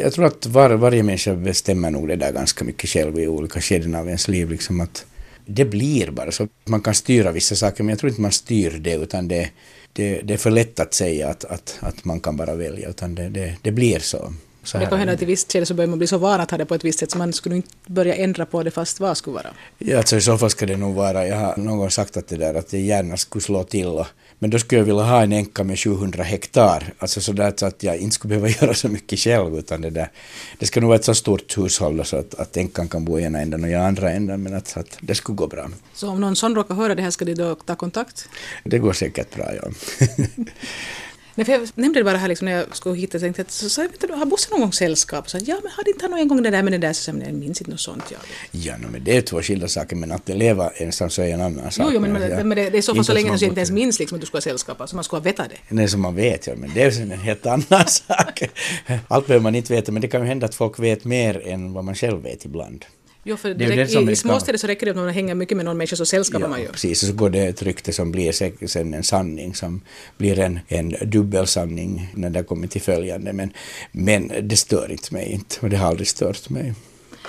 Jag 0.03 0.13
tror 0.13 0.25
att 0.25 0.45
var, 0.45 0.69
varje 0.69 1.03
människa 1.03 1.35
bestämmer 1.35 1.91
nog 1.91 2.07
det 2.07 2.15
där 2.15 2.31
ganska 2.31 2.65
mycket 2.65 2.89
själv 2.89 3.19
i 3.19 3.27
olika 3.27 3.61
skeden 3.61 3.95
av 3.95 4.07
ens 4.07 4.27
liv. 4.27 4.49
Liksom 4.49 4.81
att 4.81 5.05
det 5.45 5.65
blir 5.65 6.11
bara 6.11 6.31
så. 6.31 6.47
Man 6.65 6.81
kan 6.81 6.95
styra 6.95 7.31
vissa 7.31 7.55
saker 7.55 7.83
men 7.83 7.89
jag 7.89 7.99
tror 7.99 8.09
inte 8.09 8.21
man 8.21 8.31
styr 8.31 8.71
det 8.71 8.93
utan 8.93 9.27
det, 9.27 9.49
det, 9.93 10.21
det 10.21 10.33
är 10.33 10.37
för 10.37 10.51
lätt 10.51 10.79
att 10.79 10.93
säga 10.93 11.29
att, 11.29 11.45
att, 11.45 11.77
att 11.79 12.05
man 12.05 12.19
kan 12.19 12.37
bara 12.37 12.55
välja 12.55 12.89
utan 12.89 13.15
det, 13.15 13.29
det, 13.29 13.55
det 13.61 13.71
blir 13.71 13.99
så. 13.99 14.33
Så 14.65 14.77
det 14.77 14.85
kan 14.85 14.97
hända 14.97 15.13
att 15.13 15.21
i 15.21 15.25
visst 15.25 15.51
skede 15.51 15.65
så 15.65 15.73
börjar 15.73 15.89
man 15.89 15.97
bli 15.97 16.07
så 16.07 16.17
van 16.17 16.41
att 16.41 16.51
ha 16.51 16.57
det 16.57 16.65
på 16.65 16.75
ett 16.75 16.83
visst 16.83 16.99
sätt 16.99 17.11
så 17.11 17.17
man 17.17 17.33
skulle 17.33 17.55
inte 17.55 17.69
börja 17.87 18.15
ändra 18.15 18.45
på 18.45 18.63
det 18.63 18.71
fast 18.71 18.99
vad 18.99 19.17
skulle 19.17 19.33
vara. 19.33 19.47
Ja, 19.77 19.97
alltså 19.97 20.15
i 20.15 20.21
så 20.21 20.37
fall 20.37 20.49
ska 20.49 20.65
det 20.65 20.77
nog 20.77 20.95
vara, 20.95 21.27
jag 21.27 21.37
har 21.37 21.57
någon 21.57 21.77
gång 21.77 21.91
sagt 21.91 22.17
att 22.17 22.27
det 22.27 22.37
där 22.37 22.53
att 22.53 22.67
det 22.67 22.79
gärna 22.79 23.17
skulle 23.17 23.41
slå 23.41 23.63
till 23.63 24.03
men 24.39 24.49
då 24.49 24.59
skulle 24.59 24.79
jag 24.79 24.85
vilja 24.85 25.03
ha 25.03 25.23
en 25.23 25.31
änka 25.31 25.63
med 25.63 25.79
700 25.79 26.23
hektar, 26.23 26.93
alltså 26.99 27.21
sådär 27.21 27.53
så 27.55 27.65
att 27.65 27.83
jag 27.83 27.97
inte 27.97 28.15
skulle 28.15 28.29
behöva 28.29 28.49
göra 28.61 28.73
så 28.73 28.89
mycket 28.89 29.19
själv, 29.19 29.57
utan 29.57 29.81
det 29.81 29.89
där, 29.89 30.11
det 30.59 30.65
ska 30.65 30.81
nog 30.81 30.87
vara 30.87 30.99
ett 30.99 31.05
så 31.05 31.15
stort 31.15 31.57
hushåll 31.57 32.05
så 32.05 32.17
att, 32.17 32.35
att 32.35 32.57
änkan 32.57 32.87
kan 32.87 33.05
bo 33.05 33.19
i 33.19 33.23
ena 33.23 33.41
änden 33.41 33.63
och 33.63 33.69
jag 33.69 33.81
andra 33.81 34.11
änden, 34.11 34.43
men 34.43 34.53
att, 34.53 34.77
att 34.77 34.97
det 35.01 35.15
skulle 35.15 35.35
gå 35.35 35.47
bra. 35.47 35.69
Så 35.93 36.09
om 36.09 36.21
någon 36.21 36.35
sån 36.35 36.55
råkar 36.55 36.75
höra 36.75 36.95
det 36.95 37.01
här, 37.01 37.11
ska 37.11 37.25
de 37.25 37.33
då 37.33 37.55
ta 37.55 37.75
kontakt? 37.75 38.29
Det 38.63 38.79
går 38.79 38.93
säkert 38.93 39.35
bra, 39.35 39.45
ja. 39.55 39.69
Nej, 41.35 41.45
för 41.45 41.53
jag 41.53 41.69
nämnde 41.75 41.99
det 41.99 42.03
bara 42.03 42.17
här 42.17 42.27
liksom 42.27 42.45
när 42.45 42.51
jag 42.51 42.75
skulle 42.75 42.95
hit 42.95 43.15
och 43.15 43.21
tänkte 43.21 43.41
att 43.41 43.51
så, 43.51 43.69
så, 43.69 43.81
vet 43.81 44.01
du, 44.01 44.13
har 44.13 44.25
Bosse 44.25 44.51
någon 44.51 44.59
gång 44.59 44.73
sällskap? 44.73 45.29
Så, 45.29 45.37
ja, 45.45 45.59
men 45.63 45.71
hade 45.71 45.89
inte 45.89 46.03
han 46.03 46.11
någon 46.11 46.27
gång 46.27 46.43
det 46.43 46.49
där 46.49 46.63
med 46.63 46.73
det 46.73 46.77
där? 46.77 46.93
Så 46.93 47.11
jag 47.11 47.33
minns 47.33 47.61
inte 47.61 47.71
något 47.71 47.79
sånt. 47.79 48.03
Ja, 48.11 48.17
ja 48.51 48.77
no, 48.77 48.87
men 48.91 49.03
det 49.03 49.17
är 49.17 49.21
två 49.21 49.41
skilda 49.41 49.67
saker, 49.67 49.95
men 49.95 50.11
att 50.11 50.29
leva 50.29 50.69
ensam 50.69 51.09
så 51.09 51.21
är 51.21 51.27
en 51.27 51.41
annan 51.41 51.71
sak. 51.71 51.85
Jo, 51.85 51.91
jo 51.93 51.99
men, 51.99 52.13
men, 52.13 52.31
ja, 52.31 52.43
men 52.43 52.57
det, 52.57 52.69
det 52.69 52.77
är 52.77 52.81
så 52.81 52.95
fall 52.95 53.05
så 53.05 53.13
länge 53.13 53.29
som 53.29 53.37
du 53.37 53.45
inte 53.45 53.59
ens 53.59 53.71
minns 53.71 53.99
liksom, 53.99 54.15
att 54.15 54.21
du 54.21 54.27
ska 54.27 54.37
ha 54.37 54.41
sällskap, 54.41 54.81
alltså 54.81 54.95
man 54.95 55.03
ska 55.03 55.15
ha 55.15 55.21
vetat 55.21 55.49
det. 55.49 55.75
Nej, 55.75 55.87
som 55.87 56.01
man 56.01 56.15
vet, 56.15 56.47
ja, 56.47 56.53
men 56.55 56.71
det 56.73 56.81
är 56.81 57.01
en 57.01 57.11
helt 57.11 57.45
annan 57.45 57.63
sak. 57.87 58.43
Allt 59.07 59.27
behöver 59.27 59.43
man 59.43 59.55
inte 59.55 59.73
veta, 59.73 59.91
men 59.91 60.01
det 60.01 60.07
kan 60.07 60.21
ju 60.21 60.27
hända 60.27 60.45
att 60.45 60.55
folk 60.55 60.79
vet 60.79 61.05
mer 61.05 61.47
än 61.47 61.73
vad 61.73 61.83
man 61.83 61.95
själv 61.95 62.23
vet 62.23 62.45
ibland. 62.45 62.85
Jo, 63.27 63.37
för 63.37 63.53
det 63.53 63.65
det 63.65 63.93
i, 63.93 64.11
i 64.11 64.15
småstäder 64.15 64.57
så 64.57 64.67
räcker 64.67 64.85
det 64.85 64.89
att 64.89 64.97
man 64.97 65.09
hänger 65.09 65.35
mycket 65.35 65.57
med 65.57 65.65
någon 65.65 65.77
människa 65.77 65.95
så 65.95 66.05
sällskapar 66.05 66.45
ja, 66.45 66.49
man 66.49 66.61
ju. 66.61 66.67
precis. 66.67 67.03
Och 67.03 67.09
så 67.09 67.15
går 67.15 67.29
det 67.29 67.39
ett 67.39 67.61
rykte 67.61 67.93
som 67.93 68.11
blir 68.11 68.31
sen 68.67 68.93
en 68.93 69.03
sanning 69.03 69.55
som 69.55 69.81
blir 70.17 70.39
en, 70.39 70.59
en 70.67 70.95
dubbelsanning 71.05 72.11
när 72.15 72.29
det 72.29 72.43
kommer 72.43 72.67
till 72.67 72.81
följande. 72.81 73.33
Men, 73.33 73.53
men 73.91 74.31
det 74.41 74.57
stör 74.57 74.91
inte 74.91 75.13
mig 75.13 75.31
inte 75.31 75.55
och 75.59 75.69
det 75.69 75.77
har 75.77 75.87
aldrig 75.87 76.07
stört 76.07 76.49
mig. 76.49 76.73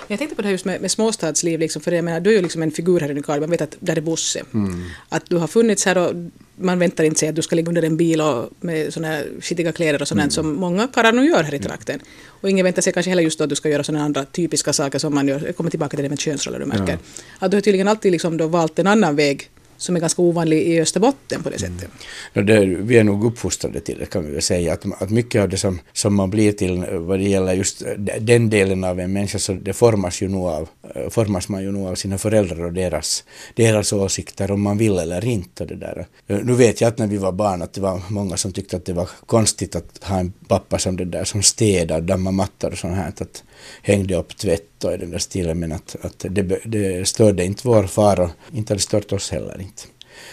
Jag 0.08 0.18
tänkte 0.18 0.36
på 0.36 0.42
det 0.42 0.48
här 0.48 0.52
just 0.52 0.64
med, 0.64 0.80
med 0.80 0.90
småstadsliv, 0.90 1.60
liksom, 1.60 1.82
för 1.82 1.92
jag 1.92 2.04
menar, 2.04 2.20
du 2.20 2.30
är 2.30 2.34
ju 2.34 2.42
liksom 2.42 2.62
en 2.62 2.70
figur 2.70 3.00
här 3.00 3.10
i 3.10 3.14
Nykarleby, 3.14 3.40
man 3.40 3.50
vet 3.50 3.60
att 3.60 3.76
där 3.80 3.96
är 3.96 4.00
Bosse. 4.00 4.42
Mm. 4.54 4.84
Att 5.08 5.26
du 5.26 5.36
har 5.36 5.46
funnits 5.46 5.84
här 5.84 5.98
och 5.98 6.12
man 6.56 6.78
väntar 6.78 7.04
inte 7.04 7.20
sig 7.20 7.28
att 7.28 7.36
du 7.36 7.42
ska 7.42 7.56
ligga 7.56 7.68
under 7.68 7.82
en 7.82 7.96
bil 7.96 8.20
och 8.20 8.50
med 8.60 8.94
såna 8.94 9.20
skitiga 9.40 9.72
kläder 9.72 10.02
och 10.02 10.08
sånt 10.08 10.20
mm. 10.20 10.30
som 10.30 10.54
många 10.54 10.88
karlar 10.88 11.12
nu 11.12 11.26
gör 11.26 11.42
här 11.42 11.54
i 11.54 11.58
trakten. 11.58 12.00
Och 12.26 12.50
ingen 12.50 12.64
väntar 12.64 12.82
sig 12.82 12.92
kanske 12.92 13.10
heller 13.10 13.22
just 13.22 13.38
då 13.38 13.44
att 13.44 13.50
du 13.50 13.56
ska 13.56 13.68
göra 13.68 13.84
sådana 13.84 14.04
andra 14.04 14.24
typiska 14.24 14.72
saker 14.72 14.98
som 14.98 15.14
man 15.14 15.28
gör. 15.28 15.42
Jag 15.46 15.56
kommer 15.56 15.70
tillbaka 15.70 15.96
till 15.96 16.02
det 16.02 16.08
med 16.08 16.20
könsroller 16.20 16.58
du 16.58 16.66
märker. 16.66 16.92
Ja. 16.92 17.22
Att 17.38 17.50
du 17.50 17.56
har 17.56 17.62
tydligen 17.62 17.88
alltid 17.88 18.12
liksom 18.12 18.36
då 18.36 18.46
valt 18.46 18.78
en 18.78 18.86
annan 18.86 19.16
väg 19.16 19.50
som 19.76 19.96
är 19.96 20.00
ganska 20.00 20.22
ovanlig 20.22 20.62
i 20.62 20.80
Österbotten 20.80 21.42
på 21.42 21.50
det 21.50 21.58
sättet. 21.58 21.88
Mm. 21.88 21.90
No, 22.32 22.42
det, 22.42 22.66
vi 22.66 22.98
är 22.98 23.04
nog 23.04 23.24
uppfostrade 23.24 23.80
till 23.80 23.98
det 23.98 24.06
kan 24.06 24.24
vi 24.24 24.32
väl 24.32 24.42
säga, 24.42 24.72
att, 24.72 25.02
att 25.02 25.10
mycket 25.10 25.42
av 25.42 25.48
det 25.48 25.56
som, 25.56 25.80
som 25.92 26.14
man 26.14 26.30
blir 26.30 26.52
till 26.52 26.84
vad 26.90 27.18
det 27.18 27.28
gäller 27.28 27.52
just 27.52 27.82
den 28.20 28.50
delen 28.50 28.84
av 28.84 29.00
en 29.00 29.12
människa, 29.12 29.38
så 29.38 29.52
det 29.52 29.72
formas, 29.72 30.22
ju 30.22 30.28
nog 30.28 30.46
av, 30.48 30.68
formas 31.10 31.48
man 31.48 31.62
ju 31.62 31.72
nog 31.72 31.86
av 31.86 31.94
sina 31.94 32.18
föräldrar 32.18 32.64
och 32.64 32.72
deras, 32.72 33.24
deras 33.54 33.92
åsikter 33.92 34.50
om 34.50 34.62
man 34.62 34.78
vill 34.78 34.98
eller 34.98 35.24
inte. 35.24 35.64
Det 35.64 35.74
där. 35.76 36.06
Nu 36.26 36.54
vet 36.54 36.80
jag 36.80 36.88
att 36.88 36.98
när 36.98 37.06
vi 37.06 37.16
var 37.16 37.32
barn 37.32 37.62
att 37.62 37.72
det 37.72 37.80
var 37.80 38.02
många 38.08 38.36
som 38.36 38.52
tyckte 38.52 38.76
att 38.76 38.84
det 38.84 38.92
var 38.92 39.08
konstigt 39.26 39.76
att 39.76 40.04
ha 40.04 40.18
en 40.18 40.32
pappa 40.48 40.78
som 40.78 40.96
det 40.96 41.04
där 41.04 41.24
som 41.24 41.42
städar, 41.42 42.00
dammar 42.00 42.32
mattor 42.32 42.72
och 42.72 42.78
sånt 42.78 42.96
här, 42.96 43.08
att 43.08 43.42
hängde 43.82 44.16
upp 44.16 44.36
tvätt 44.36 44.84
och 44.84 44.92
i 44.92 44.96
den 44.96 45.10
där 45.10 45.18
stilen 45.18 45.58
men 45.58 45.72
att, 45.72 45.96
att 46.00 46.24
det, 46.28 46.60
det 46.64 47.08
störde 47.08 47.44
inte 47.44 47.68
vår 47.68 47.86
far 47.86 48.20
och 48.20 48.30
inte 48.54 48.72
hade 48.72 48.82
stört 48.82 49.12
oss 49.12 49.30
heller 49.30 49.60
inte. 49.60 49.82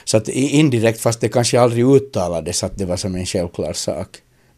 Så 0.05 0.17
att 0.17 0.29
indirekt, 0.29 0.99
fast 0.99 1.21
det 1.21 1.29
kanske 1.29 1.59
aldrig 1.59 1.85
uttalades 1.85 2.63
att 2.63 2.77
det 2.77 2.85
var 2.85 2.97
som 2.97 3.15
en 3.15 3.25
självklar 3.25 3.73
sak. 3.73 4.07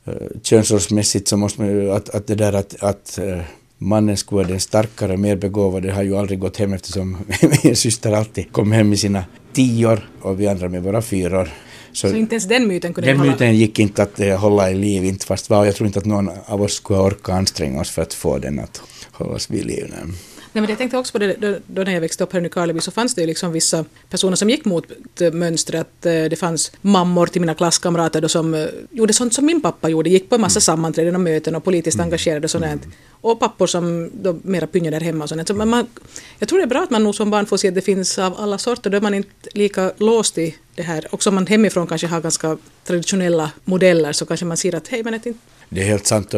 Eh, 0.05 0.13
könsrollsmässigt 0.43 1.27
så 1.27 1.37
måste 1.37 1.61
man 1.61 1.69
ju, 1.69 1.91
att, 1.91 2.09
att 2.09 2.27
det 2.27 2.35
där 2.35 2.53
att, 2.53 2.83
att 2.83 3.17
eh, 3.17 3.39
mannen 3.77 4.17
skulle 4.17 4.37
vara 4.37 4.47
den 4.47 4.59
starkare, 4.59 5.17
mer 5.17 5.35
begåvade 5.35 5.91
har 5.91 6.03
ju 6.03 6.17
aldrig 6.17 6.39
gått 6.39 6.57
hem 6.57 6.73
eftersom 6.73 7.17
min 7.63 7.75
syster 7.75 8.11
alltid 8.11 8.51
kom 8.51 8.71
hem 8.71 8.89
med 8.89 8.99
sina 8.99 9.25
tior 9.53 10.09
och 10.21 10.41
vi 10.41 10.47
andra 10.47 10.69
med 10.69 10.83
våra 10.83 11.01
fyror. 11.01 11.49
Så, 11.95 12.09
så, 12.09 12.15
inte 12.15 12.35
ens 12.35 12.47
den 12.47 12.67
myten 12.67 12.93
kunde 12.93 13.13
Den 13.13 13.27
myten 13.27 13.55
gick 13.55 13.79
inte 13.79 14.03
att 14.03 14.19
uh, 14.19 14.35
hålla 14.35 14.71
i 14.71 14.75
liv, 14.75 15.05
inte 15.05 15.25
fast 15.25 15.49
var, 15.49 15.65
jag 15.65 15.75
tror 15.75 15.87
inte 15.87 15.99
att 15.99 16.05
någon 16.05 16.29
av 16.45 16.61
oss 16.61 16.73
skulle 16.73 16.99
orka 16.99 17.33
anstränga 17.33 17.81
oss 17.81 17.89
för 17.89 18.01
att 18.01 18.13
få 18.13 18.37
den 18.37 18.59
att 18.59 18.81
hållas 19.11 19.49
vid 19.49 19.65
liv. 19.65 19.85
Nej. 19.89 20.15
Nej, 20.55 20.61
men 20.61 20.69
jag 20.69 20.77
tänkte 20.77 20.97
också 20.97 21.11
på 21.11 21.19
det 21.19 21.35
då, 21.39 21.57
då 21.67 21.83
när 21.83 21.93
jag 21.93 22.01
växte 22.01 22.23
upp 22.23 22.33
här 22.33 22.39
i 22.39 22.43
Nykarleby 22.43 22.79
så 22.79 22.91
fanns 22.91 23.15
det 23.15 23.21
ju 23.21 23.27
liksom 23.27 23.51
vissa 23.51 23.85
personer 24.09 24.35
som 24.35 24.49
gick 24.49 24.65
mot 24.65 24.85
mönstret. 25.33 26.05
Eh, 26.05 26.23
det 26.23 26.39
fanns 26.39 26.71
mammor 26.81 27.27
till 27.27 27.41
mina 27.41 27.53
klasskamrater 27.53 28.21
då 28.21 28.29
som 28.29 28.53
eh, 28.53 28.67
gjorde 28.91 29.13
sånt 29.13 29.33
som 29.33 29.45
min 29.45 29.61
pappa 29.61 29.89
gjorde, 29.89 30.09
gick 30.09 30.29
på 30.29 30.35
en 30.35 30.41
massa 30.41 30.57
mm. 30.57 30.61
sammanträden 30.61 31.15
och 31.15 31.21
möten 31.21 31.55
och 31.55 31.63
politiskt 31.63 31.95
mm. 31.95 32.03
engagerade 32.03 32.45
och 32.45 32.51
sånt. 32.51 32.65
Mm. 32.65 32.79
Och 33.21 33.39
pappor 33.39 33.67
som 33.67 34.11
då 34.13 34.39
mera 34.43 34.67
pynger 34.67 34.91
där 34.91 34.99
hemma 34.99 35.23
och 35.23 35.29
sånt. 35.29 35.47
Så 35.47 35.53
man, 35.53 35.87
jag 36.39 36.49
tror 36.49 36.59
det 36.59 36.65
är 36.65 36.67
bra 36.67 36.83
att 36.83 36.89
man 36.89 37.03
nog 37.03 37.15
som 37.15 37.29
barn 37.29 37.45
får 37.45 37.57
se 37.57 37.67
att 37.67 37.75
det 37.75 37.81
finns 37.81 38.19
av 38.19 38.33
alla 38.37 38.57
sorter, 38.57 38.89
då 38.89 38.97
är 38.97 39.01
man 39.01 39.13
inte 39.13 39.49
lika 39.53 39.91
låst 39.97 40.37
i 40.37 40.55
det 40.75 40.83
här. 40.83 41.07
Också 41.11 41.29
om 41.29 41.35
man 41.35 41.47
hemifrån 41.47 41.87
kanske 41.87 42.07
har 42.07 42.21
ganska 42.21 42.57
traditionella 42.83 43.51
modeller 43.63 44.11
så 44.13 44.25
kanske 44.25 44.45
man 44.45 44.57
ser 44.57 44.75
att 44.75 44.87
hej 44.87 45.03
men 45.03 45.13
det 45.13 45.25
inte 45.25 45.39
det 45.69 45.81
är 45.81 45.85
helt 45.85 46.07
sant. 46.07 46.31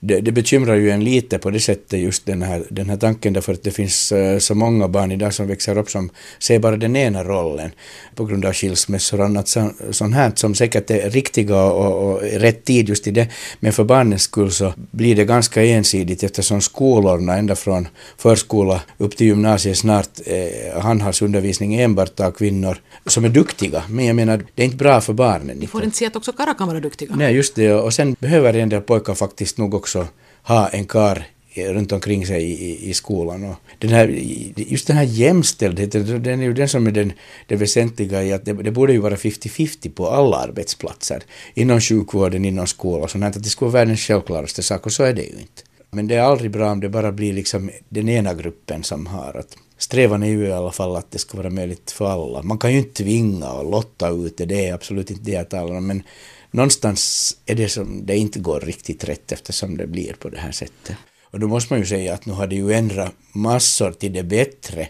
Det, 0.00 0.20
det 0.20 0.32
bekymrar 0.32 0.74
ju 0.74 0.90
en 0.90 1.04
lite 1.04 1.38
på 1.38 1.50
det 1.50 1.60
sättet 1.60 2.00
just 2.00 2.26
den 2.26 2.42
här, 2.42 2.64
den 2.70 2.90
här 2.90 2.96
tanken 2.96 3.32
därför 3.32 3.52
att 3.52 3.62
det 3.62 3.70
finns 3.70 4.12
eh, 4.12 4.38
så 4.38 4.54
många 4.54 4.88
barn 4.88 5.12
idag 5.12 5.34
som 5.34 5.46
växer 5.46 5.78
upp 5.78 5.90
som 5.90 6.10
ser 6.38 6.58
bara 6.58 6.76
den 6.76 6.96
ena 6.96 7.24
rollen 7.24 7.70
på 8.14 8.24
grund 8.24 8.44
av 8.44 8.52
skilsmässor 8.52 9.20
och 9.20 9.26
annat 9.26 9.48
sånt 9.90 10.14
här 10.14 10.32
som 10.34 10.54
säkert 10.54 10.90
är 10.90 11.10
riktiga 11.10 11.62
och, 11.62 12.12
och 12.12 12.22
rätt 12.22 12.64
tid 12.64 12.88
just 12.88 13.06
i 13.06 13.10
det. 13.10 13.28
Men 13.60 13.72
för 13.72 13.84
barnens 13.84 14.22
skull 14.22 14.50
så 14.50 14.72
blir 14.76 15.16
det 15.16 15.24
ganska 15.24 15.64
ensidigt 15.64 16.22
eftersom 16.22 16.60
skolorna 16.60 17.36
ända 17.36 17.56
från 17.56 17.88
förskola 18.18 18.80
upp 18.98 19.16
till 19.16 19.26
gymnasiet 19.26 19.78
snart 19.78 20.10
eh, 20.26 20.80
handhas 20.82 21.22
undervisning 21.22 21.74
enbart 21.74 22.20
av 22.20 22.30
kvinnor 22.30 22.78
som 23.06 23.24
är 23.24 23.28
duktiga. 23.28 23.82
Men 23.88 24.04
jag 24.04 24.16
menar, 24.16 24.44
det 24.54 24.62
är 24.62 24.66
inte 24.66 24.76
bra 24.76 25.00
för 25.00 25.12
barnen. 25.12 25.56
Ni 25.56 25.66
får 25.66 25.84
inte 25.84 25.96
se 25.96 26.06
att 26.06 26.16
också 26.16 26.32
karlar 26.32 26.54
kan 26.54 26.68
vara 26.68 26.80
duktiga. 26.80 27.16
Nej, 27.16 27.34
just 27.34 27.54
det. 27.54 27.72
Och 27.74 27.94
sen 27.94 28.16
behöver 28.18 28.54
en 28.54 28.68
del 28.68 28.80
pojkar 28.80 29.14
faktiskt 29.14 29.58
nog 29.58 29.74
också 29.74 30.06
ha 30.42 30.68
en 30.68 30.84
kar 30.84 31.26
runt 31.64 31.92
omkring 31.92 32.26
sig 32.26 32.44
i, 32.44 32.90
i, 32.90 32.94
skolan. 32.94 33.44
Och 33.44 33.56
den 33.78 33.90
här, 33.90 34.08
just 34.56 34.86
den 34.86 34.96
här 34.96 35.04
jämställdheten, 35.04 36.22
den 36.22 36.40
är 36.40 36.44
ju 36.44 36.52
den 36.52 36.68
som 36.68 36.86
är 36.86 36.90
den, 36.90 37.12
det 37.46 37.56
väsentliga 37.56 38.22
i 38.22 38.32
att 38.32 38.44
det, 38.44 38.52
det 38.52 38.70
borde 38.70 38.92
ju 38.92 38.98
vara 38.98 39.14
50-50 39.14 39.90
på 39.90 40.08
alla 40.08 40.36
arbetsplatser. 40.36 41.22
Inom 41.54 41.80
sjukvården, 41.80 42.44
inom 42.44 42.66
skolan 42.66 43.02
och 43.02 43.10
sånt 43.10 43.24
att 43.24 43.42
det 43.42 43.48
skulle 43.48 43.70
vara 43.70 43.80
världens 43.80 44.00
självklaraste 44.00 44.62
sak 44.62 44.86
och 44.86 44.92
så 44.92 45.02
är 45.02 45.12
det 45.12 45.22
ju 45.22 45.38
inte. 45.38 45.62
Men 45.90 46.06
det 46.06 46.14
är 46.14 46.22
aldrig 46.22 46.50
bra 46.50 46.70
om 46.70 46.80
det 46.80 46.88
bara 46.88 47.12
blir 47.12 47.32
liksom 47.32 47.70
den 47.88 48.08
ena 48.08 48.34
gruppen 48.34 48.82
som 48.82 49.06
har 49.06 49.36
att 49.38 49.56
strävan 49.78 50.22
är 50.22 50.26
ju 50.26 50.46
i 50.46 50.52
alla 50.52 50.72
fall 50.72 50.96
att 50.96 51.10
det 51.10 51.18
ska 51.18 51.36
vara 51.36 51.50
möjligt 51.50 51.90
för 51.90 52.06
alla. 52.06 52.42
Man 52.42 52.58
kan 52.58 52.72
ju 52.72 52.78
inte 52.78 53.02
tvinga 53.02 53.52
och 53.52 53.70
lotta 53.70 54.08
ut 54.08 54.36
det, 54.36 54.44
det 54.44 54.66
är 54.66 54.74
absolut 54.74 55.10
inte 55.10 55.22
det 55.22 55.32
jag 55.32 55.50
talar 55.50 55.76
om, 55.76 55.86
men 55.86 56.02
någonstans 56.50 57.36
är 57.46 57.54
det 57.54 57.68
som 57.68 58.06
det 58.06 58.16
inte 58.16 58.38
går 58.38 58.60
riktigt 58.60 59.04
rätt 59.04 59.32
eftersom 59.32 59.76
det 59.76 59.86
blir 59.86 60.12
på 60.12 60.28
det 60.28 60.38
här 60.38 60.52
sättet. 60.52 60.96
Och 61.30 61.40
då 61.40 61.48
måste 61.48 61.72
man 61.72 61.80
ju 61.80 61.86
säga 61.86 62.14
att 62.14 62.26
nu 62.26 62.32
har 62.32 62.46
det 62.46 62.56
ju 62.56 62.72
ändrat 62.72 63.12
massor 63.32 63.92
till 63.92 64.12
det 64.12 64.22
bättre 64.22 64.88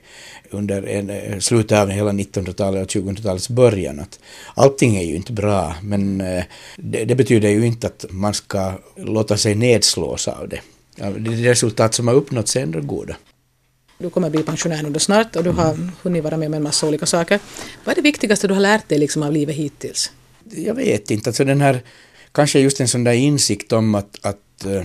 under 0.50 0.82
en, 0.86 1.10
eh, 1.10 1.38
slutet 1.38 1.78
av 1.78 1.90
hela 1.90 2.12
1900-talet 2.12 2.82
och 2.82 2.88
2000-talets 2.88 3.48
början. 3.48 4.00
Att 4.00 4.18
allting 4.54 4.96
är 4.96 5.02
ju 5.02 5.16
inte 5.16 5.32
bra, 5.32 5.74
men 5.82 6.20
eh, 6.20 6.44
det, 6.76 7.04
det, 7.04 7.14
betyder 7.14 7.48
ju 7.48 7.66
inte 7.66 7.86
att 7.86 8.04
man 8.10 8.34
ska 8.34 8.72
låta 8.96 9.36
sig 9.36 9.54
nedslås 9.54 10.28
av 10.28 10.48
det. 10.48 10.60
Det 10.96 11.50
resultat 11.50 11.94
som 11.94 12.08
har 12.08 12.14
uppnåtts 12.14 12.56
är 12.56 12.60
ändå 12.60 12.80
goda. 12.80 13.16
Du 13.98 14.10
kommer 14.10 14.30
bli 14.30 14.42
pensionär 14.42 14.82
nu 14.82 14.90
då 14.90 14.98
snart 15.00 15.36
och 15.36 15.44
du 15.44 15.50
har 15.50 15.90
hunnit 16.02 16.24
vara 16.24 16.36
med 16.36 16.46
om 16.46 16.54
en 16.54 16.62
massa 16.62 16.88
olika 16.88 17.06
saker. 17.06 17.40
Vad 17.84 17.92
är 17.92 17.96
det 17.96 18.02
viktigaste 18.02 18.48
du 18.48 18.54
har 18.54 18.60
lärt 18.60 18.88
dig 18.88 18.98
liksom 18.98 19.22
av 19.22 19.32
livet 19.32 19.56
hittills? 19.56 20.12
Jag 20.50 20.74
vet 20.74 21.10
inte, 21.10 21.30
alltså 21.30 21.44
den 21.44 21.60
här, 21.60 21.82
kanske 22.32 22.60
just 22.60 22.80
en 22.80 22.88
sån 22.88 23.04
där 23.04 23.12
insikt 23.12 23.72
om 23.72 23.94
att, 23.94 24.18
att 24.26 24.64
eh, 24.64 24.84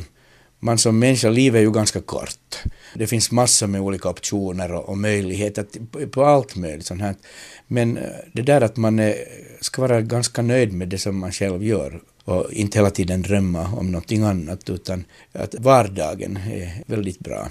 man 0.59 0.77
som 0.77 0.99
människa, 0.99 1.29
livet 1.29 1.59
är 1.59 1.61
ju 1.61 1.71
ganska 1.71 2.01
kort. 2.01 2.57
Det 2.95 3.07
finns 3.07 3.31
massor 3.31 3.67
med 3.67 3.81
olika 3.81 4.09
optioner 4.09 4.73
och, 4.73 4.89
och 4.89 4.97
möjligheter 4.97 5.65
på, 6.05 6.25
allt 6.25 6.55
möjligt 6.55 6.85
sånt 6.85 7.01
här. 7.01 7.15
Men 7.67 7.97
eh, 7.97 8.03
det 8.33 8.41
där 8.41 8.61
att 8.61 8.77
man 8.77 8.99
är, 8.99 9.15
ska 9.61 9.81
vara 9.81 10.01
ganska 10.01 10.41
nöjd 10.41 10.73
med 10.73 10.87
det 10.87 10.97
som 10.97 11.19
man 11.19 11.31
själv 11.31 11.63
gör 11.63 12.01
och 12.23 12.51
inte 12.51 12.77
hela 12.77 12.89
tiden 12.89 13.21
drömma 13.21 13.67
om 13.77 13.91
någonting 13.91 14.23
annat 14.23 14.69
utan 14.69 15.03
att 15.31 15.55
vardagen 15.55 16.37
är 16.37 16.83
väldigt 16.85 17.19
bra 17.19 17.49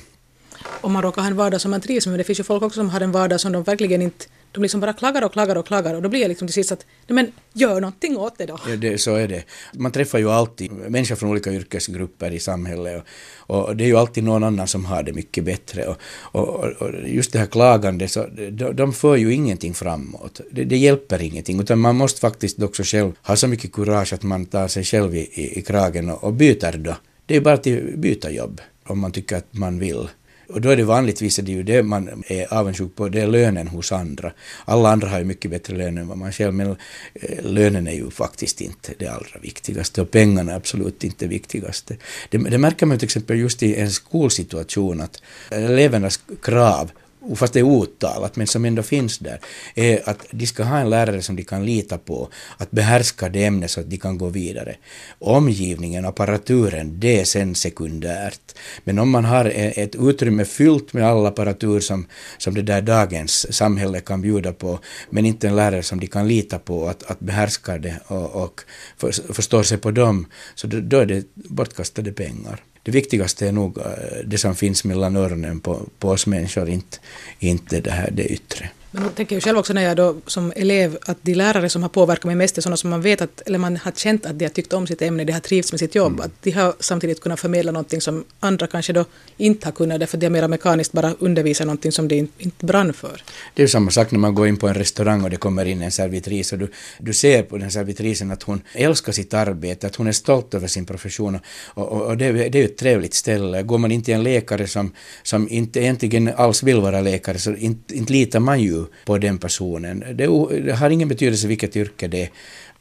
om 0.80 0.92
man 0.92 1.02
råkar 1.02 1.22
ha 1.22 1.28
en 1.28 1.36
vardag 1.36 1.60
som 1.60 1.70
man 1.70 1.80
trivs 1.80 2.06
med. 2.06 2.12
Men 2.12 2.18
det 2.18 2.24
finns 2.24 2.40
ju 2.40 2.44
folk 2.44 2.62
också 2.62 2.80
som 2.80 2.90
har 2.90 3.00
en 3.00 3.12
vardag 3.12 3.40
som 3.40 3.52
de 3.52 3.62
verkligen 3.62 4.02
inte 4.02 4.26
de 4.52 4.62
liksom 4.62 4.80
bara 4.80 4.92
klagar 4.92 5.24
och 5.24 5.32
klagar 5.32 5.56
och 5.56 5.66
klagar 5.66 5.94
och 5.94 6.02
då 6.02 6.08
blir 6.08 6.20
jag 6.20 6.28
liksom 6.28 6.48
till 6.48 6.54
sist 6.54 6.72
att 6.72 6.86
nej 7.06 7.14
men 7.14 7.32
gör 7.52 7.80
någonting 7.80 8.16
åt 8.16 8.38
det 8.38 8.46
då. 8.46 8.58
Ja, 8.68 8.76
det, 8.76 8.98
så 8.98 9.14
är 9.14 9.28
det. 9.28 9.44
Man 9.74 9.92
träffar 9.92 10.18
ju 10.18 10.30
alltid 10.30 10.72
människor 10.72 11.16
från 11.16 11.30
olika 11.30 11.52
yrkesgrupper 11.52 12.30
i 12.30 12.38
samhället 12.38 13.04
och, 13.36 13.68
och 13.68 13.76
det 13.76 13.84
är 13.84 13.88
ju 13.88 13.96
alltid 13.96 14.24
någon 14.24 14.44
annan 14.44 14.66
som 14.66 14.84
har 14.84 15.02
det 15.02 15.12
mycket 15.12 15.44
bättre 15.44 15.86
och, 15.86 15.96
och, 16.20 16.64
och 16.64 16.90
just 17.06 17.32
det 17.32 17.38
här 17.38 17.46
klagandet 17.46 18.10
så 18.10 18.26
de, 18.50 18.72
de 18.72 18.92
för 18.92 19.16
ju 19.16 19.34
ingenting 19.34 19.74
framåt. 19.74 20.40
Det, 20.50 20.64
det, 20.64 20.76
hjälper 20.76 21.22
ingenting 21.22 21.60
utan 21.60 21.78
man 21.78 21.96
måste 21.96 22.20
faktiskt 22.20 22.62
också 22.62 22.82
själv 22.82 23.12
ha 23.22 23.36
så 23.36 23.46
mycket 23.46 23.72
kurage 23.72 24.12
att 24.12 24.22
man 24.22 24.46
tar 24.46 24.68
sig 24.68 24.84
själv 24.84 25.14
i, 25.14 25.20
i, 25.20 25.58
i 25.58 25.62
kragen 25.62 26.10
och, 26.10 26.24
och 26.24 26.32
byter 26.32 26.78
då. 26.78 26.96
Det 27.26 27.34
är 27.34 27.38
ju 27.38 27.44
bara 27.44 27.54
att 27.54 27.66
byta 27.96 28.30
jobb 28.30 28.60
om 28.84 28.98
man 28.98 29.12
tycker 29.12 29.36
att 29.36 29.46
man 29.50 29.78
vill. 29.78 30.08
Och 30.52 30.60
då 30.60 30.68
är 30.68 30.76
det 30.76 30.84
vanligtvis 30.84 31.36
det 31.36 31.52
är 31.52 31.56
ju 31.56 31.62
det 31.62 31.82
man 31.82 32.22
är 32.26 32.54
avundsjuk 32.54 32.96
på, 32.96 33.08
det 33.08 33.20
är 33.20 33.26
lönen 33.26 33.68
hos 33.68 33.92
andra. 33.92 34.32
Alla 34.64 34.90
andra 34.90 35.08
har 35.08 35.18
ju 35.18 35.24
mycket 35.24 35.50
bättre 35.50 35.76
lön 35.76 35.98
än 35.98 36.08
vad 36.08 36.18
man 36.18 36.32
själv, 36.32 36.54
men 36.54 36.76
eh, 37.14 37.44
lönen 37.44 37.86
är 37.86 37.92
ju 37.92 38.10
faktiskt 38.10 38.60
inte 38.60 38.92
det 38.98 39.06
allra 39.06 39.40
viktigaste 39.42 40.02
och 40.02 40.10
pengarna 40.10 40.52
är 40.52 40.56
absolut 40.56 41.04
inte 41.04 41.24
det 41.24 41.28
viktigaste. 41.28 41.96
Det, 42.28 42.38
det 42.38 42.58
märker 42.58 42.86
man 42.86 42.98
till 42.98 43.06
exempel 43.06 43.38
just 43.38 43.62
i 43.62 43.74
en 43.74 43.90
skolsituation 43.90 45.00
att 45.00 45.22
elevernas 45.50 46.20
krav 46.42 46.90
fast 47.36 47.52
det 47.52 47.58
är 47.58 47.62
outtalat, 47.62 48.36
men 48.36 48.46
som 48.46 48.64
ändå 48.64 48.82
finns 48.82 49.18
där, 49.18 49.40
är 49.74 50.08
att 50.08 50.26
de 50.30 50.46
ska 50.46 50.64
ha 50.64 50.78
en 50.78 50.90
lärare 50.90 51.22
som 51.22 51.36
de 51.36 51.44
kan 51.44 51.66
lita 51.66 51.98
på, 51.98 52.28
att 52.56 52.70
behärska 52.70 53.28
det 53.28 53.44
ämnet 53.44 53.70
så 53.70 53.80
att 53.80 53.90
de 53.90 53.96
kan 53.96 54.18
gå 54.18 54.28
vidare. 54.28 54.76
Omgivningen, 55.18 56.04
apparaturen, 56.04 57.00
det 57.00 57.20
är 57.20 57.24
sen 57.24 57.54
sekundärt. 57.54 58.58
Men 58.84 58.98
om 58.98 59.10
man 59.10 59.24
har 59.24 59.44
e-, 59.44 59.72
ett 59.76 59.94
utrymme 59.94 60.44
fyllt 60.44 60.92
med 60.92 61.04
all 61.04 61.26
apparatur 61.26 61.80
som, 61.80 62.06
som 62.38 62.54
det 62.54 62.62
där 62.62 62.82
dagens 62.82 63.56
samhälle 63.56 64.00
kan 64.00 64.22
bjuda 64.22 64.52
på, 64.52 64.78
men 65.10 65.26
inte 65.26 65.48
en 65.48 65.56
lärare 65.56 65.82
som 65.82 66.00
de 66.00 66.06
kan 66.06 66.28
lita 66.28 66.58
på 66.58 66.88
att, 66.88 67.10
att 67.10 67.20
behärska 67.20 67.78
det 67.78 68.00
och, 68.06 68.44
och 68.44 68.60
för, 68.96 69.32
förstår 69.32 69.62
sig 69.62 69.78
på 69.78 69.90
dem, 69.90 70.26
så 70.54 70.66
då, 70.66 70.80
då 70.80 70.98
är 70.98 71.06
det 71.06 71.24
bortkastade 71.34 72.12
pengar 72.12 72.60
det 72.82 72.90
viktigaste 72.90 73.48
är 73.48 73.52
nog 73.52 73.78
eh, 73.78 73.84
det 74.24 74.38
som 74.38 74.54
finns 74.54 74.84
mellan 74.84 75.16
öronen 75.16 75.60
på, 75.60 75.80
på 75.98 76.08
oss 76.08 76.26
människor, 76.26 76.68
inte, 76.68 76.98
inte 77.38 77.80
det 77.80 77.90
här 77.90 78.10
det 78.10 78.32
yttre. 78.32 78.70
Men 78.92 79.02
jag 79.02 79.14
tänker 79.14 79.36
ju 79.36 79.40
själv 79.40 79.58
också 79.58 79.72
när 79.72 79.82
jag 79.82 79.96
då 79.96 80.16
som 80.26 80.52
elev 80.56 80.98
att 81.02 81.18
de 81.22 81.34
lärare 81.34 81.68
som 81.68 81.82
har 81.82 81.88
påverkat 81.88 82.24
mig 82.24 82.34
mest 82.34 82.58
är 82.58 82.62
sådana 82.62 82.76
som 82.76 82.90
man 82.90 83.02
vet 83.02 83.20
att, 83.20 83.42
eller 83.46 83.58
man 83.58 83.76
har 83.76 83.92
känt 83.92 84.26
att 84.26 84.38
de 84.38 84.44
har 84.44 84.50
tyckt 84.50 84.72
om 84.72 84.86
sitt 84.86 85.02
ämne, 85.02 85.24
de 85.24 85.32
har 85.32 85.40
trivts 85.40 85.72
med 85.72 85.78
sitt 85.78 85.94
jobb, 85.94 86.12
mm. 86.12 86.24
att 86.24 86.32
de 86.42 86.50
har 86.50 86.74
samtidigt 86.80 87.20
kunnat 87.20 87.40
förmedla 87.40 87.72
någonting 87.72 88.00
som 88.00 88.24
andra 88.40 88.66
kanske 88.66 88.92
då 88.92 89.04
inte 89.36 89.66
har 89.66 89.72
kunnat, 89.72 90.00
därför 90.00 90.16
att 90.16 90.20
de 90.20 90.26
har 90.26 90.30
mera 90.30 90.48
mekaniskt 90.48 90.92
bara 90.92 91.14
undervisat 91.18 91.66
någonting 91.66 91.92
som 91.92 92.08
de 92.08 92.28
inte 92.38 92.66
brann 92.66 92.92
för. 92.92 93.22
Det 93.54 93.62
är 93.62 93.64
ju 93.64 93.68
samma 93.68 93.90
sak 93.90 94.10
när 94.10 94.18
man 94.18 94.34
går 94.34 94.48
in 94.48 94.56
på 94.56 94.68
en 94.68 94.74
restaurang 94.74 95.24
och 95.24 95.30
det 95.30 95.36
kommer 95.36 95.64
in 95.64 95.82
en 95.82 95.90
servitris 95.90 96.52
och 96.52 96.58
du, 96.58 96.68
du 96.98 97.12
ser 97.12 97.42
på 97.42 97.58
den 97.58 97.70
servitrisen 97.70 98.30
att 98.30 98.42
hon 98.42 98.62
älskar 98.74 99.12
sitt 99.12 99.34
arbete, 99.34 99.86
att 99.86 99.96
hon 99.96 100.06
är 100.06 100.12
stolt 100.12 100.54
över 100.54 100.66
sin 100.66 100.86
profession 100.86 101.38
och, 101.64 101.92
och, 101.92 102.02
och 102.02 102.16
det, 102.16 102.32
det, 102.32 102.58
är 102.58 102.62
ju 102.62 102.64
ett 102.64 102.78
trevligt 102.78 103.14
ställe. 103.14 103.62
Går 103.62 103.78
man 103.78 103.92
in 103.92 104.02
till 104.02 104.14
en 104.14 104.22
läkare 104.22 104.66
som, 104.66 104.92
som 105.22 105.48
inte 105.48 105.80
egentligen 105.80 106.28
alls 106.36 106.62
vill 106.62 106.80
vara 106.80 107.00
läkare 107.00 107.38
så 107.38 107.54
inte, 107.54 107.94
inte 107.94 108.12
litar 108.12 108.40
man 108.40 108.60
ju 108.60 108.79
IQ 108.82 108.88
på 109.04 109.18
den 109.18 109.38
personen. 109.38 110.04
Det, 110.12 110.26
det 110.64 110.72
har 110.72 110.90
ingen 110.90 111.08
betydelse 111.08 111.46
vilket 111.46 111.76
yrke 111.76 112.08
det 112.08 112.22
är 112.22 112.30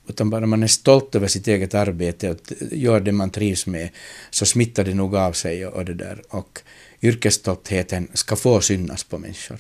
utan 0.09 0.29
bara 0.29 0.45
man 0.45 0.63
är 0.63 0.67
stolt 0.67 1.15
över 1.15 1.27
sitt 1.27 1.47
eget 1.47 1.73
arbete 1.73 2.29
och 2.29 2.38
gör 2.71 2.99
det 2.99 3.12
man 3.12 3.29
trivs 3.29 3.67
med 3.67 3.89
så 4.29 4.45
smittar 4.45 4.83
det 4.83 4.93
nog 4.93 5.15
av 5.15 5.33
sig 5.33 5.65
och 5.65 5.85
det 5.85 5.93
där. 5.93 6.21
Och 6.29 6.62
yrkesstoltheten 7.01 8.07
ska 8.13 8.35
få 8.35 8.62
synas 8.62 9.03
på 9.03 9.17
människor. 9.17 9.57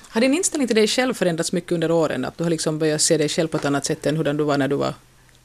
Har 0.00 0.20
din 0.20 0.34
inställning 0.34 0.66
till 0.66 0.76
dig 0.76 0.86
själv 0.86 1.14
förändrats 1.14 1.52
mycket 1.52 1.72
under 1.72 1.90
åren? 1.90 2.24
Att 2.24 2.38
du 2.38 2.44
har 2.44 2.50
liksom 2.50 2.78
börjat 2.78 3.00
se 3.00 3.16
dig 3.16 3.28
själv 3.28 3.48
på 3.48 3.56
ett 3.56 3.64
annat 3.64 3.84
sätt 3.84 4.06
än 4.06 4.16
hur 4.16 4.24
du 4.24 4.44
var 4.44 4.58
när 4.58 4.68
du 4.68 4.76
var 4.76 4.94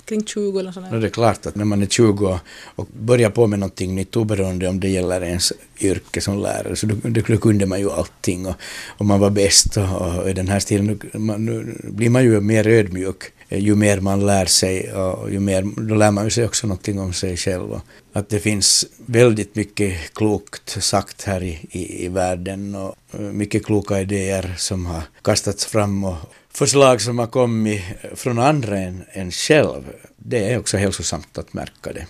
kring 0.06 0.26
20 0.26 0.60
eller 0.60 0.72
sådär? 0.72 0.92
No, 0.92 1.00
det 1.00 1.08
är 1.08 1.10
klart 1.10 1.46
att 1.46 1.56
när 1.56 1.66
man 1.66 1.82
är 1.82 1.86
20 1.86 2.39
och 2.76 2.88
börjar 2.94 3.30
på 3.30 3.48
med 3.48 3.60
någonting 3.60 3.96
nytt 3.96 4.16
oberoende 4.16 4.68
om 4.68 4.80
det 4.80 4.89
gäller 4.89 5.24
ens 5.24 5.54
yrke 5.80 6.22
som 6.22 6.39
lärare 6.39 6.76
så 6.76 6.88
då, 6.88 6.96
då 7.22 7.38
kunde 7.38 7.66
man 7.66 7.80
ju 7.80 7.92
allting 7.92 8.46
och, 8.46 8.56
och 8.88 9.06
man 9.06 9.20
var 9.20 9.30
bäst 9.30 9.78
och, 9.78 10.02
och 10.02 10.30
i 10.30 10.34
den 10.34 10.48
här 10.48 10.60
stilen 10.60 11.00
man, 11.13 11.46
nu 11.46 11.78
blir 11.84 12.10
man 12.10 12.24
ju 12.24 12.42
mer 12.42 12.68
ödmjuk 12.68 13.24
eh, 13.50 13.60
ju 13.60 13.76
mer 13.76 14.00
man 14.00 14.26
lär 14.26 14.46
sig 14.46 14.94
och 14.94 15.32
ju 15.32 15.39
mer, 15.39 15.62
då 15.88 15.96
lär 15.96 16.12
man 16.12 16.32
sig 16.32 16.46
också 16.46 16.68
någonting 16.68 17.00
om 17.00 17.13
sig 17.13 17.38
själv. 17.38 17.80
Att 18.13 18.30
det 18.30 18.39
finns 18.39 18.86
väldigt 19.06 19.56
mycket 19.56 20.13
klokt 20.13 20.84
sagt 20.84 21.24
här 21.24 21.44
i, 21.44 21.60
i, 21.72 22.06
i 22.06 22.08
världen 22.08 22.76
och 22.76 22.96
eh, 23.13 23.20
mycket 23.20 23.66
kloka 23.66 24.02
idéer 24.02 24.56
som 24.58 24.86
har 24.86 25.02
kastats 25.22 25.66
fram 25.66 26.04
och 26.04 26.16
förslag 26.54 27.02
som 27.02 27.20
har 27.20 27.28
kommit 27.28 27.82
från 28.16 28.39
andra 28.39 28.78
än, 28.78 29.04
än 29.12 29.32
själv. 29.32 29.84
Det 30.18 30.52
är 30.54 30.60
också 30.60 30.78
hälsosamt 30.78 31.38
att 31.38 31.54
märka 31.54 31.94
det. 31.94 32.08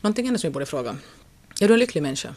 Någonting 0.00 0.28
annat 0.28 0.40
som 0.40 0.48
vi 0.48 0.52
borde 0.52 0.66
fråga. 0.66 0.96
Är 1.60 1.68
du 1.68 1.74
en 1.74 1.80
lycklig 1.80 2.02
människa? 2.02 2.34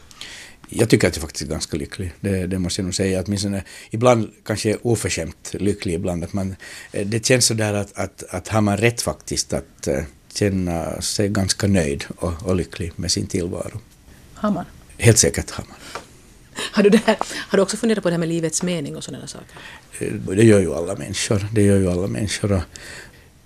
Jag 0.68 0.90
tycker 0.90 1.08
att 1.08 1.16
jag 1.16 1.22
faktiskt 1.22 1.42
är 1.42 1.46
ganska 1.46 1.76
lycklig. 1.76 2.12
Det, 2.20 2.46
det 2.46 2.58
måste 2.58 2.80
jag 2.80 2.84
nog 2.84 2.94
säga. 2.94 3.22
Åtminstone 3.26 3.64
ibland 3.90 4.30
kanske 4.44 4.76
oförskämt 4.82 5.54
lycklig 5.54 5.94
ibland. 5.94 6.24
Att 6.24 6.32
man, 6.32 6.56
det 6.90 7.26
känns 7.26 7.46
sådär 7.46 7.74
att, 7.74 7.98
att, 7.98 8.24
att 8.30 8.48
har 8.48 8.60
man 8.60 8.76
rätt 8.76 9.02
faktiskt 9.02 9.52
att 9.52 9.88
uh, 9.88 10.02
känna 10.34 11.02
sig 11.02 11.28
ganska 11.28 11.66
nöjd 11.66 12.04
och, 12.16 12.32
och 12.42 12.56
lycklig 12.56 12.92
med 12.96 13.10
sin 13.10 13.26
tillvaro. 13.26 13.80
Har 14.34 14.50
man? 14.50 14.64
Helt 14.98 15.18
säkert 15.18 15.50
har 15.50 15.64
man. 15.68 15.76
Har 16.76 16.82
du, 16.82 16.98
här, 17.04 17.16
har 17.48 17.56
du 17.58 17.62
också 17.62 17.76
funderat 17.76 18.02
på 18.02 18.08
det 18.08 18.12
här 18.12 18.18
med 18.18 18.28
livets 18.28 18.62
mening 18.62 18.96
och 18.96 19.04
sådana 19.04 19.26
saker? 19.26 19.56
Eh, 19.98 20.12
det 20.12 20.44
gör 20.44 20.60
ju 20.60 20.74
alla 20.74 20.94
människor. 20.94 21.46
Det 21.52 21.62
gör 21.62 21.78
ju 21.78 21.90
alla 21.90 22.06
människor. 22.06 22.52
Och 22.52 22.62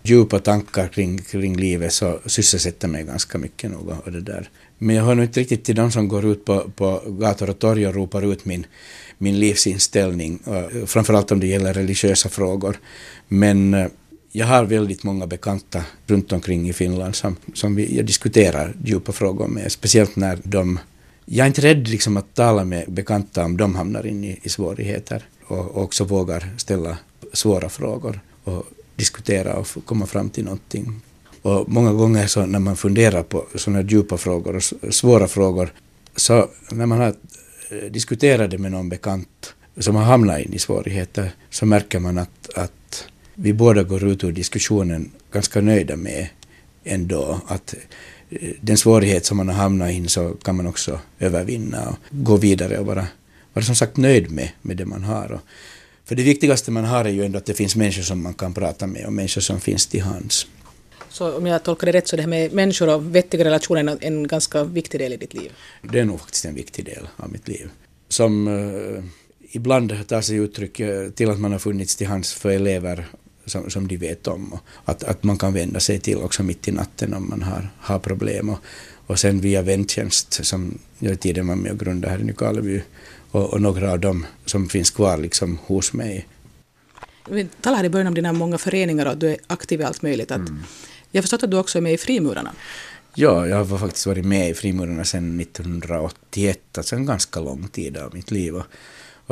djupa 0.02 0.38
tankar 0.38 0.88
kring, 0.88 1.18
kring 1.18 1.56
livet 1.56 1.92
så 1.92 2.20
sysselsätter 2.26 2.88
mig 2.88 3.04
ganska 3.04 3.38
mycket 3.38 3.70
nog. 3.70 3.94
Och 4.04 4.12
det 4.12 4.20
där. 4.20 4.48
Men 4.78 4.96
jag 4.96 5.04
hör 5.04 5.14
nog 5.14 5.24
inte 5.24 5.40
riktigt 5.40 5.64
till 5.64 5.74
de 5.74 5.92
som 5.92 6.08
går 6.08 6.24
ut 6.26 6.44
på, 6.44 6.70
på 6.76 7.02
gator 7.06 7.50
och 7.50 7.58
torg 7.58 7.86
och 7.86 7.94
ropar 7.94 8.32
ut 8.32 8.44
min, 8.44 8.66
min 9.18 9.38
livsinställning, 9.38 10.38
eh, 10.46 10.86
framförallt 10.86 11.32
om 11.32 11.40
det 11.40 11.46
gäller 11.46 11.74
religiösa 11.74 12.28
frågor. 12.28 12.78
Men 13.28 13.74
eh, 13.74 13.86
jag 14.32 14.46
har 14.46 14.64
väldigt 14.64 15.02
många 15.02 15.26
bekanta 15.26 15.84
runt 16.06 16.32
omkring 16.32 16.68
i 16.68 16.72
Finland 16.72 17.16
som, 17.16 17.36
som 17.54 17.74
vi, 17.74 17.96
jag 17.96 18.06
diskuterar 18.06 18.74
djupa 18.84 19.12
frågor 19.12 19.48
med, 19.48 19.72
speciellt 19.72 20.16
när 20.16 20.38
de... 20.42 20.78
Jag 21.32 21.44
är 21.44 21.48
inte 21.48 21.60
rädd 21.60 21.88
liksom 21.88 22.16
att 22.16 22.34
tala 22.34 22.64
med 22.64 22.92
bekanta 22.92 23.44
om 23.44 23.56
de 23.56 23.74
hamnar 23.74 24.06
in 24.06 24.24
i, 24.24 24.40
i 24.42 24.48
svårigheter 24.48 25.22
och, 25.46 25.58
och 25.58 25.82
också 25.82 26.04
vågar 26.04 26.54
ställa 26.56 26.98
svåra 27.32 27.68
frågor 27.68 28.20
och 28.44 28.66
diskutera 28.96 29.54
och 29.54 29.66
komma 29.84 30.06
fram 30.06 30.30
till 30.30 30.44
någonting. 30.44 31.00
Och 31.42 31.68
många 31.68 31.92
gånger 31.92 32.26
så 32.26 32.46
när 32.46 32.58
man 32.58 32.76
funderar 32.76 33.22
på 33.22 33.46
sådana 33.54 33.82
djupa 33.82 34.16
frågor 34.16 34.56
och 34.56 34.94
svåra 34.94 35.28
frågor, 35.28 35.72
så 36.16 36.48
när 36.70 36.86
man 36.86 36.98
har 36.98 37.14
eh, 37.70 37.90
diskuterat 37.90 38.50
det 38.50 38.58
med 38.58 38.72
någon 38.72 38.88
bekant 38.88 39.54
som 39.78 39.96
har 39.96 40.04
hamnat 40.04 40.40
in 40.40 40.54
i 40.54 40.58
svårigheter, 40.58 41.30
så 41.50 41.66
märker 41.66 41.98
man 41.98 42.18
att, 42.18 42.50
att 42.54 43.04
vi 43.34 43.52
båda 43.52 43.82
går 43.82 44.04
ut 44.04 44.24
ur 44.24 44.32
diskussionen 44.32 45.10
ganska 45.32 45.60
nöjda 45.60 45.96
med 45.96 46.28
ändå 46.84 47.40
att 47.46 47.74
eh, 48.30 48.50
den 48.60 48.76
svårighet 48.76 49.24
som 49.24 49.36
man 49.36 49.48
har 49.48 49.54
hamnat 49.54 49.90
in 49.90 50.08
så 50.08 50.34
kan 50.34 50.56
man 50.56 50.66
också 50.66 51.00
övervinna 51.18 51.88
och 51.88 51.96
gå 52.10 52.36
vidare 52.36 52.78
och 52.78 52.86
vara, 52.86 53.06
vara 53.52 53.64
som 53.64 53.74
sagt 53.74 53.96
nöjd 53.96 54.30
med, 54.30 54.48
med 54.62 54.76
det 54.76 54.84
man 54.84 55.04
har. 55.04 55.32
Och 55.32 55.40
för 56.04 56.14
det 56.14 56.22
viktigaste 56.22 56.70
man 56.70 56.84
har 56.84 57.04
är 57.04 57.10
ju 57.10 57.24
ändå 57.24 57.38
att 57.38 57.46
det 57.46 57.54
finns 57.54 57.76
människor 57.76 58.02
som 58.02 58.22
man 58.22 58.34
kan 58.34 58.54
prata 58.54 58.86
med 58.86 59.06
och 59.06 59.12
människor 59.12 59.40
som 59.40 59.60
finns 59.60 59.86
till 59.86 60.02
hands. 60.02 60.46
Så 61.08 61.36
om 61.36 61.46
jag 61.46 61.62
tolkar 61.62 61.86
det 61.86 61.92
rätt 61.92 62.08
så 62.08 62.16
det 62.16 62.22
här 62.22 62.28
med 62.28 62.52
människor 62.52 62.94
och 62.94 63.14
vettiga 63.14 63.44
relationer 63.44 63.98
är 64.00 64.06
en 64.06 64.26
ganska 64.26 64.64
viktig 64.64 65.00
del 65.00 65.12
i 65.12 65.16
ditt 65.16 65.34
liv? 65.34 65.52
Det 65.82 66.00
är 66.00 66.04
nog 66.04 66.20
faktiskt 66.20 66.44
en 66.44 66.54
viktig 66.54 66.84
del 66.84 67.08
av 67.16 67.32
mitt 67.32 67.48
liv. 67.48 67.70
Som 68.08 68.48
uh, 68.48 69.04
ibland 69.50 70.08
tar 70.08 70.20
sig 70.20 70.36
uttryck 70.36 70.80
uh, 70.80 71.10
till 71.10 71.30
att 71.30 71.40
man 71.40 71.52
har 71.52 71.58
funnits 71.58 71.96
till 71.96 72.06
hands 72.06 72.34
för 72.34 72.50
elever 72.50 73.06
som, 73.50 73.70
som 73.70 73.88
de 73.88 73.96
vet 73.96 74.26
om. 74.26 74.52
Och 74.52 74.60
att, 74.84 75.04
att 75.04 75.22
man 75.22 75.38
kan 75.38 75.52
vända 75.52 75.80
sig 75.80 76.00
till 76.00 76.16
också 76.16 76.42
mitt 76.42 76.68
i 76.68 76.72
natten 76.72 77.14
om 77.14 77.28
man 77.28 77.42
har, 77.42 77.70
har 77.78 77.98
problem. 77.98 78.48
Och, 78.48 78.58
och 79.06 79.18
sen 79.18 79.40
via 79.40 79.62
väntjänst 79.62 80.44
som 80.44 80.78
jag 80.98 81.12
i 81.12 81.16
tiden 81.16 81.48
var 81.48 81.56
med 81.56 81.72
och 81.72 81.78
grundade 81.78 82.12
här 82.12 82.20
i 82.20 82.24
Nykarleby 82.24 82.82
och, 83.30 83.52
och 83.52 83.60
några 83.60 83.92
av 83.92 84.00
dem 84.00 84.26
som 84.44 84.68
finns 84.68 84.90
kvar 84.90 85.16
liksom 85.16 85.58
hos 85.66 85.92
mig. 85.92 86.26
Vi 87.28 87.48
talade 87.60 87.86
i 87.86 87.90
början 87.90 88.06
om 88.06 88.14
dina 88.14 88.32
många 88.32 88.58
föreningar 88.58 89.06
och 89.06 89.12
att 89.12 89.20
du 89.20 89.28
är 89.28 89.36
aktiv 89.46 89.80
i 89.80 89.84
allt 89.84 90.02
möjligt. 90.02 90.30
Att 90.30 90.48
mm. 90.48 90.62
Jag 91.10 91.18
har 91.18 91.22
förstått 91.22 91.42
att 91.42 91.50
du 91.50 91.56
också 91.56 91.78
är 91.78 91.82
med 91.82 91.92
i 91.92 91.98
Frimurarna. 91.98 92.52
Ja, 93.14 93.46
jag 93.46 93.64
har 93.64 93.78
faktiskt 93.78 94.06
varit 94.06 94.24
med 94.24 94.50
i 94.50 94.54
Frimurarna 94.54 95.04
sedan 95.04 95.40
1981, 95.40 96.78
alltså 96.78 96.96
en 96.96 97.06
ganska 97.06 97.40
lång 97.40 97.68
tid 97.68 97.96
av 97.96 98.14
mitt 98.14 98.30
liv. 98.30 98.56
Och, 98.56 98.66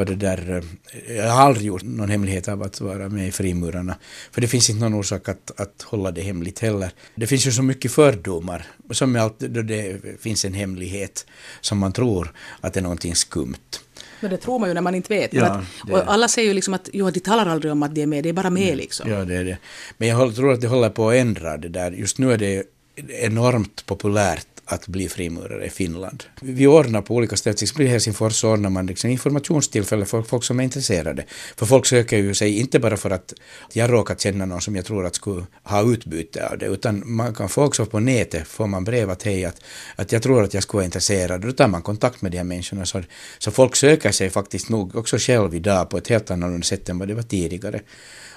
det 0.05 0.15
där, 0.15 0.63
eh, 1.07 1.17
jag 1.17 1.31
har 1.31 1.43
aldrig 1.43 1.67
gjort 1.67 1.83
någon 1.83 2.09
hemlighet 2.09 2.49
av 2.49 2.63
att 2.63 2.81
vara 2.81 3.09
med 3.09 3.29
i 3.29 3.33
Frimurarna, 3.33 3.97
för 4.33 4.41
det 4.41 4.49
finns 4.49 4.71
inte 4.71 4.81
någon 4.81 4.95
orsak 4.95 5.29
att, 5.29 5.61
att 5.61 5.83
hålla 5.83 6.11
det 6.11 6.21
hemligt 6.21 6.59
heller. 6.59 6.91
Det 7.15 7.27
finns 7.27 7.47
ju 7.47 7.53
så 7.53 7.63
mycket 7.63 7.93
fördomar, 7.93 8.67
som 8.91 9.13
med 9.13 9.23
allt 9.23 9.39
då 9.39 9.63
det 9.63 10.01
finns 10.21 10.45
en 10.45 10.55
hemlighet 10.55 11.27
som 11.61 11.79
man 11.79 11.93
tror 11.93 12.33
att 12.61 12.75
det 12.75 12.81
är 12.81 12.83
någonting 12.83 13.15
skumt. 13.15 13.79
Men 14.21 14.31
det 14.31 14.37
tror 14.37 14.59
man 14.59 14.69
ju 14.69 14.75
när 14.75 14.81
man 14.81 14.95
inte 14.95 15.15
vet. 15.15 15.33
Ja, 15.33 15.45
att, 15.47 15.91
och 15.91 16.13
alla 16.13 16.29
säger 16.29 16.49
ju 16.49 16.55
liksom 16.55 16.75
att 16.75 16.89
jo, 16.93 17.11
de 17.11 17.21
talar 17.21 17.47
aldrig 17.47 17.73
om 17.73 17.83
att 17.83 17.95
de 17.95 18.03
är 18.03 18.07
med, 18.07 18.25
de 18.25 18.29
är 18.29 18.33
bara 18.33 18.51
med 18.51 18.63
mm. 18.63 18.77
liksom. 18.77 19.11
Ja, 19.11 19.25
det 19.25 19.37
är 19.37 19.45
det. 19.45 19.59
Men 19.97 20.09
jag 20.09 20.35
tror 20.35 20.53
att 20.53 20.61
det 20.61 20.69
håller 20.69 20.91
på 20.91 21.09
att 21.09 21.15
ändra 21.15 21.57
det 21.57 21.69
där. 21.69 21.91
Just 21.91 22.19
nu 22.19 22.33
är 22.33 22.39
det 22.39 22.65
enormt 23.09 23.87
populärt 23.87 24.47
att 24.71 24.87
bli 24.87 25.09
frimurare 25.09 25.67
i 25.67 25.71
Finland. 25.71 26.25
Vi 26.41 26.67
ordnar 26.67 27.03
på 27.03 27.15
olika 27.15 27.37
ställen, 27.37 27.57
till 27.57 27.65
exempel 27.65 27.87
i 27.87 27.89
Helsingfors 27.89 28.35
så 28.35 28.51
ordnar 28.51 28.71
man 28.71 28.87
liksom 28.87 29.11
informationstillfällen 29.11 30.07
för 30.07 30.23
folk 30.23 30.45
som 30.45 30.61
är 30.61 30.65
intresserade. 30.65 31.25
För 31.57 31.67
folk 31.67 31.87
söker 31.87 32.17
ju 32.17 32.35
sig 32.35 32.59
inte 32.59 32.79
bara 32.79 32.97
för 32.97 33.11
att 33.11 33.35
jag 33.73 33.93
råkar 33.93 34.15
känna 34.15 34.47
någon 34.47 34.61
som 34.61 34.77
jag 34.77 34.85
tror 34.85 35.07
att 35.07 35.15
skulle 35.15 35.47
ha 35.63 35.93
utbyte 35.93 36.49
av 36.49 36.59
det, 36.59 36.67
utan 36.67 37.03
man 37.05 37.35
kan 37.35 37.49
få 37.49 37.65
också 37.65 37.87
på 37.87 38.01
nätet, 38.01 38.49
får 38.49 38.67
man 38.67 38.85
brev 38.85 39.11
att 39.11 39.23
hej, 39.23 39.45
att, 39.45 39.61
att 39.97 40.13
jag 40.13 40.23
tror 40.23 40.43
att 40.43 40.55
jag 40.55 40.63
skulle 40.63 40.79
vara 40.79 40.85
intresserad, 40.85 41.41
då 41.41 41.53
tar 41.53 41.69
man 41.69 41.83
kontakt 41.83 42.23
med 42.23 42.33
de 42.33 42.37
här 42.39 42.45
människorna. 42.45 42.87
Så, 42.87 43.03
så 43.39 43.51
folk 43.51 43.77
söker 43.77 44.13
sig 44.13 44.31
faktiskt 44.31 44.69
nog 44.69 44.97
också 44.97 45.17
själv 45.19 45.55
idag 45.55 45.91
på 45.91 45.99
ett 45.99 46.09
helt 46.09 46.31
annat 46.31 46.65
sätt 46.65 46.89
än 46.89 46.99
vad 46.99 47.09
det 47.09 47.15
var 47.15 47.23
tidigare. 47.23 47.81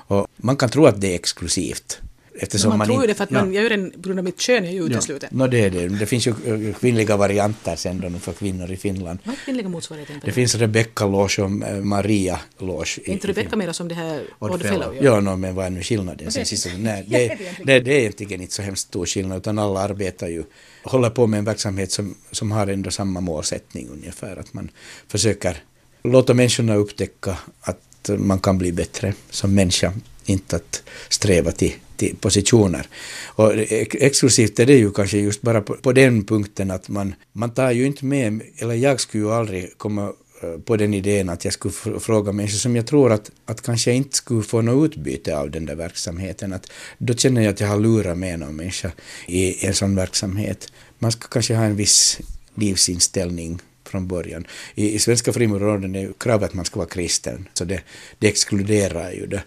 Och 0.07 0.27
man 0.37 0.57
kan 0.57 0.69
tro 0.69 0.85
att 0.85 1.01
det 1.01 1.11
är 1.11 1.15
exklusivt, 1.15 2.01
Eftersom 2.35 2.69
man, 2.69 2.77
man 2.77 2.87
tror 2.87 3.01
ju 3.01 3.07
det 3.07 3.13
för 3.13 3.23
att 3.23 3.29
man, 3.29 3.53
ja. 3.53 3.61
jag 3.61 3.65
är 3.65 3.77
den, 3.77 3.91
på 3.91 3.99
grund 3.99 4.19
av 4.19 4.23
mitt 4.25 4.39
kön 4.39 4.65
är 4.65 4.71
ju 4.71 4.85
utesluten. 4.85 5.29
Ja. 5.31 5.37
No, 5.37 5.47
det 5.47 5.59
är 5.59 5.69
det. 5.69 5.87
Det 5.87 6.05
finns 6.05 6.27
ju 6.27 6.31
eh, 6.31 6.75
kvinnliga 6.75 7.17
varianter 7.17 7.75
sen 7.75 8.01
då 8.01 8.19
för 8.19 8.33
kvinnor 8.33 8.71
i 8.71 8.77
Finland. 8.77 9.19
Vad 9.23 9.35
är 9.35 9.39
kvinnliga 9.39 9.69
motsvarigheten? 9.69 10.21
Det 10.25 10.31
finns 10.31 10.55
Rebecca 10.55 11.07
Loge 11.07 11.41
och 11.41 11.67
eh, 11.67 11.81
Maria 11.81 12.39
Loge. 12.57 13.01
Är 13.05 13.09
inte 13.09 13.27
Rebecca 13.27 13.55
mera 13.55 13.73
som 13.73 13.87
det 13.87 13.95
här 13.95 14.23
Odd 14.39 14.61
Fellow? 14.61 14.95
Ja, 15.01 15.19
no, 15.19 15.35
men 15.35 15.55
vad 15.55 15.65
är 15.65 15.69
nu 15.69 15.83
skillnaden? 15.83 16.27
Okay. 16.27 16.45
Sista, 16.45 16.69
nej, 16.77 17.05
det, 17.07 17.37
det, 17.63 17.79
det 17.79 17.93
är 17.93 17.99
egentligen 17.99 18.41
inte 18.41 18.53
så 18.53 18.61
hemskt 18.61 18.87
stor 18.87 19.05
skillnad 19.05 19.37
utan 19.37 19.59
alla 19.59 19.79
arbetar 19.79 20.27
ju 20.27 20.43
håller 20.83 21.09
på 21.09 21.27
med 21.27 21.37
en 21.37 21.45
verksamhet 21.45 21.91
som, 21.91 22.15
som 22.31 22.51
har 22.51 22.67
ändå 22.67 22.91
samma 22.91 23.19
målsättning 23.19 23.89
ungefär. 23.89 24.37
Att 24.37 24.53
man 24.53 24.69
försöker 25.07 25.57
låta 26.03 26.33
människorna 26.33 26.75
upptäcka 26.75 27.37
att 27.61 28.09
man 28.17 28.39
kan 28.39 28.57
bli 28.57 28.71
bättre 28.71 29.13
som 29.29 29.55
människa, 29.55 29.93
inte 30.25 30.55
att 30.55 30.83
sträva 31.09 31.51
till 31.51 31.73
positioner. 32.19 32.87
Och 33.25 33.53
exklusivt 33.93 34.59
är 34.59 34.65
det 34.65 34.77
ju 34.77 34.91
kanske 34.91 35.17
just 35.17 35.41
bara 35.41 35.61
på, 35.61 35.73
på 35.73 35.91
den 35.93 36.23
punkten 36.23 36.71
att 36.71 36.89
man, 36.89 37.15
man 37.33 37.53
tar 37.53 37.71
ju 37.71 37.85
inte 37.85 38.05
med, 38.05 38.41
eller 38.57 38.75
jag 38.75 38.99
skulle 38.99 39.23
ju 39.23 39.31
aldrig 39.31 39.77
komma 39.77 40.13
eh, 40.43 40.59
på 40.65 40.77
den 40.77 40.93
idén 40.93 41.29
att 41.29 41.45
jag 41.45 41.53
skulle 41.53 41.99
fråga 41.99 42.31
människor 42.31 42.57
som 42.57 42.75
jag 42.75 42.87
tror 42.87 43.11
att, 43.11 43.31
att 43.45 43.61
kanske 43.61 43.93
inte 43.93 44.17
skulle 44.17 44.43
få 44.43 44.61
något 44.61 44.91
utbyte 44.91 45.37
av 45.37 45.51
den 45.51 45.65
där 45.65 45.75
verksamheten. 45.75 46.53
Att 46.53 46.71
då 46.97 47.13
känner 47.13 47.41
jag 47.41 47.53
att 47.53 47.59
jag 47.59 47.67
har 47.67 47.79
lurat 47.79 48.17
med 48.17 48.39
någon 48.39 48.55
människa 48.55 48.91
i 49.27 49.65
en 49.65 49.73
sån 49.73 49.95
verksamhet. 49.95 50.71
Man 50.99 51.11
ska 51.11 51.27
kanske 51.27 51.55
ha 51.55 51.63
en 51.63 51.75
viss 51.75 52.19
livsinställning 52.55 53.59
från 53.91 54.07
början. 54.07 54.47
I, 54.75 54.93
i 54.93 54.99
Svenska 54.99 55.33
frimurarorden 55.33 55.95
är 55.95 56.13
kravet 56.17 56.49
att 56.49 56.53
man 56.53 56.65
ska 56.65 56.79
vara 56.79 56.89
kristen, 56.89 57.47
så 57.53 57.65
det, 57.65 57.81
det 58.19 58.27
exkluderar 58.27 59.11
ju 59.11 59.25
det 59.27 59.43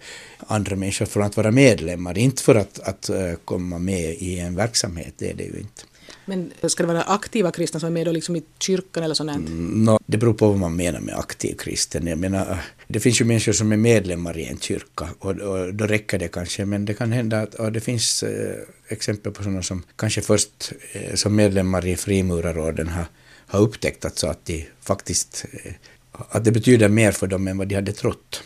andra 0.47 0.77
människor 0.77 1.07
från 1.07 1.23
att 1.23 1.37
vara 1.37 1.51
medlemmar, 1.51 2.19
inte 2.19 2.43
för 2.43 2.55
att, 2.55 2.81
att 2.81 3.11
uh, 3.11 3.35
komma 3.45 3.79
med 3.79 4.15
i 4.15 4.39
en 4.39 4.57
verksamhet, 4.57 5.15
det 5.19 5.31
är 5.31 5.35
det 5.35 5.45
ju 5.45 5.59
inte. 5.59 5.83
Men 6.27 6.53
ska 6.63 6.83
det 6.83 6.87
vara 6.87 7.03
aktiva 7.03 7.51
kristna 7.51 7.81
som 7.81 7.87
är 7.87 7.91
med 7.91 8.07
då 8.07 8.13
liksom 8.13 8.37
i 8.37 8.43
kyrkan 8.59 9.05
eller 9.05 9.15
sånt? 9.15 9.31
Mm, 9.31 9.85
no, 9.85 9.99
det 10.07 10.19
beror 10.19 10.35
på 10.35 10.49
vad 10.49 10.59
man 10.59 10.77
menar 10.77 11.01
med 11.01 11.15
aktiv 11.15 11.55
kristen. 11.55 12.07
Jag 12.07 12.19
menar, 12.19 12.59
det 12.89 13.01
finns 13.01 13.21
ju 13.21 13.25
människor 13.25 13.53
som 13.53 13.73
är 13.73 13.77
medlemmar 13.77 14.39
i 14.39 14.45
en 14.45 14.59
kyrka 14.59 15.09
och, 15.19 15.31
och 15.31 15.75
då 15.75 15.87
räcker 15.87 16.19
det 16.19 16.29
kanske, 16.29 16.65
men 16.65 16.85
det 16.85 16.95
kan 16.95 17.13
hända 17.13 17.41
att 17.41 17.75
det 17.75 17.81
finns 17.81 18.23
eh, 18.23 18.57
exempel 18.89 19.33
på 19.33 19.43
sådana 19.43 19.63
som 19.63 19.83
kanske 19.97 20.21
först 20.21 20.73
eh, 20.93 21.15
som 21.15 21.37
medlemmar 21.37 21.87
i 21.87 21.97
frimurarorden 21.97 22.89
har, 22.89 23.05
har 23.47 23.61
upptäckt 23.61 24.05
att, 24.05 24.25
att 24.25 24.45
de 24.45 24.67
faktiskt 24.81 25.45
eh, 25.53 25.73
att 26.13 26.45
det 26.45 26.53
betyder 26.53 26.89
mer 26.89 27.13
för 27.13 27.27
dem 27.27 27.49
än 27.49 27.59
vad 27.59 27.69
de 27.69 27.75
hade 27.75 27.93
trott. 27.93 28.43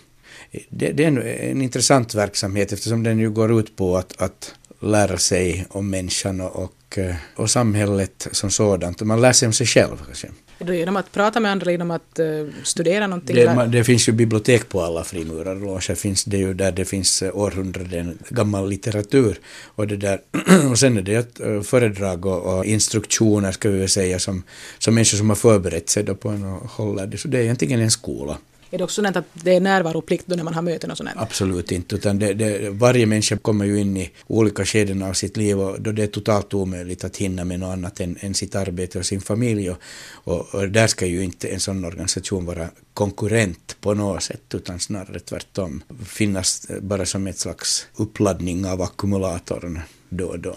Det, 0.68 0.92
det 0.92 1.04
är 1.04 1.08
en, 1.08 1.22
en, 1.22 1.62
intressant 1.62 2.14
verksamhet 2.14 2.72
eftersom 2.72 3.02
den 3.02 3.18
ju 3.18 3.30
går 3.30 3.61
ut 3.61 3.76
på 3.76 3.96
att, 3.96 4.22
att 4.22 4.54
lära 4.80 5.18
sig 5.18 5.66
om 5.70 5.90
människan 5.90 6.40
och, 6.40 6.62
och, 6.62 6.98
eh, 6.98 7.16
och 7.37 7.50
samhället 7.50 8.28
som 8.32 8.50
sådant. 8.50 9.00
Man 9.00 9.20
lär 9.20 9.32
sig 9.32 9.46
om 9.46 9.52
sig 9.52 9.66
själv 9.66 9.96
kanske. 10.06 10.28
Då 10.58 10.74
genom 10.74 10.96
att 10.96 11.12
prata 11.12 11.40
med 11.40 11.52
andra, 11.52 11.70
genom 11.70 11.90
att 11.90 12.18
uh, 12.20 12.48
studera 12.62 13.06
någonting? 13.06 13.36
Det, 13.36 13.68
det, 13.72 13.84
finns 13.84 14.08
ju 14.08 14.12
bibliotek 14.12 14.68
på 14.68 14.82
alla 14.82 15.04
frimurarloger, 15.04 15.94
finns 15.94 16.24
det 16.24 16.36
ju 16.36 16.54
där 16.54 16.72
det 16.72 16.84
finns 16.84 17.22
eh, 17.22 17.36
århundraden 17.36 18.18
gammal 18.28 18.68
litteratur. 18.68 19.38
Och, 19.64 19.86
det 19.86 19.96
där, 19.96 20.20
och 20.70 20.78
sen 20.78 20.96
är 20.98 21.02
det 21.02 21.14
ett 21.14 21.66
föredrag 21.66 22.26
och, 22.26 22.58
och, 22.58 22.64
instruktioner, 22.64 23.52
ska 23.52 23.70
vi 23.70 23.78
väl 23.78 23.88
säga, 23.88 24.18
som, 24.18 24.42
som 24.78 24.94
människor 24.94 25.18
som 25.18 25.28
har 25.28 25.36
förberett 25.36 25.88
sig 25.88 26.02
då 26.02 26.14
på 26.14 26.28
en 26.28 26.44
och 26.44 26.70
håller 26.70 27.06
det. 27.06 27.18
Så 27.18 27.28
det 27.28 27.38
är 27.38 27.42
egentligen 27.42 27.80
en 27.80 27.90
skola. 27.90 28.38
Är 28.70 28.78
det 28.78 28.85
också 28.85 29.02
sånt 29.02 29.16
att 29.16 29.24
det 29.33 29.54
är 29.54 29.61
närvaroplikt 29.61 30.26
då 30.26 30.37
när 30.37 30.44
man 30.44 30.54
har 30.54 30.62
möten 30.62 30.90
och 30.90 30.96
sånt? 30.96 31.11
Absolut 31.16 31.72
inte, 31.72 31.94
utan 31.94 32.18
det, 32.18 32.35
det, 32.35 32.70
varje 32.70 33.07
människa 33.07 33.37
kommer 33.37 33.64
ju 33.64 33.81
in 33.81 33.96
i 33.96 34.11
olika 34.26 34.64
skeden 34.64 35.02
av 35.02 35.12
sitt 35.12 35.37
liv 35.37 35.61
och 35.61 35.81
då 35.81 35.92
det 35.92 36.02
är 36.02 36.07
totalt 36.07 36.54
omöjligt 36.54 37.04
att 37.04 37.16
hinna 37.16 37.44
med 37.44 37.61
något 37.61 37.72
annat 37.72 38.00
än, 38.00 38.16
än 38.20 38.35
sitt 38.35 38.54
arbete 38.54 38.98
och 38.98 39.07
sin 39.07 39.20
familj. 39.20 39.70
Och, 39.70 39.76
och, 40.12 40.54
och, 40.54 40.68
där 40.68 40.87
ska 40.87 41.07
ju 41.07 41.24
inte 41.24 41.48
en 41.48 41.61
sån 41.61 41.85
organisation 41.85 42.44
vara 42.44 42.68
konkurrent 42.94 43.76
på 43.81 43.94
något 43.94 44.22
sätt, 44.22 44.54
utan 44.54 44.81
snarare 44.81 45.20
tvärtom 45.20 45.83
finnas 46.07 46.66
bara 46.81 47.07
som 47.07 47.26
ett 47.26 47.38
slags 47.38 47.87
uppladdning 47.96 48.66
av 48.66 48.83
ackumulatorn 48.83 49.81
då 50.09 50.26
och 50.26 50.38
då 50.38 50.54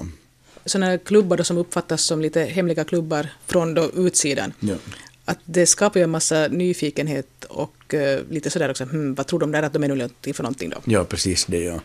sådana 0.66 0.98
klubbar 0.98 1.38
då 1.38 1.44
som 1.44 1.58
uppfattas 1.58 2.02
som 2.02 2.22
lite 2.22 2.42
hemliga 2.42 2.84
klubbar 2.84 3.30
från 3.46 3.74
då 3.74 3.92
utsidan. 3.96 4.54
Ja 4.60 4.76
att 5.26 5.40
det 5.46 5.66
skapar 5.66 6.00
ju 6.00 6.04
en 6.04 6.10
massa 6.10 6.48
nyfikenhet 6.48 7.46
och 7.50 7.94
uh, 7.94 8.20
lite 8.30 8.50
sådär 8.50 8.70
också, 8.70 8.84
hmm, 8.84 9.16
vad 9.16 9.28
tror 9.28 9.40
de 9.40 9.52
där 9.52 9.64
att 9.64 9.74
de 9.74 9.84
är 9.84 9.88
nu 9.88 10.34
för 10.34 10.44
någonting 10.44 10.70
då? 10.70 10.78
Ja, 10.86 11.06
precis 11.06 11.46
det. 11.46 11.64
Ja. 11.64 11.80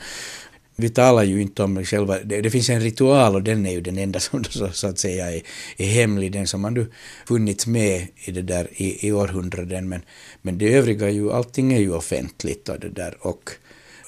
Vi 0.79 0.89
talar 0.89 1.23
ju 1.23 1.43
inte 1.43 1.63
om 1.63 1.85
själva, 1.85 2.19
det, 2.25 2.41
det, 2.41 2.51
finns 2.51 2.71
en 2.71 2.81
ritual 2.81 3.35
och 3.35 3.43
den 3.43 3.67
är 3.67 3.73
ju 3.73 3.81
den 3.81 3.99
enda 3.99 4.21
som 4.21 4.45
så, 4.45 4.71
så 4.73 4.87
att 4.87 4.99
säga 4.99 5.31
är, 5.33 5.43
är 5.77 5.87
hemlig, 5.87 6.33
den 6.33 6.47
som 6.47 6.61
man 6.61 6.75
nu 6.75 6.87
funnits 7.27 7.67
med 7.67 8.07
i 8.17 8.31
det 8.31 8.43
där 8.43 8.69
i, 8.73 9.09
i 9.09 9.13
århundraden, 9.13 9.89
men, 9.89 10.03
men 10.43 10.59
det 10.59 10.75
övriga 10.75 11.07
är 11.07 11.13
ju, 11.13 11.33
allting 11.33 11.73
är 11.73 11.81
ju 11.81 11.93
offentligt 11.93 12.69
och 12.69 12.81
det 12.81 12.89
där 12.89 13.17
och 13.21 13.51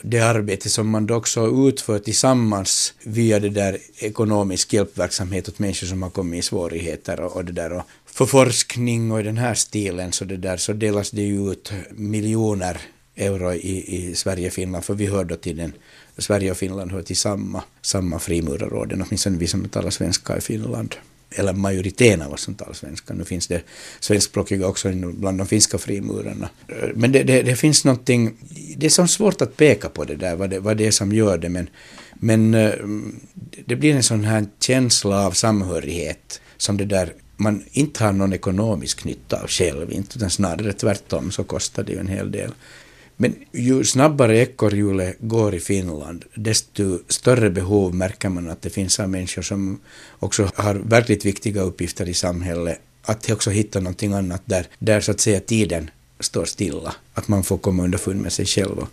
det 0.02 0.20
arbete 0.20 0.68
som 0.68 0.88
man 0.88 1.06
då 1.06 1.14
också 1.14 1.68
utför 1.68 1.98
tillsammans 1.98 2.94
via 3.02 3.40
det 3.40 3.48
där 3.48 3.78
ekonomisk 3.98 4.72
hjälpverksamhet 4.72 5.48
åt 5.48 5.58
människor 5.58 5.86
som 5.86 6.02
har 6.02 6.10
kommit 6.10 6.38
i 6.38 6.42
svårigheter 6.42 7.20
och, 7.20 7.36
och 7.36 7.44
det 7.44 7.52
där 7.52 7.72
och 7.72 7.82
för 8.18 8.26
forskning 8.26 9.12
och 9.12 9.20
i 9.20 9.22
den 9.22 9.38
här 9.38 9.54
stilen 9.54 10.12
så, 10.12 10.24
det 10.24 10.36
där, 10.36 10.56
så 10.56 10.72
delas 10.72 11.10
det 11.10 11.22
ju 11.22 11.52
ut 11.52 11.72
miljoner 11.90 12.80
euro 13.16 13.52
i, 13.52 13.96
i 13.96 14.14
Sverige 14.14 14.46
och 14.46 14.52
Finland, 14.52 14.84
för 14.84 14.94
vi 14.94 15.06
hör 15.06 15.24
då 15.24 15.36
till 15.36 15.56
den, 15.56 15.72
Sverige 16.18 16.50
och 16.50 16.56
Finland 16.56 16.92
hör 16.92 17.02
till 17.02 17.16
samma, 17.16 17.62
samma 17.82 18.18
frimurarorden, 18.18 19.04
åtminstone 19.06 19.38
vi 19.38 19.46
som 19.46 19.68
talar 19.68 19.90
svenska 19.90 20.36
i 20.36 20.40
Finland. 20.40 20.94
Eller 21.30 21.52
majoriteten 21.52 22.22
av 22.22 22.32
oss 22.32 22.40
som 22.40 22.54
talar 22.54 22.72
svenska. 22.72 23.14
Nu 23.14 23.24
finns 23.24 23.46
det 23.46 23.62
svenskspråkiga 24.00 24.66
också 24.66 24.92
bland 24.92 25.38
de 25.38 25.46
finska 25.46 25.78
frimurarna. 25.78 26.48
Men 26.94 27.12
det, 27.12 27.22
det, 27.22 27.42
det, 27.42 27.56
finns 27.56 27.84
någonting, 27.84 28.36
det 28.76 28.86
är 28.86 28.90
så 28.90 29.06
svårt 29.06 29.42
att 29.42 29.56
peka 29.56 29.88
på 29.88 30.04
det 30.04 30.16
där, 30.16 30.36
vad 30.36 30.50
det, 30.50 30.60
vad 30.60 30.76
det 30.76 30.86
är 30.86 30.90
som 30.90 31.12
gör 31.12 31.38
det, 31.38 31.48
men, 31.48 31.70
men 32.14 32.54
eh, 32.54 32.72
det 33.66 33.76
blir 33.76 33.94
en 33.94 34.02
sån 34.02 34.24
här 34.24 34.46
känsla 34.60 35.26
av 35.26 35.32
samhörighet 35.32 36.40
som 36.56 36.76
det 36.76 36.84
där 36.84 37.12
man 37.38 37.64
inte 37.72 38.04
har 38.04 38.12
någon 38.12 38.32
ekonomisk 38.32 39.04
nytta 39.04 39.42
av 39.42 39.48
själv, 39.48 39.92
inte, 39.92 40.18
utan 40.18 40.30
snarare 40.30 40.72
tvärtom 40.72 41.30
så 41.30 41.44
kostar 41.44 41.82
det 41.82 41.92
ju 41.92 41.98
en 41.98 42.08
hel 42.08 42.30
del. 42.30 42.52
Men 43.16 43.34
ju 43.52 43.84
snabbare 43.84 44.38
ekorrhjulet 44.38 45.16
går 45.20 45.54
i 45.54 45.60
Finland, 45.60 46.24
desto 46.34 46.98
större 47.08 47.50
behov 47.50 47.94
märker 47.94 48.28
man 48.28 48.50
att 48.50 48.62
det 48.62 48.70
finns 48.70 49.00
av 49.00 49.08
människor 49.08 49.42
som 49.42 49.80
också 50.18 50.50
har 50.54 50.74
verkligt 50.74 51.24
viktiga 51.24 51.62
uppgifter 51.62 52.08
i 52.08 52.14
samhället, 52.14 52.80
att 53.02 53.30
också 53.30 53.50
hitta 53.50 53.80
någonting 53.80 54.12
annat 54.12 54.42
där, 54.44 54.66
där 54.78 55.00
så 55.00 55.10
att 55.10 55.20
säga 55.20 55.40
tiden 55.40 55.90
står 56.20 56.44
stilla, 56.44 56.94
att 57.14 57.28
man 57.28 57.44
får 57.44 57.58
komma 57.58 57.84
underfund 57.84 58.20
med 58.20 58.32
sig 58.32 58.46
själv 58.46 58.78
och, 58.78 58.88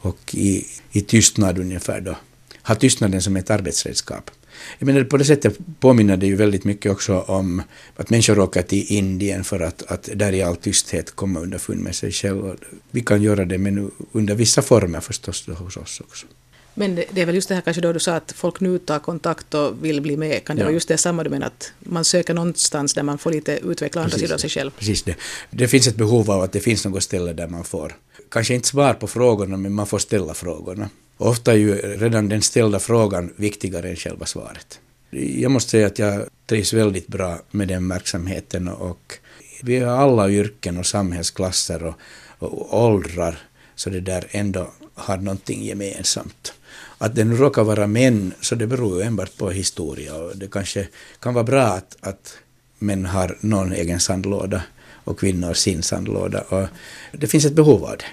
och 0.00 0.34
i, 0.34 0.66
i 0.92 1.00
tystnad 1.00 1.58
ungefär 1.58 2.00
då, 2.00 2.16
ha 2.62 2.74
tystnaden 2.74 3.22
som 3.22 3.36
ett 3.36 3.50
arbetsredskap. 3.50 4.30
Jag 4.78 4.86
menar, 4.86 5.04
på 5.04 5.16
det 5.16 5.24
sättet 5.24 5.58
påminner 5.80 6.16
det 6.16 6.26
ju 6.26 6.36
väldigt 6.36 6.64
mycket 6.64 6.92
också 6.92 7.20
om 7.20 7.62
att 7.96 8.10
människor 8.10 8.38
åker 8.38 8.62
till 8.62 8.84
Indien 8.88 9.44
för 9.44 9.60
att, 9.60 9.82
att 9.82 10.08
där 10.14 10.32
i 10.32 10.42
all 10.42 10.56
tysthet 10.56 11.16
komma 11.16 11.40
underfund 11.40 11.80
med 11.80 11.94
sig 11.94 12.12
själva. 12.12 12.54
Vi 12.90 13.00
kan 13.00 13.22
göra 13.22 13.44
det, 13.44 13.58
men 13.58 13.90
under 14.12 14.34
vissa 14.34 14.62
former 14.62 15.00
förstås 15.00 15.48
hos 15.48 15.76
oss 15.76 16.00
också. 16.00 16.26
Men 16.74 16.94
det, 16.94 17.04
det, 17.10 17.20
är 17.20 17.26
väl 17.26 17.34
just 17.34 17.48
det 17.48 17.54
här 17.54 17.62
kanske 17.62 17.80
då 17.80 17.92
du 17.92 18.00
sa 18.00 18.14
att 18.14 18.32
folk 18.32 18.60
nu 18.60 18.78
tar 18.78 18.98
kontakt 18.98 19.54
och 19.54 19.84
vill 19.84 20.00
bli 20.00 20.16
med. 20.16 20.44
Kan 20.44 20.56
det 20.56 20.60
ja. 20.60 20.66
vara 20.66 20.74
just 20.74 20.88
det 20.88 20.98
samma 20.98 21.24
du 21.24 21.30
menar 21.30 21.46
att 21.46 21.72
man 21.78 22.04
söker 22.04 22.34
någonstans 22.34 22.94
där 22.94 23.02
man 23.02 23.18
får 23.18 23.30
lite 23.30 23.58
utveckla 23.58 24.02
andra 24.02 24.18
sidor 24.18 24.34
av 24.34 24.38
sig 24.38 24.50
själv? 24.50 24.70
Precis 24.70 25.02
det. 25.02 25.16
Det 25.50 25.68
finns 25.68 25.86
ett 25.86 25.96
behov 25.96 26.30
av 26.30 26.42
att 26.42 26.52
det 26.52 26.60
finns 26.60 26.84
något 26.84 27.02
ställe 27.02 27.32
där 27.32 27.48
man 27.48 27.64
får, 27.64 27.96
kanske 28.28 28.54
inte 28.54 28.68
svar 28.68 28.94
på 28.94 29.06
frågorna, 29.06 29.56
men 29.56 29.72
man 29.72 29.86
får 29.86 29.98
ställa 29.98 30.34
frågorna. 30.34 30.88
Ofta 31.16 31.52
är 31.52 31.56
ju 31.56 31.74
redan 31.74 32.28
den 32.28 32.42
ställda 32.42 32.78
frågan 32.78 33.32
viktigare 33.36 33.90
än 33.90 33.96
själva 33.96 34.26
svaret. 34.26 34.80
Jag 35.10 35.50
måste 35.50 35.70
säga 35.70 35.86
att 35.86 35.98
jag 35.98 36.24
trivs 36.46 36.72
väldigt 36.72 37.06
bra 37.06 37.38
med 37.50 37.68
den 37.68 37.88
verksamheten 37.88 38.68
och 38.68 39.18
vi 39.62 39.78
har 39.78 39.96
alla 39.96 40.30
yrken 40.30 40.78
och 40.78 40.86
samhällsklasser 40.86 41.84
och, 41.84 41.94
och 42.38 42.84
åldrar 42.84 43.38
så 43.74 43.90
det 43.90 44.00
där 44.00 44.24
ändå 44.30 44.70
har 44.94 45.16
någonting 45.16 45.64
gemensamt. 45.64 46.52
Att 46.98 47.14
det 47.14 47.24
nu 47.24 47.36
råkar 47.36 47.64
vara 47.64 47.86
män, 47.86 48.34
så 48.40 48.54
det 48.54 48.66
beror 48.66 48.98
ju 48.98 49.06
enbart 49.06 49.36
på 49.36 49.50
historia 49.50 50.14
och 50.14 50.36
det 50.36 50.50
kanske 50.50 50.88
kan 51.20 51.34
vara 51.34 51.44
bra 51.44 51.62
att, 51.62 51.96
att 52.00 52.38
män 52.78 53.06
har 53.06 53.38
någon 53.40 53.72
egen 53.72 54.00
sandlåda 54.00 54.62
och 55.04 55.18
kvinnor 55.18 55.54
sin 55.54 55.82
sandlåda 55.82 56.40
och 56.40 56.66
det 57.12 57.26
finns 57.26 57.44
ett 57.44 57.52
behov 57.52 57.84
av 57.84 57.96
det. 57.96 58.04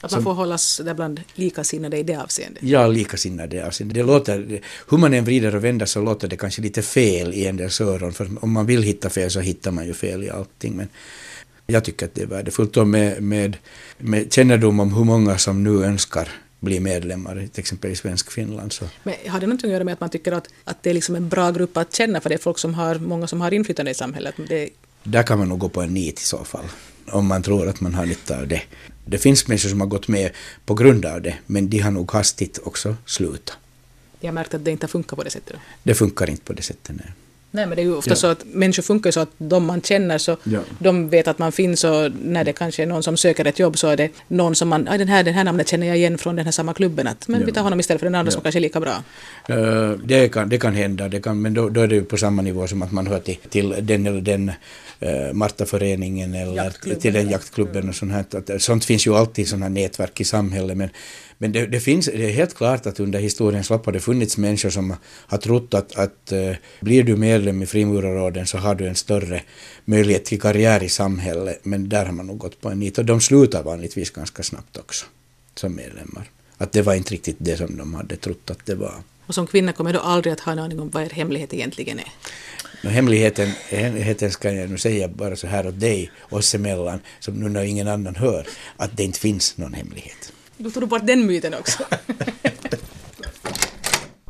Att 0.00 0.12
man 0.12 0.22
får 0.22 0.32
hållas 0.32 0.80
där 0.84 0.94
bland 0.94 1.20
likasinnade 1.34 1.98
i 1.98 2.02
det 2.02 2.16
avseendet? 2.16 2.62
Ja, 2.62 2.86
likasinnade 2.86 3.56
i 3.56 3.58
det 3.58 3.66
avseendet. 3.66 3.94
Det 3.94 4.02
låter, 4.02 4.60
hur 4.88 4.98
man 4.98 5.14
än 5.14 5.24
vrider 5.24 5.56
och 5.56 5.64
vänder 5.64 5.86
så 5.86 6.02
låter 6.02 6.28
det 6.28 6.36
kanske 6.36 6.62
lite 6.62 6.82
fel 6.82 7.34
i 7.34 7.46
en 7.46 7.56
del 7.56 7.70
öron, 7.80 8.12
för 8.12 8.30
om 8.40 8.52
man 8.52 8.66
vill 8.66 8.82
hitta 8.82 9.10
fel 9.10 9.30
så 9.30 9.40
hittar 9.40 9.70
man 9.70 9.86
ju 9.86 9.94
fel 9.94 10.24
i 10.24 10.30
allting. 10.30 10.76
Men 10.76 10.88
jag 11.66 11.84
tycker 11.84 12.06
att 12.06 12.14
det 12.14 12.22
är 12.22 12.26
värdefullt 12.26 12.76
och 12.76 12.88
med, 12.88 13.22
med, 13.22 13.56
med 13.98 14.32
kännedom 14.32 14.80
om 14.80 14.92
hur 14.94 15.04
många 15.04 15.38
som 15.38 15.64
nu 15.64 15.84
önskar 15.84 16.28
bli 16.60 16.80
medlemmar, 16.80 17.48
till 17.52 17.60
exempel 17.60 17.90
i 17.90 17.96
Svensk 17.96 18.30
Finland. 18.30 18.72
Så. 18.72 18.84
Men 19.02 19.14
har 19.26 19.40
det 19.40 19.46
någonting 19.46 19.70
att 19.70 19.72
göra 19.72 19.84
med 19.84 19.92
att 19.92 20.00
man 20.00 20.10
tycker 20.10 20.32
att, 20.32 20.48
att 20.64 20.82
det 20.82 20.90
är 20.90 20.94
liksom 20.94 21.14
en 21.14 21.28
bra 21.28 21.50
grupp 21.50 21.76
att 21.76 21.94
känna, 21.94 22.20
för 22.20 22.28
det 22.28 22.34
är 22.34 22.38
folk 22.38 22.58
som 22.58 22.74
har, 22.74 22.94
många 22.94 23.26
som 23.26 23.40
har 23.40 23.54
inflytande 23.54 23.90
i 23.90 23.94
samhället? 23.94 24.34
Det... 24.48 24.68
Där 25.02 25.22
kan 25.22 25.38
man 25.38 25.48
nog 25.48 25.58
gå 25.58 25.68
på 25.68 25.82
en 25.82 25.94
nit 25.94 26.20
i 26.20 26.24
så 26.24 26.44
fall, 26.44 26.64
om 27.06 27.26
man 27.26 27.42
tror 27.42 27.68
att 27.68 27.80
man 27.80 27.94
har 27.94 28.06
nytta 28.06 28.38
av 28.38 28.48
det. 28.48 28.62
Det 29.08 29.18
finns 29.18 29.48
människor 29.48 29.68
som 29.68 29.80
har 29.80 29.88
gått 29.88 30.08
med 30.08 30.30
på 30.64 30.74
grund 30.74 31.04
av 31.06 31.22
det, 31.22 31.34
men 31.46 31.70
de 31.70 31.78
har 31.78 31.90
nog 31.90 32.12
hastigt 32.12 32.58
också 32.64 32.96
slutat. 33.06 33.56
Jag 34.20 34.28
har 34.28 34.34
märkt 34.34 34.54
att 34.54 34.64
det 34.64 34.70
inte 34.70 34.88
funkar 34.88 35.16
på 35.16 35.22
det 35.22 35.30
sättet? 35.30 35.52
Då. 35.52 35.60
Det 35.82 35.94
funkar 35.94 36.30
inte 36.30 36.42
på 36.42 36.52
det 36.52 36.62
sättet, 36.62 36.96
nej. 36.96 37.12
Nej, 37.50 37.66
men 37.66 37.76
det 37.76 37.82
är 37.82 37.84
ju 37.84 37.96
ofta 37.96 38.10
ja. 38.10 38.16
så 38.16 38.26
att 38.26 38.44
människor 38.44 38.82
funkar 38.82 39.10
så 39.10 39.20
att 39.20 39.28
de 39.38 39.66
man 39.66 39.80
känner 39.80 40.18
så 40.18 40.36
ja. 40.44 40.60
de 40.78 41.08
vet 41.08 41.28
att 41.28 41.38
man 41.38 41.52
finns 41.52 41.84
och 41.84 42.12
när 42.24 42.44
det 42.44 42.52
kanske 42.52 42.82
är 42.82 42.86
någon 42.86 43.02
som 43.02 43.16
söker 43.16 43.44
ett 43.44 43.58
jobb 43.58 43.78
så 43.78 43.88
är 43.88 43.96
det 43.96 44.10
någon 44.28 44.54
som 44.54 44.68
man, 44.68 44.84
den 44.84 45.08
här, 45.08 45.22
den 45.22 45.34
här 45.34 45.44
namnet 45.44 45.68
känner 45.68 45.86
jag 45.86 45.96
igen 45.96 46.18
från 46.18 46.36
den 46.36 46.44
här 46.44 46.52
samma 46.52 46.74
klubben, 46.74 47.06
att 47.06 47.28
men 47.28 47.40
ja. 47.40 47.46
vi 47.46 47.52
tar 47.52 47.62
honom 47.62 47.80
istället 47.80 48.00
för 48.00 48.06
den 48.06 48.14
andra 48.14 48.32
som 48.32 48.42
kanske 48.42 48.58
är 48.58 48.60
lika 48.60 48.80
bra. 48.80 49.02
Uh, 49.50 49.90
det, 50.04 50.28
kan, 50.28 50.48
det 50.48 50.58
kan 50.58 50.74
hända, 50.74 51.08
det 51.08 51.20
kan, 51.20 51.42
men 51.42 51.54
då, 51.54 51.68
då 51.68 51.80
är 51.80 51.86
det 51.86 51.94
ju 51.94 52.04
på 52.04 52.16
samma 52.16 52.42
nivå 52.42 52.66
som 52.66 52.82
att 52.82 52.92
man 52.92 53.06
hör 53.06 53.20
till, 53.20 53.36
till 53.50 53.74
den 53.80 54.06
eller 54.06 54.20
den 54.20 54.52
uh, 55.02 55.32
Martaföreningen 55.32 56.34
eller 56.34 56.94
till 56.94 57.12
den 57.12 57.30
jaktklubben 57.30 57.88
och 57.88 57.94
sånt 57.94 58.12
här. 58.12 58.24
Att, 58.30 58.62
sånt 58.62 58.84
finns 58.84 59.06
ju 59.06 59.14
alltid 59.14 59.48
sådana 59.48 59.68
nätverk 59.68 60.20
i 60.20 60.24
samhället 60.24 60.76
men 60.76 60.90
men 61.40 61.52
det, 61.52 61.66
det, 61.66 61.80
finns, 61.80 62.06
det 62.06 62.24
är 62.24 62.32
helt 62.32 62.54
klart 62.54 62.86
att 62.86 63.00
under 63.00 63.18
historiens 63.18 63.70
lopp 63.70 63.86
har 63.86 63.92
det 63.92 64.00
funnits 64.00 64.36
människor 64.36 64.70
som 64.70 64.96
har 65.02 65.38
trott 65.38 65.74
att, 65.74 65.96
att 65.96 66.32
uh, 66.32 66.52
blir 66.80 67.02
du 67.02 67.16
medlem 67.16 67.62
i 67.62 67.66
Frimurarråden 67.66 68.46
så 68.46 68.58
har 68.58 68.74
du 68.74 68.86
en 68.86 68.94
större 68.94 69.42
möjlighet 69.84 70.24
till 70.24 70.40
karriär 70.40 70.82
i 70.82 70.88
samhället. 70.88 71.60
Men 71.62 71.88
där 71.88 72.04
har 72.04 72.12
man 72.12 72.26
nog 72.26 72.38
gått 72.38 72.60
på 72.60 72.68
en 72.68 72.80
nit 72.80 72.98
och 72.98 73.04
de 73.04 73.20
slutar 73.20 73.62
vanligtvis 73.62 74.10
ganska 74.10 74.42
snabbt 74.42 74.76
också 74.76 75.06
som 75.54 75.74
medlemmar. 75.74 76.30
Att 76.58 76.72
det 76.72 76.82
var 76.82 76.94
inte 76.94 77.14
riktigt 77.14 77.36
det 77.38 77.56
som 77.56 77.76
de 77.76 77.94
hade 77.94 78.16
trott 78.16 78.50
att 78.50 78.66
det 78.66 78.74
var. 78.74 78.94
Och 79.26 79.34
som 79.34 79.46
kvinna 79.46 79.72
kommer 79.72 79.92
då 79.92 80.00
aldrig 80.00 80.32
att 80.32 80.40
ha 80.40 80.52
en 80.52 80.58
aning 80.58 80.80
om 80.80 80.90
vad 80.90 81.02
er 81.02 81.10
hemlighet 81.10 81.54
egentligen 81.54 81.98
är. 81.98 82.12
No, 82.82 82.88
hemligheten, 82.88 83.48
hemligheten 83.68 84.30
ska 84.30 84.52
jag 84.52 84.70
nu 84.70 84.78
säga 84.78 85.08
bara 85.08 85.36
så 85.36 85.46
här 85.46 85.66
åt 85.66 85.80
dig, 85.80 86.10
oss 86.30 86.54
emellan, 86.54 87.00
som 87.20 87.34
nu 87.34 87.48
när 87.48 87.62
ingen 87.62 87.88
annan 87.88 88.16
hör, 88.16 88.46
att 88.76 88.96
det 88.96 89.04
inte 89.04 89.20
finns 89.20 89.56
någon 89.56 89.74
hemlighet. 89.74 90.32
Då 90.56 90.70
tog 90.70 90.82
du 90.82 90.86
bort 90.86 91.06
den 91.06 91.26
myten 91.26 91.54
också. 91.54 91.82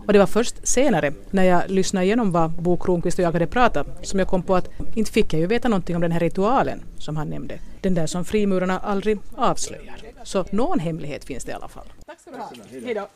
Och 0.09 0.13
det 0.13 0.19
var 0.19 0.27
först 0.27 0.69
senare, 0.69 1.13
när 1.31 1.43
jag 1.43 1.71
lyssnade 1.71 2.07
igenom 2.07 2.33
vad 2.33 2.51
Bo 2.51 2.77
Kronqvist 2.77 3.19
och 3.19 3.25
jag 3.25 3.33
hade 3.33 3.47
pratat, 3.47 3.87
som 4.03 4.19
jag 4.19 4.29
kom 4.29 4.43
på 4.43 4.57
att 4.57 4.69
inte 4.95 5.13
fick 5.13 5.33
jag 5.33 5.41
ju 5.41 5.47
veta 5.47 5.69
någonting 5.69 5.97
om 5.97 6.03
den 6.03 6.13
här 6.13 6.21
ritualen 6.21 6.83
som 6.99 7.17
han 7.17 7.29
nämnde. 7.29 7.59
Den 7.81 7.95
där 7.95 8.07
som 8.07 8.25
frimurarna 8.25 8.79
aldrig 8.79 9.19
avslöjar. 9.37 9.97
Så 10.25 10.45
någon 10.51 10.79
hemlighet 10.79 11.25
finns 11.25 11.45
det 11.45 11.51
i 11.51 11.55
alla 11.55 11.69
fall. 11.69 11.87
Tack 12.07 12.21
ska 12.21 12.31
du 12.31 12.37
ha. 12.37 12.51
Hej 12.85 12.95
då. 12.95 13.09